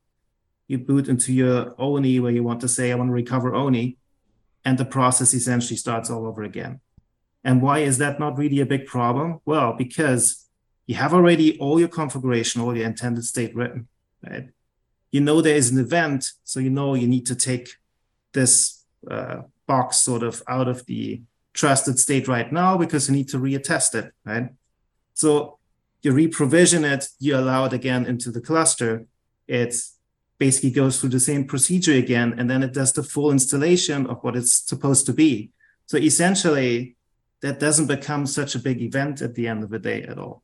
you 0.68 0.78
boot 0.78 1.08
into 1.08 1.32
your 1.32 1.74
ONIE 1.76 2.20
where 2.20 2.30
you 2.30 2.44
want 2.44 2.60
to 2.60 2.68
say, 2.68 2.92
I 2.92 2.94
want 2.94 3.08
to 3.08 3.14
recover 3.14 3.50
ONIE 3.50 3.96
and 4.64 4.78
the 4.78 4.84
process 4.84 5.34
essentially 5.34 5.76
starts 5.76 6.10
all 6.10 6.26
over 6.26 6.42
again. 6.44 6.80
And 7.42 7.62
why 7.62 7.78
is 7.78 7.98
that 7.98 8.20
not 8.20 8.38
really 8.38 8.60
a 8.60 8.66
big 8.66 8.86
problem? 8.86 9.40
Well, 9.44 9.72
because 9.72 10.47
you 10.88 10.94
have 10.94 11.12
already 11.12 11.58
all 11.58 11.78
your 11.78 11.88
configuration, 11.88 12.62
all 12.62 12.74
your 12.74 12.86
intended 12.86 13.24
state 13.24 13.54
written, 13.54 13.86
right? 14.28 14.48
You 15.12 15.20
know 15.20 15.40
there 15.40 15.54
is 15.54 15.70
an 15.70 15.78
event, 15.78 16.32
so 16.44 16.60
you 16.60 16.70
know 16.70 16.94
you 16.94 17.06
need 17.06 17.26
to 17.26 17.36
take 17.36 17.68
this 18.32 18.84
uh, 19.08 19.42
box 19.66 19.98
sort 19.98 20.22
of 20.22 20.42
out 20.48 20.66
of 20.66 20.86
the 20.86 21.20
trusted 21.52 21.98
state 21.98 22.26
right 22.26 22.50
now 22.50 22.78
because 22.78 23.08
you 23.08 23.14
need 23.14 23.28
to 23.28 23.38
reattest 23.38 23.94
it, 23.94 24.12
right? 24.24 24.48
So 25.12 25.58
you 26.00 26.12
reprovision 26.12 26.90
it, 26.90 27.06
you 27.18 27.36
allow 27.36 27.66
it 27.66 27.74
again 27.74 28.06
into 28.06 28.30
the 28.30 28.40
cluster. 28.40 29.04
It 29.46 29.74
basically 30.38 30.70
goes 30.70 30.98
through 30.98 31.10
the 31.10 31.20
same 31.20 31.44
procedure 31.44 31.94
again, 31.94 32.34
and 32.38 32.48
then 32.48 32.62
it 32.62 32.72
does 32.72 32.94
the 32.94 33.02
full 33.02 33.30
installation 33.30 34.06
of 34.06 34.24
what 34.24 34.36
it's 34.36 34.52
supposed 34.52 35.04
to 35.06 35.12
be. 35.12 35.50
So 35.84 35.98
essentially, 35.98 36.96
that 37.42 37.60
doesn't 37.60 37.88
become 37.88 38.24
such 38.24 38.54
a 38.54 38.58
big 38.58 38.80
event 38.80 39.20
at 39.20 39.34
the 39.34 39.48
end 39.48 39.62
of 39.62 39.68
the 39.68 39.78
day 39.78 40.02
at 40.04 40.18
all. 40.18 40.42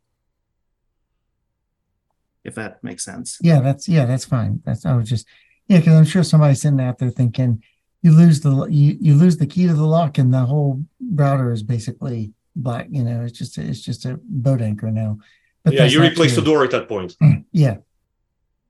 If 2.45 2.55
that 2.57 2.83
makes 2.85 3.05
sense. 3.05 3.39
Yeah, 3.41 3.61
that's 3.61 3.89
yeah, 3.89 4.05
that's 4.05 4.25
fine. 4.25 4.61
That's 4.65 4.85
I 4.85 4.95
was 4.97 5.09
just 5.09 5.27
yeah, 5.69 5.79
because 5.79 5.95
I'm 5.95 6.05
sure 6.05 6.23
somebody's 6.23 6.61
sitting 6.61 6.81
out 6.81 6.99
there 6.99 7.11
thinking 7.11 7.63
you 8.03 8.13
lose 8.13 8.41
the 8.41 8.67
you 8.67 8.97
you 9.01 9.15
lose 9.15 9.39
the 9.39 9.47
key 9.47 9.67
to 9.67 9.75
the 9.75 9.87
lock 9.87 10.19
and 10.19 10.33
the 10.33 10.41
whole 10.41 10.85
router 11.13 11.53
is 11.53 11.63
basically 11.63 12.33
black. 12.55 12.87
You 12.91 13.03
know, 13.03 13.23
it's 13.23 13.39
just 13.39 13.57
it's 13.59 13.81
just 13.81 14.05
a 14.05 14.21
boat 14.23 14.61
anchor 14.61 14.91
now. 14.91 15.19
But 15.65 15.73
yeah, 15.75 15.87
you 15.87 16.01
not 16.01 16.13
replace 16.13 16.37
the 16.37 16.43
door 16.43 16.63
at 16.65 16.71
that 16.73 16.89
point 16.89 17.17
Yeah, 17.53 17.79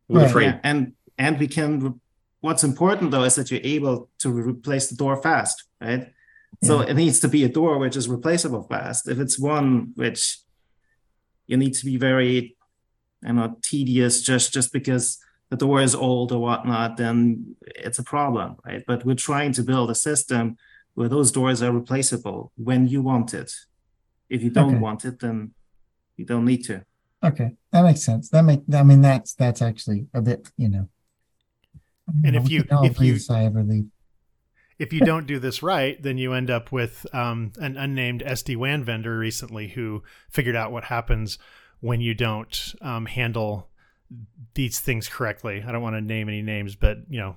with 0.09 0.23
a 0.23 0.29
frame. 0.29 0.51
Yeah, 0.51 0.61
and 0.63 0.93
and 1.19 1.39
we 1.39 1.49
can. 1.49 1.81
re- 1.81 1.93
What's 2.41 2.63
important 2.63 3.11
though 3.11 3.25
is 3.25 3.37
that 3.37 3.51
you're 3.51 3.61
able 3.65 4.11
to 4.19 4.29
re- 4.31 4.43
replace 4.43 4.89
the 4.89 4.97
door 4.97 5.17
fast, 5.17 5.65
right? 5.81 6.13
So 6.63 6.81
it 6.81 6.93
needs 6.95 7.19
to 7.21 7.29
be 7.29 7.43
a 7.43 7.49
door 7.49 7.79
which 7.79 7.97
is 7.97 8.07
replaceable 8.07 8.63
fast. 8.65 9.09
If 9.09 9.19
it's 9.19 9.39
one 9.39 9.93
which 9.97 10.39
you 11.47 11.57
need 11.57 11.73
to 11.75 11.85
be 11.87 11.97
very, 11.97 12.54
I 13.25 13.29
don't 13.29 13.37
know, 13.37 13.57
tedious 13.63 14.21
just 14.23 14.53
just 14.53 14.73
because 14.73 15.19
the 15.51 15.57
door 15.57 15.81
is 15.81 15.95
old 15.95 16.33
or 16.33 16.41
whatnot, 16.41 16.97
then 16.97 17.57
it's 17.63 17.99
a 17.99 18.03
problem, 18.05 18.57
right? 18.67 18.83
But 18.87 19.05
we're 19.05 19.15
trying 19.15 19.53
to 19.53 19.63
build 19.63 19.91
a 19.91 19.95
system 19.95 20.57
where 20.95 21.09
those 21.09 21.33
doors 21.33 21.63
are 21.63 21.73
replaceable 21.73 22.53
when 22.57 22.87
you 22.89 23.03
want 23.03 23.35
it. 23.35 23.53
If 24.29 24.43
you 24.43 24.51
don't 24.51 24.71
Okay. 24.75 24.79
want 24.79 25.05
it, 25.05 25.21
then 25.21 25.53
you 26.17 26.25
don't 26.25 26.45
need 26.45 26.65
to. 26.65 26.85
okay, 27.25 27.57
that 27.73 27.83
makes 27.83 28.03
sense. 28.03 28.29
That 28.31 28.43
make 28.43 28.63
I 28.73 28.83
mean 28.83 29.01
that's 29.01 29.33
that's 29.35 29.63
actually 29.63 30.07
a 30.15 30.21
bit 30.21 30.51
you 30.57 30.69
know. 30.69 30.89
And 32.23 32.37
if 32.37 32.51
you- 32.51 32.65
if 32.83 33.01
you- 33.01 33.15
a 33.15 33.19
sigh 33.19 33.43
of 33.43 33.55
relief. 33.55 33.87
if 34.79 34.93
you 34.93 35.01
don't 35.01 35.27
do 35.27 35.39
this 35.39 35.63
right, 35.63 36.03
then 36.03 36.19
you 36.19 36.33
end 36.35 36.51
up 36.51 36.71
with 36.73 37.07
um, 37.15 37.53
an 37.59 37.77
unnamed 37.77 38.23
SD 38.27 38.57
WAN 38.57 38.85
vendor 38.85 39.17
recently 39.19 39.69
who 39.69 40.03
figured 40.31 40.57
out 40.57 40.73
what 40.73 40.85
happens 40.85 41.39
when 41.85 42.01
you 42.01 42.15
don't 42.15 42.75
um, 42.81 43.05
handle 43.05 43.69
these 44.55 44.81
things 44.81 45.09
correctly. 45.09 45.63
I 45.67 45.71
don't 45.73 45.83
want 45.83 45.97
to 45.97 46.01
name 46.01 46.29
any 46.29 46.41
names, 46.41 46.77
but 46.77 46.99
you 47.11 47.19
know, 47.21 47.37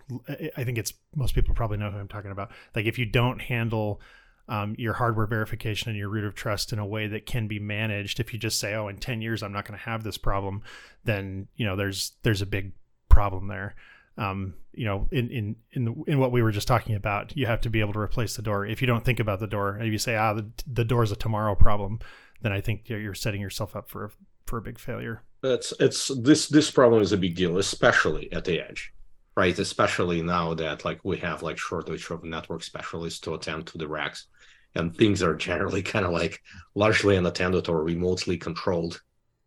I- 0.58 0.64
think 0.64 0.78
it's 0.78 0.94
most 1.16 1.36
people 1.36 1.54
probably 1.54 1.78
know 1.78 1.92
who 1.92 1.98
I'm 1.98 2.08
talking 2.08 2.32
about. 2.32 2.52
Like 2.76 2.86
if 2.86 2.98
you 2.98 3.06
don't 3.06 3.40
handle 3.42 4.00
um, 4.48 4.74
your 4.78 4.94
hardware 4.94 5.28
verification 5.28 5.90
and 5.90 5.98
your 5.98 6.08
root 6.08 6.24
of 6.24 6.34
trust 6.34 6.72
in 6.72 6.80
a 6.80 6.86
way 6.86 7.08
that 7.08 7.26
can 7.26 7.48
be 7.50 7.60
managed, 7.60 8.22
if 8.22 8.32
you 8.32 8.40
just 8.40 8.58
say, 8.60 8.74
"Oh, 8.74 8.88
in 8.88 8.98
10 8.98 9.22
years 9.22 9.44
I'm 9.44 9.52
not 9.52 9.66
going 9.66 9.78
to 9.78 9.86
have 9.86 10.04
this 10.04 10.18
problem," 10.18 10.62
then 11.04 11.48
you 11.58 11.66
know 11.66 11.76
there's 11.76 12.14
there's 12.24 12.42
a 12.42 12.46
big 12.46 12.72
problem 13.10 13.48
there. 13.48 13.76
um, 14.18 14.54
you 14.74 14.86
know, 14.86 15.08
in 15.12 15.30
in 15.30 15.56
in 15.74 15.86
the, 15.86 15.94
in 16.08 16.20
what 16.20 16.32
we 16.32 16.42
were 16.42 16.52
just 16.52 16.68
talking 16.68 16.96
about, 16.96 17.36
you 17.36 17.46
have 17.48 17.62
to 17.62 17.70
be 17.70 17.82
able 17.82 17.94
to 17.94 18.00
replace 18.00 18.36
the 18.36 18.42
door. 18.42 18.66
If 18.66 18.82
you 18.82 18.88
don't 18.88 19.04
think 19.04 19.20
about 19.20 19.40
the 19.40 19.48
door, 19.48 19.78
if 19.80 19.92
you 19.92 19.98
say, 20.00 20.16
ah, 20.16 20.34
the, 20.34 20.46
the 20.66 20.86
door 20.86 21.04
is 21.04 21.12
a 21.12 21.16
tomorrow 21.16 21.56
problem, 21.56 22.00
then 22.42 22.52
I 22.52 22.62
think 22.62 22.88
you're, 22.90 23.14
setting 23.16 23.42
yourself 23.42 23.76
up 23.76 23.90
for 23.90 24.06
a, 24.06 24.10
for 24.48 24.58
a 24.58 24.62
big 24.62 24.80
failure. 24.80 25.24
It's 25.44 25.74
it's 25.80 26.08
this 26.08 26.48
this 26.48 26.72
problem 26.72 27.02
is 27.02 27.12
a 27.12 27.18
big 27.18 27.36
deal, 27.36 27.58
especially 27.58 28.32
at 28.34 28.46
the 28.46 28.60
edge, 28.60 28.94
right? 29.36 29.58
Especially 29.58 30.22
now 30.22 30.54
that 30.56 30.84
like 30.84 31.00
we 31.04 31.18
have 31.18 31.44
like 31.44 31.58
shortage 31.58 32.10
of 32.10 32.24
network 32.24 32.64
specialists 32.64 33.20
to 33.22 33.36
attend 33.36 33.68
to 33.68 33.78
the 33.78 33.88
racks, 33.88 34.28
and 34.76 34.96
things 34.96 35.22
are 35.22 35.36
generally 35.36 35.84
kind 35.94 36.06
of 36.06 36.12
like 36.12 36.42
largely 36.76 37.16
unattended 37.16 37.70
or 37.70 37.84
remotely 37.84 38.38
controlled, 38.38 39.02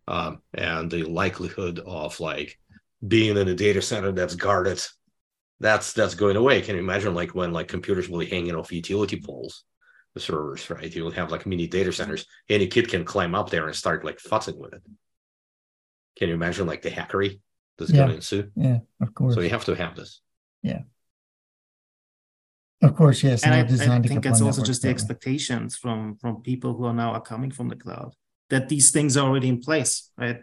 um, 0.07 0.40
and 0.55 0.90
the 0.90 1.03
likelihood 1.05 1.80
of 1.80 2.20
like 2.20 2.59
being 3.07 3.36
in 3.36 3.48
a 3.48 3.55
data 3.55 3.82
center 3.82 4.12
that's 4.12 4.36
guarded, 4.36 4.80
that's 5.59 5.92
that's 5.92 6.14
going 6.14 6.36
away. 6.36 6.61
Can 6.62 6.76
you 6.76 6.82
imagine 6.82 7.14
like 7.14 7.34
when 7.34 7.53
like 7.53 7.68
computers 7.68 8.09
will 8.09 8.20
be 8.20 8.26
hanging 8.26 8.55
off 8.55 8.70
utility 8.72 9.20
poles? 9.20 9.64
The 10.14 10.20
servers, 10.20 10.68
right? 10.70 10.94
You'll 10.94 11.11
have 11.12 11.30
like 11.30 11.46
mini 11.46 11.66
data 11.66 11.92
centers. 11.92 12.26
Any 12.48 12.66
kid 12.66 12.88
can 12.88 13.04
climb 13.04 13.34
up 13.34 13.50
there 13.50 13.66
and 13.66 13.76
start 13.76 14.04
like 14.04 14.18
futzing 14.18 14.56
with 14.58 14.74
it. 14.74 14.82
Can 16.16 16.28
you 16.28 16.34
imagine 16.34 16.66
like 16.66 16.82
the 16.82 16.90
hackery 16.90 17.40
that's 17.78 17.90
Yeah. 17.90 17.98
going 17.98 18.08
to 18.11 18.14
ensue? 18.16 18.50
Yeah, 18.56 18.78
of 19.00 19.14
course. 19.14 19.34
So 19.34 19.40
you 19.40 19.50
have 19.50 19.64
to 19.66 19.74
have 19.74 19.94
this. 19.96 20.20
Yeah. 20.62 20.80
Of 22.82 22.96
course, 22.96 23.22
yes. 23.22 23.44
and 23.44 23.52
I, 23.54 23.61
I 23.61 24.00
think 24.00 24.24
it's 24.24 24.40
also 24.40 24.62
networks 24.62 24.68
just 24.68 24.82
the 24.82 24.88
way. 24.88 24.92
expectations 24.92 25.76
from 25.76 26.16
from 26.16 26.42
people 26.42 26.74
who 26.74 26.86
are 26.86 26.94
now 26.94 27.12
are 27.12 27.20
coming 27.20 27.50
from 27.50 27.68
the 27.68 27.76
cloud 27.76 28.14
that 28.48 28.68
these 28.70 28.90
things 28.90 29.16
are 29.18 29.28
already 29.28 29.48
in 29.48 29.61
place 29.61 30.11
right 30.16 30.40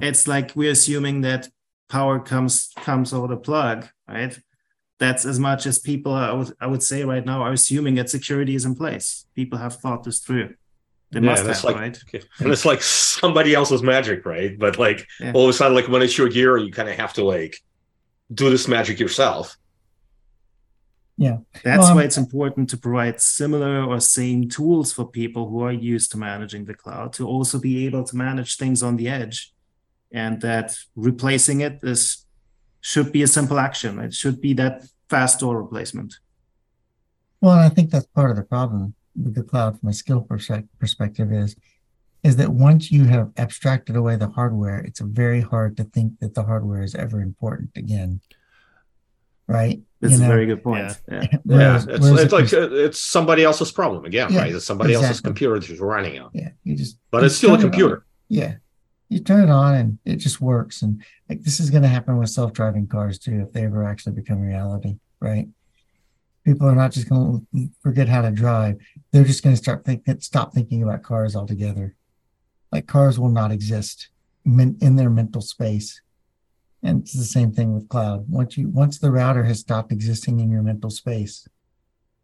it's 0.00 0.28
like 0.28 0.52
we're 0.54 0.70
assuming 0.70 1.22
that 1.22 1.48
power 1.88 2.20
comes 2.20 2.70
comes 2.76 3.12
over 3.14 3.26
the 3.28 3.38
plug 3.38 3.88
right 4.06 4.38
that's 4.98 5.24
as 5.24 5.38
much 5.38 5.66
as 5.66 5.78
people 5.78 6.12
are, 6.12 6.30
I 6.30 6.32
would 6.32 6.52
I 6.60 6.66
would 6.66 6.82
say 6.82 7.04
right 7.04 7.24
now 7.24 7.42
are 7.42 7.52
assuming 7.52 7.94
that 7.96 8.10
security 8.10 8.54
is 8.54 8.64
in 8.64 8.74
place 8.74 9.26
people 9.34 9.58
have 9.58 9.76
thought 9.76 10.02
this 10.04 10.18
through 10.20 10.54
they 11.10 11.20
Yeah, 11.20 11.26
must 11.30 11.42
and 11.44 11.54
have 11.54 11.64
like- 11.64 11.76
right 11.76 11.98
Okay. 12.08 12.22
And 12.40 12.50
it's 12.52 12.64
like 12.66 12.82
somebody 12.82 13.54
else's 13.54 13.82
magic, 13.82 14.26
right? 14.26 14.58
But 14.58 14.78
like 14.78 15.06
Yeah. 15.20 15.32
all 15.34 15.44
of 15.44 15.50
a 15.50 15.52
sudden, 15.54 15.74
like 15.74 15.88
when 15.88 16.02
it's 16.02 16.18
your 16.18 16.28
gear, 16.28 16.58
you 16.58 16.70
kind 16.70 16.88
of 16.88 16.96
have 16.96 17.14
to 17.14 17.24
like 17.24 17.54
do 18.40 18.50
this 18.50 18.68
magic 18.68 19.00
yourself. 19.00 19.56
Yeah. 21.16 21.38
That's 21.64 21.86
Well, 21.86 21.94
why 21.96 22.02
um, 22.02 22.06
it's 22.06 22.16
important 22.18 22.70
to 22.70 22.76
provide 22.76 23.20
similar 23.20 23.82
or 23.84 23.98
same 24.00 24.48
tools 24.48 24.92
for 24.92 25.04
people 25.06 25.48
who 25.48 25.60
are 25.62 25.72
used 25.72 26.12
to 26.12 26.18
managing 26.18 26.64
the 26.66 26.74
cloud 26.74 27.12
to 27.14 27.26
also 27.26 27.58
be 27.58 27.86
able 27.86 28.04
to 28.04 28.16
manage 28.16 28.56
things 28.56 28.82
on 28.82 28.96
the 28.96 29.08
edge. 29.08 29.52
And 30.12 30.40
that 30.42 30.76
replacing 30.94 31.60
it 31.62 31.80
is 31.82 32.24
should 32.80 33.12
be 33.12 33.22
a 33.22 33.26
simple 33.26 33.58
action. 33.58 33.98
It 33.98 34.14
should 34.14 34.40
be 34.40 34.52
that 34.54 34.84
fast 35.08 35.40
door 35.40 35.60
replacement. 35.60 36.14
Well, 37.40 37.58
I 37.58 37.68
think 37.68 37.90
that's 37.90 38.06
part 38.06 38.30
of 38.30 38.36
the 38.36 38.42
problem 38.42 38.94
with 39.16 39.34
the 39.34 39.42
cloud 39.42 39.78
from 39.78 39.88
a 39.88 39.92
skill 39.92 40.20
perspective 40.20 41.32
is 41.32 41.56
is 42.24 42.36
that 42.36 42.50
once 42.50 42.90
you 42.90 43.04
have 43.04 43.30
abstracted 43.36 43.94
away 43.94 44.16
the 44.16 44.28
hardware, 44.28 44.80
it's 44.80 44.98
very 45.00 45.40
hard 45.40 45.76
to 45.76 45.84
think 45.84 46.18
that 46.18 46.34
the 46.34 46.42
hardware 46.42 46.82
is 46.82 46.94
ever 46.96 47.20
important 47.20 47.70
again. 47.76 48.20
Right? 49.46 49.80
That's 50.00 50.18
You 50.18 50.24
a 50.24 50.28
very 50.28 50.44
good 50.46 50.62
point. 50.62 50.98
Yeah. 51.10 51.22
Yeah. 51.44 51.58
Yeah, 51.58 51.76
it's, 51.76 51.86
whereas 51.86 52.22
it's 52.24 52.32
like 52.32 52.52
uh, 52.52 52.70
it's 52.70 52.98
somebody 52.98 53.44
else's 53.44 53.72
problem 53.72 54.04
again, 54.04 54.32
Yeah, 54.32 54.40
right? 54.40 54.54
It's 54.54 54.66
somebody 54.66 54.94
else's 54.94 55.10
exactly. 55.10 55.28
computer 55.28 55.58
that's 55.58 55.80
running 55.80 56.18
on, 56.20 56.30
yeah, 56.34 56.50
you 56.64 56.76
just 56.76 56.98
but 57.10 57.20
you 57.20 57.26
it's 57.26 57.36
still 57.36 57.54
a 57.54 57.56
turn 57.56 57.60
it 57.60 57.70
computer. 57.70 58.04
Yeah. 58.28 58.56
You 59.08 59.20
turn 59.20 59.44
it 59.44 59.50
on 59.50 59.74
and 59.74 59.98
it 60.04 60.16
just 60.16 60.40
works. 60.40 60.82
And 60.82 61.02
like 61.28 61.42
this 61.42 61.60
is 61.60 61.70
going 61.70 61.82
to 61.82 61.88
happen 61.88 62.18
with 62.18 62.30
self-driving 62.30 62.88
cars 62.88 63.18
too, 63.18 63.40
if 63.40 63.52
they 63.52 63.64
ever 63.64 63.84
actually 63.84 64.12
become 64.12 64.40
reality, 64.40 64.98
right? 65.20 65.48
People 66.44 66.68
are 66.68 66.74
not 66.74 66.92
just 66.92 67.08
going 67.08 67.46
to 67.54 67.68
forget 67.82 68.08
how 68.08 68.22
to 68.22 68.30
drive. 68.30 68.76
They're 69.12 69.24
just 69.24 69.42
going 69.42 69.54
to 69.56 69.62
start 69.62 69.84
thinking, 69.84 70.20
stop 70.20 70.52
thinking 70.52 70.82
about 70.82 71.02
cars 71.02 71.34
altogether. 71.36 71.94
Like 72.70 72.86
cars 72.86 73.18
will 73.18 73.30
not 73.30 73.50
exist 73.50 74.08
in 74.44 74.96
their 74.96 75.10
mental 75.10 75.42
space. 75.42 76.00
And 76.82 77.02
it's 77.02 77.12
the 77.12 77.24
same 77.24 77.52
thing 77.52 77.74
with 77.74 77.88
cloud. 77.88 78.26
Once 78.28 78.56
you, 78.56 78.68
once 78.68 78.98
the 78.98 79.10
router 79.10 79.44
has 79.44 79.60
stopped 79.60 79.90
existing 79.90 80.40
in 80.40 80.50
your 80.50 80.62
mental 80.62 80.90
space, 80.90 81.46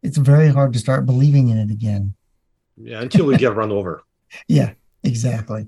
it's 0.01 0.17
very 0.17 0.49
hard 0.49 0.71
to 0.73 0.79
start 0.79 1.05
believing 1.05 1.49
in 1.49 1.57
it 1.57 1.71
again. 1.71 2.13
Yeah, 2.77 3.01
until 3.01 3.25
we 3.25 3.37
get 3.37 3.55
run 3.55 3.71
over 3.71 4.03
Yeah, 4.47 4.73
exactly. 5.03 5.67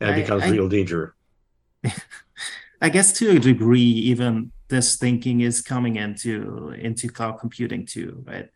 And 0.00 0.10
it 0.10 0.12
I- 0.12 0.20
becomes 0.22 0.42
I- 0.44 0.50
real 0.50 0.68
danger. 0.68 1.14
I 2.80 2.88
guess 2.90 3.12
to 3.14 3.30
a 3.30 3.38
degree, 3.38 3.80
even 3.80 4.52
this 4.68 4.96
thinking 4.96 5.40
is 5.40 5.62
coming 5.62 5.96
into 5.96 6.70
into 6.78 7.08
cloud 7.08 7.38
computing 7.38 7.86
too, 7.86 8.22
right? 8.26 8.48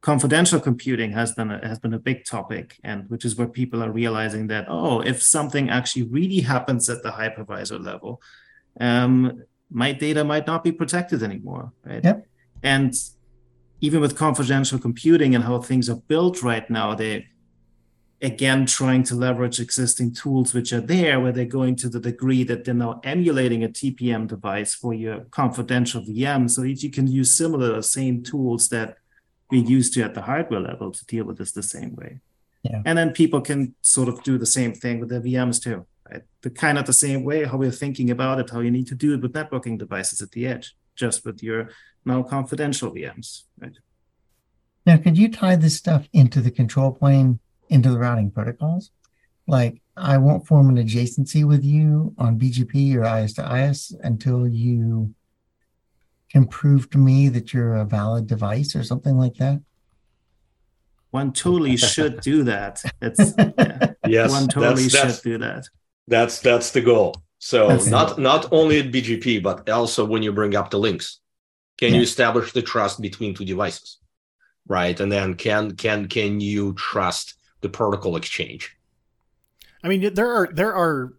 Confidential 0.00 0.60
computing 0.60 1.12
has 1.12 1.32
been 1.32 1.50
a, 1.50 1.66
has 1.66 1.78
been 1.78 1.94
a 1.94 1.98
big 1.98 2.24
topic, 2.24 2.78
and 2.82 3.08
which 3.10 3.24
is 3.24 3.36
where 3.36 3.46
people 3.48 3.82
are 3.82 3.90
realizing 3.90 4.48
that 4.48 4.66
oh, 4.68 5.00
if 5.00 5.22
something 5.22 5.70
actually 5.70 6.04
really 6.04 6.40
happens 6.40 6.88
at 6.88 7.02
the 7.02 7.10
hypervisor 7.10 7.82
level, 7.84 8.20
um, 8.80 9.42
my 9.70 9.92
data 9.92 10.24
might 10.24 10.46
not 10.46 10.64
be 10.64 10.72
protected 10.72 11.22
anymore, 11.22 11.72
right? 11.84 12.02
Yep. 12.02 12.26
And 12.62 12.94
even 13.80 14.00
with 14.00 14.16
confidential 14.16 14.78
computing 14.78 15.34
and 15.34 15.44
how 15.44 15.60
things 15.60 15.90
are 15.90 16.00
built 16.08 16.42
right 16.42 16.68
now, 16.70 16.94
they 16.94 17.26
again 18.22 18.64
trying 18.64 19.02
to 19.02 19.14
leverage 19.14 19.60
existing 19.60 20.12
tools 20.12 20.54
which 20.54 20.72
are 20.72 20.80
there 20.80 21.20
where 21.20 21.32
they're 21.32 21.44
going 21.44 21.76
to 21.76 21.88
the 21.88 22.00
degree 22.00 22.42
that 22.44 22.64
they're 22.64 22.74
now 22.74 22.98
emulating 23.04 23.62
a 23.62 23.68
tpm 23.68 24.26
device 24.26 24.74
for 24.74 24.94
your 24.94 25.20
confidential 25.30 26.00
vm 26.00 26.50
so 26.50 26.62
that 26.62 26.82
you 26.82 26.90
can 26.90 27.06
use 27.06 27.36
similar 27.36 27.74
or 27.74 27.82
same 27.82 28.22
tools 28.22 28.68
that 28.68 28.96
we 29.50 29.58
used 29.58 29.92
to 29.94 30.02
at 30.02 30.14
the 30.14 30.22
hardware 30.22 30.60
level 30.60 30.90
to 30.90 31.04
deal 31.06 31.24
with 31.24 31.38
this 31.38 31.52
the 31.52 31.62
same 31.62 31.94
way. 31.94 32.20
Yeah. 32.62 32.82
and 32.84 32.98
then 32.98 33.12
people 33.12 33.40
can 33.40 33.76
sort 33.80 34.08
of 34.08 34.22
do 34.24 34.38
the 34.38 34.46
same 34.46 34.74
thing 34.74 34.98
with 34.98 35.08
their 35.10 35.20
vms 35.20 35.62
too 35.62 35.86
right? 36.10 36.22
The 36.42 36.50
kind 36.50 36.78
of 36.78 36.86
the 36.86 36.92
same 36.92 37.22
way 37.22 37.44
how 37.44 37.58
we're 37.58 37.70
thinking 37.70 38.10
about 38.10 38.40
it 38.40 38.50
how 38.50 38.60
you 38.60 38.70
need 38.70 38.88
to 38.88 38.94
do 38.94 39.14
it 39.14 39.20
with 39.20 39.34
networking 39.34 39.78
devices 39.78 40.20
at 40.20 40.32
the 40.32 40.46
edge 40.46 40.74
just 40.96 41.24
with 41.24 41.42
your 41.42 41.70
now 42.04 42.22
confidential 42.22 42.92
vms 42.92 43.42
right? 43.60 43.76
Now, 44.86 44.96
could 44.98 45.18
you 45.18 45.28
tie 45.28 45.56
this 45.56 45.76
stuff 45.76 46.08
into 46.12 46.40
the 46.40 46.52
control 46.52 46.92
plane, 46.92 47.40
into 47.68 47.90
the 47.90 47.98
routing 47.98 48.30
protocols? 48.30 48.90
Like, 49.46 49.80
I 49.96 50.18
won't 50.18 50.46
form 50.46 50.68
an 50.68 50.76
adjacency 50.76 51.46
with 51.46 51.64
you 51.64 52.14
on 52.18 52.38
BGP 52.38 52.94
or 52.96 53.04
IS 53.18 53.34
to 53.34 53.56
IS 53.56 53.96
until 54.02 54.46
you 54.46 55.14
can 56.30 56.46
prove 56.46 56.90
to 56.90 56.98
me 56.98 57.28
that 57.28 57.52
you're 57.54 57.76
a 57.76 57.84
valid 57.84 58.26
device 58.26 58.74
or 58.74 58.82
something 58.82 59.16
like 59.16 59.34
that. 59.36 59.60
one 61.10 61.32
totally 61.32 61.76
should 61.92 62.20
do 62.20 62.42
that 62.44 62.82
it's 63.00 63.32
yeah. 63.56 63.92
Yes, 64.04 64.30
one 64.30 64.48
totally 64.48 64.82
that's, 64.82 64.92
that's 64.92 65.14
should 65.16 65.22
do 65.32 65.38
that. 65.38 65.68
That's 66.08 66.40
that's 66.40 66.70
the 66.72 66.80
goal. 66.80 67.22
So 67.38 67.70
Okay. 67.70 67.90
not 67.90 68.18
not 68.18 68.52
only 68.52 68.80
at 68.80 68.92
BGP, 68.92 69.42
but 69.42 69.68
also 69.70 70.04
when 70.04 70.22
you 70.22 70.32
bring 70.32 70.54
up 70.56 70.70
the 70.70 70.78
links, 70.78 71.20
can 71.78 71.94
you 71.94 72.02
establish 72.02 72.52
the 72.52 72.62
trust 72.62 73.00
between 73.00 73.34
two 73.34 73.44
devices, 73.44 73.98
right? 74.66 74.98
And 75.00 75.10
then 75.10 75.34
can 75.34 75.74
can 75.76 76.08
can 76.08 76.40
you 76.40 76.74
trust 76.74 77.34
the 77.60 77.68
protocol 77.68 78.16
exchange? 78.16 78.76
I 79.82 79.88
mean, 79.88 80.14
there 80.14 80.30
are 80.30 80.48
there 80.52 80.74
are 80.74 81.14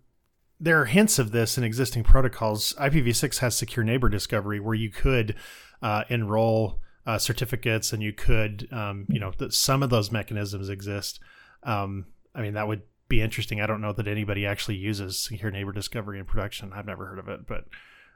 there 0.59 0.81
are 0.81 0.85
hints 0.85 1.19
of 1.19 1.31
this 1.31 1.57
in 1.57 1.63
existing 1.63 2.03
protocols. 2.03 2.73
IPv6 2.79 3.39
has 3.39 3.55
secure 3.55 3.83
neighbor 3.83 4.09
discovery, 4.09 4.59
where 4.59 4.75
you 4.75 4.89
could 4.89 5.35
uh, 5.81 6.03
enroll 6.09 6.79
uh, 7.05 7.17
certificates, 7.17 7.93
and 7.93 8.01
you 8.01 8.11
could, 8.11 8.67
um, 8.71 9.05
you 9.09 9.19
know, 9.19 9.31
th- 9.31 9.53
some 9.53 9.83
of 9.83 9.89
those 9.89 10.11
mechanisms 10.11 10.69
exist. 10.69 11.19
Um, 11.63 12.07
I 12.35 12.41
mean, 12.41 12.53
that 12.53 12.67
would 12.67 12.81
be 13.07 13.21
interesting. 13.21 13.61
I 13.61 13.67
don't 13.67 13.81
know 13.81 13.93
that 13.93 14.07
anybody 14.07 14.45
actually 14.45 14.75
uses 14.75 15.17
secure 15.17 15.51
neighbor 15.51 15.71
discovery 15.71 16.19
in 16.19 16.25
production. 16.25 16.73
I've 16.73 16.85
never 16.85 17.05
heard 17.05 17.19
of 17.19 17.29
it, 17.29 17.47
but 17.47 17.65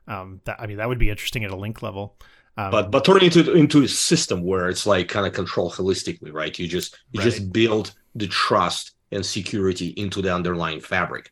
um, 0.08 0.42
that 0.46 0.60
I 0.60 0.68
mean, 0.68 0.78
that 0.78 0.90
would 0.90 1.00
be 1.00 1.10
interesting 1.10 1.44
at 1.44 1.52
a 1.52 1.56
link 1.56 1.82
level. 1.82 2.18
Um, 2.58 2.72
But 2.72 2.92
but 2.92 3.06
turning 3.06 3.26
into 3.26 3.54
into 3.54 3.84
a 3.84 3.88
system 3.88 4.44
where 4.44 4.68
it's 4.68 4.86
like 4.86 5.08
kind 5.08 5.26
of 5.26 5.34
control 5.34 5.72
holistically, 5.72 6.34
right? 6.34 6.58
You 6.58 6.68
just 6.68 7.00
you 7.12 7.22
just 7.22 7.54
build 7.54 7.94
the 8.16 8.28
trust 8.28 8.92
and 9.12 9.26
security 9.26 9.88
into 9.98 10.22
the 10.22 10.34
underlying 10.34 10.80
fabric, 10.80 11.32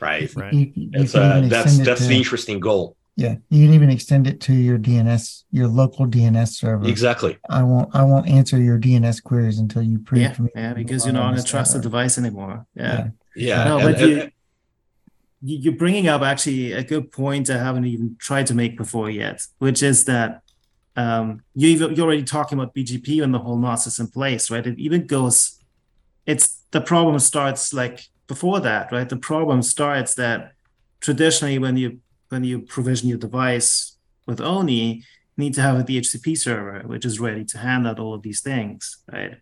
right? 0.00 0.34
Right. 0.34 0.52
You, 0.52 0.72
you 0.74 0.90
It's 0.94 1.14
uh, 1.14 1.42
that's 1.48 1.78
that's 1.78 2.02
to, 2.02 2.06
the 2.08 2.16
interesting 2.16 2.60
goal. 2.60 2.96
yeah. 3.16 3.36
You 3.48 3.66
can 3.66 3.74
even 3.74 3.90
extend 3.90 4.26
it 4.26 4.40
to 4.42 4.52
your 4.52 4.78
DNS, 4.78 5.44
your 5.52 5.68
local 5.68 6.06
DNS 6.06 6.48
server. 6.48 6.86
Exactly. 6.88 7.38
I 7.48 7.62
won't. 7.62 7.94
I 7.94 8.02
won't 8.02 8.28
answer 8.28 8.58
your 8.60 8.78
DNS 8.78 9.22
queries 9.22 9.58
until 9.58 9.82
you 9.82 9.98
prove 9.98 10.22
Yeah, 10.22 10.32
to 10.34 10.42
me. 10.42 10.50
yeah, 10.54 10.74
because 10.74 11.04
you're 11.04 11.14
not 11.14 11.26
on 11.26 11.34
a 11.38 11.42
trusted 11.42 11.78
network. 11.78 11.82
device 11.92 12.18
anymore. 12.18 12.66
Yeah. 12.74 13.08
Yeah. 13.34 13.64
No, 13.64 13.78
and- 13.78 13.86
but 13.94 14.00
and- 14.02 14.10
you, 14.10 14.16
you- 15.42 15.58
you're 15.58 15.76
bringing 15.76 16.08
up 16.08 16.22
actually 16.22 16.72
a 16.72 16.82
good 16.82 17.12
point 17.12 17.50
I 17.50 17.58
haven't 17.58 17.84
even 17.84 18.16
tried 18.18 18.46
to 18.48 18.54
make 18.54 18.76
before 18.76 19.10
yet, 19.10 19.46
which 19.58 19.82
is 19.82 20.04
that 20.06 20.42
um, 20.96 21.42
you 21.54 21.68
even, 21.68 21.94
you're 21.94 22.06
already 22.06 22.22
talking 22.24 22.58
about 22.58 22.74
BGP 22.74 23.22
and 23.22 23.32
the 23.34 23.38
whole 23.38 23.58
NOS 23.58 23.86
is 23.86 23.98
in 24.00 24.08
place, 24.08 24.50
right? 24.50 24.66
It 24.66 24.78
even 24.78 25.06
goes, 25.06 25.60
it's 26.26 26.62
the 26.72 26.80
problem 26.80 27.18
starts 27.18 27.72
like 27.72 28.06
before 28.26 28.60
that, 28.60 28.92
right? 28.92 29.08
The 29.08 29.16
problem 29.16 29.62
starts 29.62 30.14
that 30.14 30.52
traditionally 31.00 31.58
when 31.58 31.76
you 31.76 32.00
when 32.28 32.42
you 32.42 32.60
provision 32.60 33.08
your 33.08 33.18
device, 33.18 33.96
with 34.26 34.40
ONIE, 34.40 34.72
you 34.72 35.02
need 35.36 35.54
to 35.54 35.62
have 35.62 35.78
a 35.78 35.84
DHCP 35.84 36.36
server, 36.36 36.82
which 36.86 37.04
is 37.04 37.20
ready 37.20 37.44
to 37.44 37.58
handle 37.58 37.98
all 38.00 38.14
of 38.14 38.22
these 38.22 38.40
things, 38.40 38.98
right? 39.10 39.36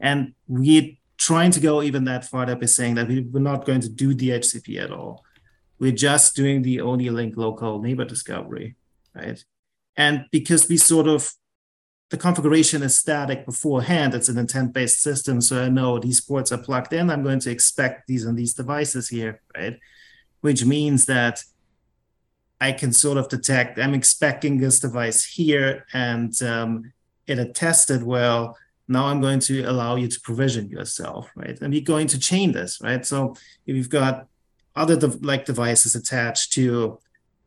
And 0.00 0.34
we're 0.48 0.96
trying 1.16 1.52
to 1.52 1.60
go 1.60 1.82
even 1.82 2.04
that 2.04 2.24
far 2.24 2.44
that 2.46 2.60
we're 2.60 2.66
saying 2.66 2.96
that 2.96 3.08
we're 3.08 3.40
not 3.40 3.64
going 3.64 3.80
to 3.80 3.88
do 3.88 4.14
DHCP 4.14 4.82
at 4.82 4.90
all. 4.90 5.24
We're 5.78 5.92
just 5.92 6.34
doing 6.34 6.62
the 6.62 6.80
ONIE 6.80 7.10
link 7.10 7.36
local 7.36 7.80
neighbor 7.80 8.04
discovery, 8.04 8.76
right? 9.14 9.42
And 9.96 10.26
because 10.32 10.68
we 10.68 10.76
sort 10.76 11.06
of 11.06 11.32
the 12.14 12.20
configuration 12.20 12.84
is 12.84 12.96
static 12.96 13.44
beforehand, 13.44 14.14
it's 14.14 14.28
an 14.28 14.38
intent-based 14.38 15.02
system. 15.02 15.40
So 15.40 15.64
I 15.64 15.68
know 15.68 15.98
these 15.98 16.20
ports 16.20 16.52
are 16.52 16.58
plugged 16.58 16.92
in. 16.92 17.10
I'm 17.10 17.24
going 17.24 17.40
to 17.40 17.50
expect 17.50 18.06
these 18.06 18.24
on 18.24 18.36
these 18.36 18.54
devices 18.54 19.08
here, 19.08 19.42
right? 19.56 19.76
Which 20.40 20.64
means 20.64 21.06
that 21.06 21.42
I 22.60 22.70
can 22.70 22.92
sort 22.92 23.18
of 23.18 23.28
detect, 23.28 23.80
I'm 23.80 23.94
expecting 23.94 24.58
this 24.58 24.78
device 24.78 25.24
here 25.24 25.86
and 25.92 26.40
um, 26.40 26.92
it 27.26 27.40
attested 27.40 28.04
well. 28.04 28.56
Now 28.86 29.06
I'm 29.06 29.20
going 29.20 29.40
to 29.50 29.64
allow 29.64 29.96
you 29.96 30.06
to 30.06 30.20
provision 30.20 30.68
yourself, 30.68 31.28
right? 31.34 31.60
And 31.60 31.74
you're 31.74 31.82
going 31.82 32.06
to 32.08 32.18
chain 32.20 32.52
this, 32.52 32.80
right? 32.80 33.04
So 33.04 33.34
if 33.66 33.74
you've 33.74 33.90
got 33.90 34.28
other 34.76 34.96
de- 34.96 35.18
like 35.26 35.46
devices 35.46 35.96
attached 35.96 36.52
to 36.52 37.00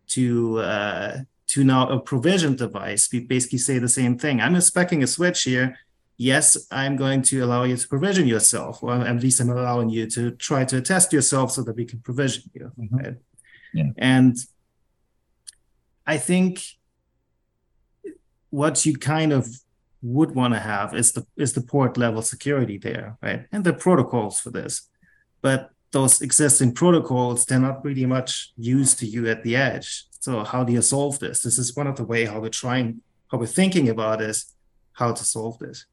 to 0.07 0.59
uh, 0.59 1.20
to 1.47 1.63
now 1.63 1.89
a 1.89 1.99
provision 1.99 2.55
device, 2.55 3.09
we 3.11 3.21
basically 3.21 3.57
say 3.59 3.79
the 3.79 3.89
same 3.89 4.17
thing. 4.17 4.41
I'm 4.41 4.55
inspecting 4.55 5.03
a 5.03 5.07
switch 5.07 5.43
here. 5.43 5.77
Yes, 6.17 6.67
I'm 6.71 6.95
going 6.95 7.21
to 7.23 7.43
allow 7.43 7.63
you 7.63 7.77
to 7.77 7.87
provision 7.87 8.27
yourself, 8.27 8.81
or 8.81 8.93
at 8.93 9.21
least 9.21 9.39
I'm 9.39 9.49
allowing 9.49 9.89
you 9.89 10.07
to 10.07 10.31
try 10.31 10.65
to 10.65 10.81
test 10.81 11.13
yourself 11.13 11.51
so 11.51 11.61
that 11.63 11.75
we 11.75 11.85
can 11.85 11.99
provision 11.99 12.43
you. 12.53 12.71
Mhm. 12.77 12.91
Right? 12.91 13.15
Yeah. 13.73 13.91
And 13.97 14.35
I 16.05 16.17
think 16.17 16.63
what 18.49 18.85
you 18.85 18.97
kind 18.97 19.31
of 19.31 19.47
would 20.01 20.31
want 20.31 20.53
to 20.53 20.59
have 20.59 20.95
is 20.95 21.11
the 21.11 21.25
is 21.35 21.53
the 21.53 21.61
port 21.61 21.97
level 21.97 22.21
security 22.21 22.77
there, 22.77 23.17
right? 23.21 23.45
And 23.51 23.63
the 23.63 23.73
protocols 23.73 24.39
for 24.39 24.51
this. 24.51 24.89
But 25.41 25.69
those 25.91 26.21
existing 26.21 26.73
protocols, 26.73 27.45
they're 27.45 27.59
not 27.59 27.83
really 27.85 28.05
much 28.05 28.53
used 28.57 28.99
to 28.99 29.05
you 29.05 29.27
at 29.27 29.43
the 29.43 29.55
edge. 29.55 30.07
So 30.20 30.43
how 30.43 30.63
do 30.63 30.74
you 30.74 30.82
solve 30.82 31.20
this? 31.20 31.41
This 31.41 31.57
is 31.57 31.76
one 31.76 31.88
of 31.88 31.95
the 31.95 32.03
way 32.03 32.26
how 32.26 32.39
we're 32.39 32.49
trying, 32.49 33.01
how 33.32 33.38
we're 33.38 33.45
thinking 33.45 33.89
about 33.89 34.22
is 34.22 34.53
how 34.93 35.13
to 35.13 35.24
solve 35.24 35.59
this. 35.59 35.86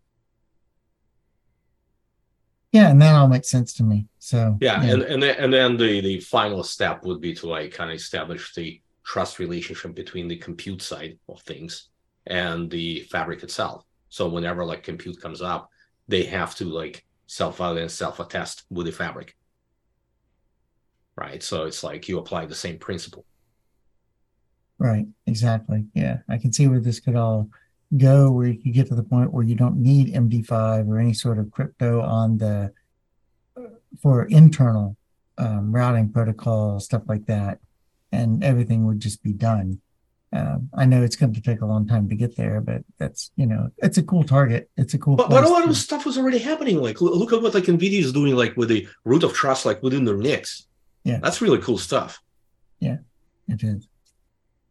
Yeah, 2.72 2.90
and 2.90 3.00
that 3.02 3.14
all 3.14 3.28
makes 3.28 3.48
sense 3.48 3.72
to 3.74 3.84
me. 3.84 4.08
So 4.18 4.58
Yeah, 4.60 4.82
and 4.82 5.02
and 5.02 5.22
then, 5.22 5.36
and 5.38 5.52
then 5.52 5.76
the 5.76 6.00
the 6.00 6.18
final 6.20 6.64
step 6.64 7.04
would 7.04 7.20
be 7.20 7.32
to 7.34 7.46
like 7.46 7.72
kind 7.72 7.90
of 7.90 7.96
establish 7.96 8.52
the 8.54 8.80
trust 9.04 9.38
relationship 9.38 9.94
between 9.94 10.26
the 10.26 10.36
compute 10.36 10.82
side 10.82 11.18
of 11.28 11.40
things 11.42 11.90
and 12.26 12.70
the 12.70 13.00
fabric 13.10 13.42
itself. 13.42 13.84
So 14.08 14.28
whenever 14.28 14.64
like 14.64 14.82
compute 14.82 15.20
comes 15.20 15.42
up, 15.42 15.68
they 16.08 16.24
have 16.24 16.54
to 16.56 16.64
like 16.64 17.04
self 17.26 17.58
validate 17.58 17.82
and 17.82 17.92
self 17.92 18.18
attest 18.18 18.64
with 18.70 18.86
the 18.86 18.92
fabric. 18.92 19.36
Right. 21.16 21.42
So 21.42 21.66
it's 21.66 21.84
like 21.84 22.08
you 22.08 22.18
apply 22.18 22.46
the 22.46 22.54
same 22.54 22.78
principle. 22.78 23.24
Right, 24.78 25.06
exactly. 25.26 25.86
Yeah, 25.94 26.18
I 26.28 26.38
can 26.38 26.52
see 26.52 26.66
where 26.66 26.80
this 26.80 27.00
could 27.00 27.16
all 27.16 27.48
go, 27.96 28.30
where 28.30 28.48
you 28.48 28.60
could 28.60 28.72
get 28.72 28.88
to 28.88 28.94
the 28.94 29.02
point 29.02 29.32
where 29.32 29.44
you 29.44 29.54
don't 29.54 29.76
need 29.76 30.12
MD5 30.14 30.88
or 30.88 30.98
any 30.98 31.14
sort 31.14 31.38
of 31.38 31.50
crypto 31.50 32.00
on 32.00 32.38
the 32.38 32.72
for 34.02 34.24
internal 34.24 34.96
um, 35.38 35.72
routing 35.72 36.10
protocol, 36.10 36.80
stuff 36.80 37.02
like 37.06 37.26
that, 37.26 37.58
and 38.12 38.42
everything 38.42 38.86
would 38.86 39.00
just 39.00 39.22
be 39.22 39.32
done. 39.32 39.80
Um, 40.32 40.68
I 40.74 40.84
know 40.84 41.04
it's 41.04 41.14
going 41.14 41.32
to 41.34 41.40
take 41.40 41.60
a 41.60 41.66
long 41.66 41.86
time 41.86 42.08
to 42.08 42.16
get 42.16 42.36
there, 42.36 42.60
but 42.60 42.82
that's 42.98 43.30
you 43.36 43.46
know, 43.46 43.70
it's 43.78 43.98
a 43.98 44.02
cool 44.02 44.24
target. 44.24 44.68
It's 44.76 44.94
a 44.94 44.98
cool. 44.98 45.14
But, 45.14 45.30
but 45.30 45.44
a 45.44 45.48
lot 45.48 45.62
to- 45.62 45.70
of 45.70 45.76
stuff 45.76 46.04
was 46.04 46.18
already 46.18 46.38
happening. 46.38 46.82
Like 46.82 47.00
look 47.00 47.32
at 47.32 47.40
what 47.40 47.54
like 47.54 47.64
Nvidia 47.64 48.00
is 48.00 48.12
doing 48.12 48.34
like 48.34 48.56
with 48.56 48.70
the 48.70 48.88
root 49.04 49.22
of 49.22 49.32
trust, 49.32 49.64
like 49.64 49.82
within 49.82 50.04
their 50.04 50.16
NICs. 50.16 50.66
Yeah. 51.04 51.20
That's 51.22 51.40
really 51.40 51.58
cool 51.58 51.78
stuff. 51.78 52.20
Yeah, 52.80 52.96
it 53.46 53.62
is. 53.62 53.86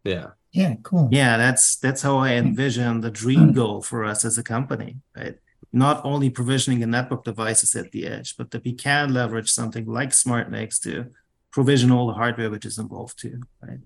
Yeah. 0.04 0.28
Yeah, 0.52 0.76
cool. 0.84 1.10
Yeah, 1.12 1.38
that's 1.38 1.78
that's 1.78 2.04
how 2.04 2.18
I 2.20 2.40
hmm. 2.40 2.48
envision 2.48 3.02
the 3.02 3.10
dream 3.10 3.54
goal 3.54 3.82
for 3.82 4.04
us 4.06 4.24
as 4.24 4.38
a 4.38 4.44
company, 4.44 4.98
right? 5.16 5.38
Not 5.72 6.06
only 6.06 6.30
provisioning 6.30 6.80
the 6.80 6.86
network 6.88 7.24
devices 7.24 7.76
at 7.76 7.92
the 7.92 8.06
edge, 8.06 8.38
but 8.38 8.52
that 8.52 8.64
we 8.64 8.74
can 8.74 9.14
leverage 9.14 9.50
something 9.52 9.88
like 9.88 10.10
SmartNICs 10.10 10.80
to 10.84 11.08
provision 11.52 11.92
all 11.92 12.08
the 12.08 12.14
hardware 12.14 12.52
which 12.52 12.66
is 12.66 12.78
involved 12.78 13.18
too, 13.18 13.42
right? 13.62 13.80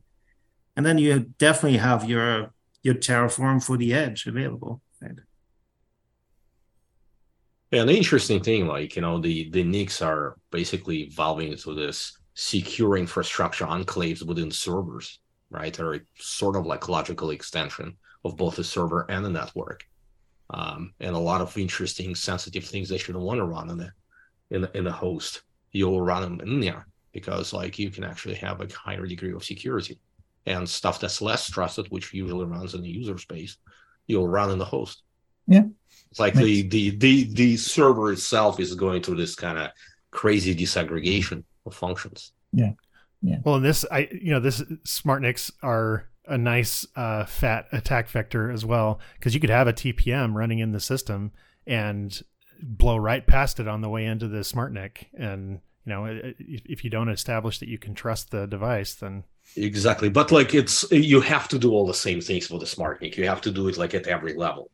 And 0.75 0.85
then 0.85 0.97
you 0.97 1.33
definitely 1.37 1.77
have 1.77 2.09
your 2.09 2.51
your 2.83 2.95
Terraform 2.95 3.63
for 3.63 3.77
the 3.77 3.93
edge 3.93 4.25
available, 4.27 4.81
right? 5.01 5.19
Yeah, 7.71 7.81
and 7.81 7.89
the 7.89 7.97
interesting 7.97 8.41
thing, 8.41 8.67
like 8.67 8.95
you 8.97 9.01
know, 9.01 9.19
the 9.19 9.49
the 9.51 9.63
NICs 9.63 10.01
are 10.01 10.37
basically 10.51 11.03
evolving 11.03 11.53
into 11.53 11.73
this 11.73 12.17
secure 12.33 12.97
infrastructure 12.97 13.65
enclaves 13.65 14.25
within 14.25 14.51
servers, 14.51 15.19
right? 15.49 15.73
They're 15.73 16.01
sort 16.17 16.55
of 16.55 16.65
like 16.65 16.89
logical 16.89 17.31
extension 17.31 17.97
of 18.25 18.37
both 18.37 18.55
the 18.55 18.63
server 18.63 19.05
and 19.09 19.23
the 19.23 19.29
network, 19.29 19.83
um, 20.49 20.93
and 20.99 21.15
a 21.15 21.19
lot 21.19 21.41
of 21.41 21.57
interesting, 21.57 22.15
sensitive 22.15 22.65
things 22.65 22.89
that 22.89 23.07
you 23.07 23.13
don't 23.13 23.23
want 23.23 23.39
to 23.39 23.45
run 23.45 23.69
in 23.69 23.77
the 23.77 23.91
in 24.49 24.61
the, 24.61 24.77
in 24.77 24.83
the 24.83 24.91
host. 24.91 25.41
You'll 25.71 26.01
run 26.01 26.21
them 26.21 26.41
in 26.41 26.59
there 26.59 26.87
because 27.11 27.53
like 27.53 27.79
you 27.79 27.89
can 27.89 28.03
actually 28.03 28.35
have 28.35 28.61
a 28.61 28.73
higher 28.73 29.05
degree 29.05 29.33
of 29.33 29.43
security, 29.43 29.99
and 30.45 30.67
stuff 30.67 30.99
that's 30.99 31.21
less 31.21 31.49
trusted, 31.49 31.87
which 31.89 32.13
usually 32.13 32.45
runs 32.45 32.73
in 32.73 32.81
the 32.81 32.89
user 32.89 33.17
space, 33.17 33.57
you'll 34.07 34.27
run 34.27 34.49
in 34.49 34.57
the 34.57 34.65
host. 34.65 35.03
Yeah. 35.45 35.63
It's 36.09 36.19
like 36.19 36.33
the, 36.33 36.63
the 36.63 36.91
the 36.91 37.33
the 37.33 37.57
server 37.57 38.11
itself 38.11 38.59
is 38.59 38.75
going 38.75 39.03
through 39.03 39.17
this 39.17 39.35
kind 39.35 39.57
of 39.57 39.71
crazy 40.11 40.55
disaggregation 40.55 41.43
of 41.65 41.73
functions. 41.73 42.31
Well, 43.43 43.55
in 43.55 43.63
this, 43.63 43.85
I 43.91 44.09
you 44.11 44.31
know, 44.31 44.39
this 44.39 44.61
SmartNICs 44.85 45.51
are 45.63 46.07
a 46.25 46.37
nice 46.37 46.85
uh, 46.95 47.25
fat 47.25 47.67
attack 47.71 48.09
vector 48.09 48.51
as 48.51 48.65
well 48.65 48.99
because 49.17 49.33
you 49.33 49.39
could 49.39 49.49
have 49.49 49.67
a 49.67 49.73
TPM 49.73 50.33
running 50.35 50.59
in 50.59 50.71
the 50.71 50.79
system 50.79 51.31
and 51.65 52.21
blow 52.61 52.97
right 52.97 53.25
past 53.25 53.59
it 53.59 53.67
on 53.67 53.81
the 53.81 53.89
way 53.89 54.05
into 54.05 54.27
the 54.27 54.39
SmartNIC, 54.39 55.05
and 55.17 55.59
you 55.85 55.93
know, 55.93 56.05
i- 56.05 56.09
i- 56.11 56.35
if, 56.39 56.61
if 56.65 56.83
you 56.83 56.89
don't 56.89 57.09
establish 57.09 57.59
that 57.59 57.69
you 57.69 57.77
can 57.77 57.93
trust 57.95 58.31
the 58.31 58.45
device, 58.45 58.95
then 58.95 59.23
Exactly. 59.55 60.09
But 60.09 60.31
like 60.31 60.53
it's 60.53 60.89
you 60.91 61.21
have 61.21 61.47
to 61.49 61.57
do 61.59 61.71
all 61.71 61.87
the 61.87 61.93
same 61.93 62.19
things 62.19 62.47
for 62.47 62.59
the 62.59 62.65
smart 62.65 63.01
NIC. 63.01 63.17
You 63.17 63.27
have 63.27 63.41
to 63.41 63.51
do 63.51 63.67
it 63.69 63.77
like 63.77 63.93
at 63.93 64.07
every 64.07 64.33
level. 64.33 64.69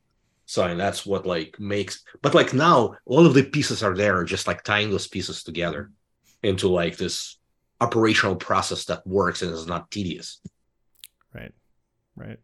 So 0.45 0.63
and 0.63 0.79
that's 0.79 1.05
what 1.05 1.25
like 1.27 1.59
makes 1.59 2.03
but 2.21 2.33
like 2.33 2.53
now 2.53 2.95
all 3.05 3.25
of 3.27 3.33
the 3.35 3.43
pieces 3.43 3.83
are 3.83 3.95
there, 3.95 4.23
just 4.23 4.47
like 4.47 4.63
tying 4.63 4.89
those 4.89 5.07
pieces 5.07 5.43
together 5.43 5.91
into 6.41 6.67
like 6.67 6.97
this 6.97 7.37
operational 7.83 8.35
process 8.35 8.85
that 8.85 9.05
works 9.05 9.41
and 9.41 9.51
is 9.51 9.67
not 9.67 9.91
tedious. 9.91 10.39
right, 11.33 11.51
right. 12.15 12.39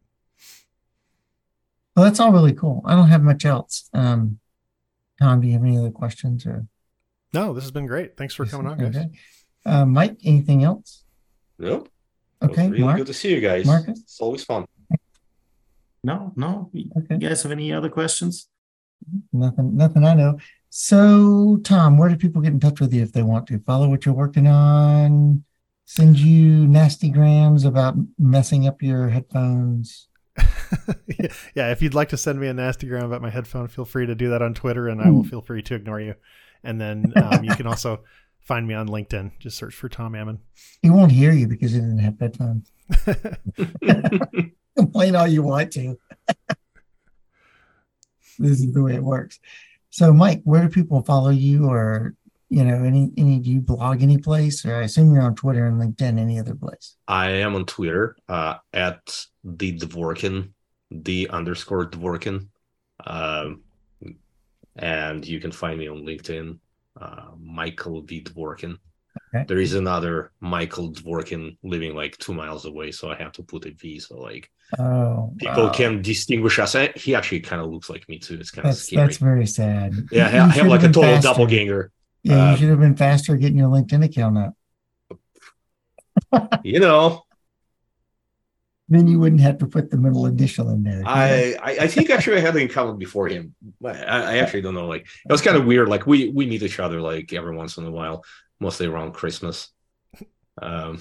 Well, 1.95 2.05
that's 2.05 2.19
all 2.19 2.31
really 2.31 2.53
cool. 2.53 2.81
I 2.85 2.95
don't 2.95 3.09
have 3.09 3.23
much 3.23 3.45
else. 3.45 3.89
Um, 3.93 4.39
Tom, 5.21 5.41
do 5.41 5.47
you 5.47 5.53
have 5.53 5.63
any 5.63 5.77
other 5.77 5.91
questions 5.91 6.45
or? 6.45 6.65
No, 7.33 7.53
this 7.53 7.63
has 7.63 7.71
been 7.71 7.85
great. 7.85 8.17
Thanks 8.17 8.33
for 8.33 8.45
coming 8.45 8.67
on, 8.67 8.77
guys. 8.77 8.95
Okay. 8.95 9.09
Uh, 9.65 9.85
Mike, 9.85 10.17
anything 10.23 10.63
else? 10.63 11.03
No? 11.57 11.85
Okay, 12.41 12.69
really 12.69 12.83
Mark. 12.83 12.97
good 12.97 13.07
to 13.07 13.13
see 13.13 13.33
you 13.33 13.41
guys. 13.41 13.65
Marcus? 13.65 13.99
It's 13.99 14.21
always 14.21 14.43
fun. 14.43 14.65
No, 16.03 16.31
no. 16.35 16.69
You 16.73 16.89
guys 17.19 17.43
have 17.43 17.51
any 17.51 17.73
other 17.73 17.89
questions? 17.89 18.47
nothing, 19.33 19.75
nothing 19.75 20.05
I 20.05 20.13
know. 20.13 20.37
So, 20.69 21.57
Tom, 21.63 21.97
where 21.97 22.09
do 22.09 22.15
people 22.15 22.41
get 22.41 22.53
in 22.53 22.59
touch 22.59 22.79
with 22.79 22.93
you 22.93 23.01
if 23.01 23.11
they 23.11 23.23
want 23.23 23.47
to 23.47 23.59
follow 23.59 23.89
what 23.89 24.05
you're 24.05 24.13
working 24.15 24.47
on? 24.47 25.43
Send 25.85 26.19
you 26.19 26.67
nasty 26.67 27.09
grams 27.09 27.65
about 27.65 27.95
messing 28.19 28.67
up 28.67 28.81
your 28.83 29.09
headphones. 29.09 30.07
yeah, 31.55 31.71
if 31.71 31.81
you'd 31.81 31.95
like 31.95 32.09
to 32.09 32.17
send 32.17 32.39
me 32.39 32.47
a 32.47 32.53
nasty 32.53 32.87
gram 32.87 33.05
about 33.05 33.21
my 33.23 33.31
headphone, 33.31 33.67
feel 33.67 33.85
free 33.85 34.05
to 34.05 34.13
do 34.13 34.29
that 34.29 34.43
on 34.43 34.53
Twitter, 34.53 34.87
and 34.87 35.01
I 35.01 35.09
will 35.09 35.23
Hmm. 35.23 35.29
feel 35.29 35.41
free 35.41 35.63
to 35.63 35.73
ignore 35.75 35.99
you. 35.99 36.13
And 36.63 36.79
then 36.79 37.13
um, 37.23 37.43
you 37.43 37.55
can 37.55 37.65
also 37.65 38.01
find 38.39 38.67
me 38.67 38.75
on 38.75 38.87
LinkedIn. 38.87 39.31
Just 39.39 39.57
search 39.57 39.73
for 39.73 39.89
Tom 39.89 40.13
Ammon. 40.13 40.39
He 40.83 40.91
won't 40.91 41.11
hear 41.11 41.31
you 41.31 41.47
because 41.47 41.71
he 41.71 41.79
didn't 41.79 41.97
have 41.99 42.19
headphones. 42.19 42.71
Complain 44.77 45.15
all 45.15 45.27
you 45.27 45.41
want 45.41 45.71
to. 45.73 45.97
this 48.37 48.59
is 48.61 48.71
the 48.71 48.83
way 48.83 48.93
it 48.93 49.03
works. 49.03 49.39
So, 49.89 50.13
Mike, 50.13 50.41
where 50.43 50.63
do 50.63 50.69
people 50.69 51.01
follow 51.01 51.29
you, 51.29 51.67
or 51.67 52.15
you 52.49 52.63
know, 52.63 52.83
any 52.83 53.11
any 53.17 53.39
do 53.39 53.51
you 53.51 53.61
blog 53.61 54.01
any 54.01 54.17
place, 54.17 54.65
or 54.65 54.75
I 54.75 54.83
assume 54.83 55.13
you're 55.13 55.23
on 55.23 55.35
Twitter 55.35 55.65
and 55.67 55.81
LinkedIn, 55.81 56.19
any 56.19 56.39
other 56.39 56.55
place? 56.55 56.95
I 57.07 57.29
am 57.29 57.55
on 57.55 57.65
Twitter 57.65 58.15
uh, 58.27 58.55
at 58.73 59.25
the 59.43 59.77
Dvorkin, 59.77 60.51
the 60.91 61.29
underscore 61.29 61.89
Dvorkin. 61.89 62.47
Um, 63.05 63.63
and 64.75 65.27
you 65.27 65.39
can 65.39 65.51
find 65.51 65.77
me 65.77 65.87
on 65.87 66.05
LinkedIn, 66.05 66.57
uh, 66.99 67.31
Michael 67.39 68.01
V. 68.01 68.23
Dvorkin. 68.23 68.77
Okay. 69.33 69.45
There 69.47 69.59
is 69.59 69.73
another 69.73 70.31
Michael 70.39 70.91
Dvorkin 70.91 71.57
living 71.63 71.95
like 71.95 72.17
two 72.17 72.33
miles 72.33 72.65
away, 72.65 72.91
so 72.91 73.11
I 73.11 73.15
have 73.15 73.31
to 73.33 73.43
put 73.43 73.65
a 73.65 73.71
V. 73.71 73.99
So 73.99 74.17
like 74.17 74.49
Oh, 74.77 75.33
people 75.37 75.63
wow. 75.65 75.71
can 75.71 76.01
distinguish 76.01 76.59
us. 76.59 76.75
And 76.75 76.95
he 76.95 77.15
actually 77.15 77.39
kind 77.39 77.61
of 77.61 77.69
looks 77.71 77.89
like 77.89 78.07
me 78.07 78.19
too. 78.19 78.35
It's 78.35 78.51
kind 78.51 78.67
of 78.67 78.75
That's 78.75 78.83
scary. 78.85 79.05
that's 79.07 79.17
very 79.17 79.47
sad. 79.47 79.93
yeah, 80.11 80.27
I 80.27 80.31
You 80.31 80.51
have, 80.51 80.53
should 80.53 80.67
like 80.67 80.81
a 80.83 80.87
total 80.87 81.03
faster. 81.03 81.27
doppelganger. 81.29 81.91
Yeah, 82.23 82.35
you 82.35 82.41
Uh, 82.41 82.55
should 82.55 82.69
have 82.69 82.79
been 82.79 82.95
faster 82.95 83.35
getting 83.37 83.57
your 83.57 83.69
LinkedIn 83.69 84.03
account 84.05 84.37
up. 84.37 84.53
You 86.63 86.79
know, 86.79 87.23
Then 88.89 89.07
you 89.07 89.19
wouldn't 89.19 89.41
have 89.41 89.59
to 89.59 89.67
put 89.67 89.91
the 89.91 89.97
middle 89.97 90.25
initial 90.25 90.69
in 90.71 90.83
there. 90.83 91.03
I, 91.05 91.55
I 91.61 91.71
I 91.85 91.87
think 91.87 92.09
actually 92.09 92.37
I 92.37 92.39
had 92.41 92.55
an 92.55 92.63
account 92.63 92.97
before 92.99 93.27
him. 93.27 93.55
I, 93.85 93.89
I 93.89 94.37
actually 94.37 94.61
don't 94.61 94.73
know. 94.73 94.87
Like 94.87 95.01
it 95.01 95.31
was 95.31 95.41
kind 95.41 95.57
of 95.57 95.65
weird. 95.65 95.87
Like 95.87 96.07
we 96.07 96.29
we 96.29 96.45
meet 96.47 96.63
each 96.63 96.79
other 96.79 96.99
like 96.99 97.31
every 97.33 97.55
once 97.55 97.77
in 97.77 97.85
a 97.85 97.91
while, 97.91 98.23
mostly 98.59 98.87
around 98.87 99.13
Christmas. 99.13 99.69
Um, 100.61 100.99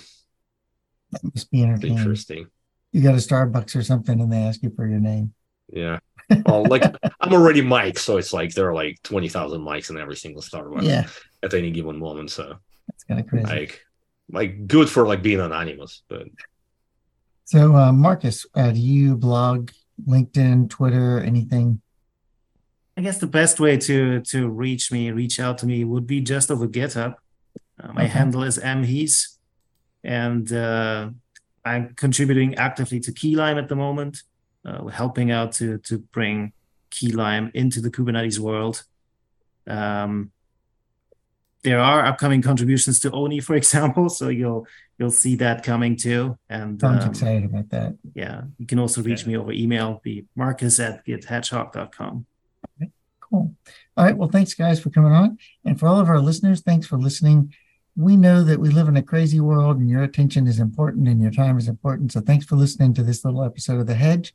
That 1.13 1.25
must 1.35 1.51
be 1.51 1.63
interesting. 1.63 2.49
You 2.93 3.03
got 3.03 3.15
a 3.15 3.19
Starbucks 3.19 3.77
or 3.77 3.83
something, 3.83 4.21
and 4.21 4.33
they 4.33 4.39
ask 4.39 4.63
you 4.63 4.71
for 4.75 4.87
your 4.87 5.01
name. 5.01 5.35
Yeah. 5.73 5.99
Well, 6.47 6.65
like 6.65 6.83
I'm 7.21 7.33
already 7.33 7.61
Mike, 7.61 7.99
so 7.99 8.17
it's 8.17 8.33
like 8.33 8.55
there 8.55 8.69
are 8.69 8.75
like 8.75 8.99
twenty 9.03 9.29
thousand 9.29 9.61
mics 9.61 9.91
in 9.91 9.99
every 9.99 10.17
single 10.17 10.43
Starbucks 10.43 10.85
Yeah, 10.85 11.07
at 11.43 11.55
any 11.55 11.71
given 11.71 11.99
moment. 11.99 12.31
So 12.31 12.55
that's 12.89 13.05
kind 13.05 13.21
of 13.21 13.27
crazy. 13.27 13.47
like 13.47 13.81
like 14.31 14.67
good 14.67 14.89
for 14.91 15.07
like 15.07 15.23
being 15.23 15.41
anonymous, 15.41 16.03
but 16.09 16.27
So, 17.45 17.75
uh, 17.75 17.93
Marcus, 17.93 18.47
uh, 18.55 18.73
do 18.73 18.81
you 18.81 19.17
blog, 19.17 19.71
LinkedIn, 20.07 20.69
Twitter, 20.69 21.21
anything? 21.21 21.81
I 22.97 23.01
guess 23.01 23.19
the 23.19 23.27
best 23.27 23.61
way 23.61 23.77
to 23.77 24.21
to 24.23 24.49
reach 24.49 24.91
me, 24.91 25.11
reach 25.11 25.39
out 25.41 25.59
to 25.59 25.67
me, 25.67 25.85
would 25.85 26.07
be 26.07 26.21
just 26.21 26.51
over 26.51 26.67
GitHub. 26.67 27.15
Uh, 27.81 27.93
my 27.93 28.03
Okay. 28.05 28.09
handle 28.09 28.43
is 28.43 28.59
mhees, 28.59 29.37
and 30.03 30.53
uh, 30.53 31.11
I'm 31.69 31.95
contributing 31.95 32.55
actively 32.55 33.01
to 33.01 33.13
Keylime 33.13 33.59
at 33.59 33.69
the 33.69 33.77
moment. 33.77 34.23
Uh, 34.65 34.79
we're 34.83 34.91
helping 34.91 35.31
out 35.31 35.53
to 35.53 35.79
to 35.79 35.99
bring 35.99 36.53
Keylime 36.91 37.51
into 37.55 37.81
the 37.81 37.91
Kubernetes 37.91 38.39
world. 38.39 38.85
Um, 39.67 40.33
there 41.63 41.81
are 41.81 42.07
upcoming 42.07 42.41
contributions 42.41 43.01
to 43.01 43.11
ONIE, 43.11 43.41
for 43.41 43.55
example, 43.63 44.09
so 44.09 44.29
you'll 44.29 44.67
you'll 44.99 45.11
see 45.11 45.37
that 45.37 45.63
coming 45.63 45.97
too. 45.97 46.39
And 46.49 46.81
Tom's 46.81 47.05
um, 47.05 47.11
excited 47.11 47.45
about 47.45 47.69
that. 47.71 47.97
yeah, 48.15 48.43
you 48.59 48.67
can 48.67 48.79
also 48.79 49.03
reach 49.03 49.27
me 49.27 49.37
over 49.37 49.53
email, 49.53 50.01
be 50.03 50.27
marcus 50.35 50.81
at 50.81 51.05
githedgehog.com. 51.07 52.27
Cool. 53.21 53.55
All 53.97 54.05
right. 54.05 54.17
Well, 54.17 54.31
thanks, 54.31 54.55
guys, 54.55 54.81
for 54.81 54.89
coming 54.89 55.13
on. 55.13 55.39
And 55.65 55.79
for 55.79 55.87
all 55.87 56.01
of 56.01 56.09
our 56.09 56.21
listeners, 56.21 56.63
thanks 56.63 56.87
for 56.87 56.97
listening. 56.97 57.53
We 57.99 58.17
know 58.17 58.45
that 58.45 58.61
we 58.61 58.69
live 58.69 58.87
in 58.87 58.97
a 58.97 59.03
crazy 59.03 59.41
world 59.41 59.79
and 59.79 59.91
your 59.91 60.05
attention 60.05 60.47
is 60.47 60.61
important 60.61 61.09
and 61.09 61.21
your 61.21 61.33
time 61.33 61.59
is 61.59 61.67
important. 61.67 62.13
So 62.13 62.21
thanks 62.21 62.47
for 62.47 62.55
listening 62.55 62.95
to 62.95 63.03
this 63.03 63.25
little 63.25 63.43
episode 63.43 63.81
of 63.81 63.89
The 63.89 63.97
Hedge. 63.97 64.33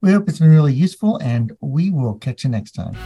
We 0.00 0.10
hope 0.10 0.28
it's 0.28 0.40
been 0.40 0.50
really 0.50 0.74
useful 0.74 1.18
and 1.18 1.56
we 1.60 1.90
will 1.90 2.14
catch 2.14 2.42
you 2.42 2.50
next 2.50 2.72
time. 2.72 2.96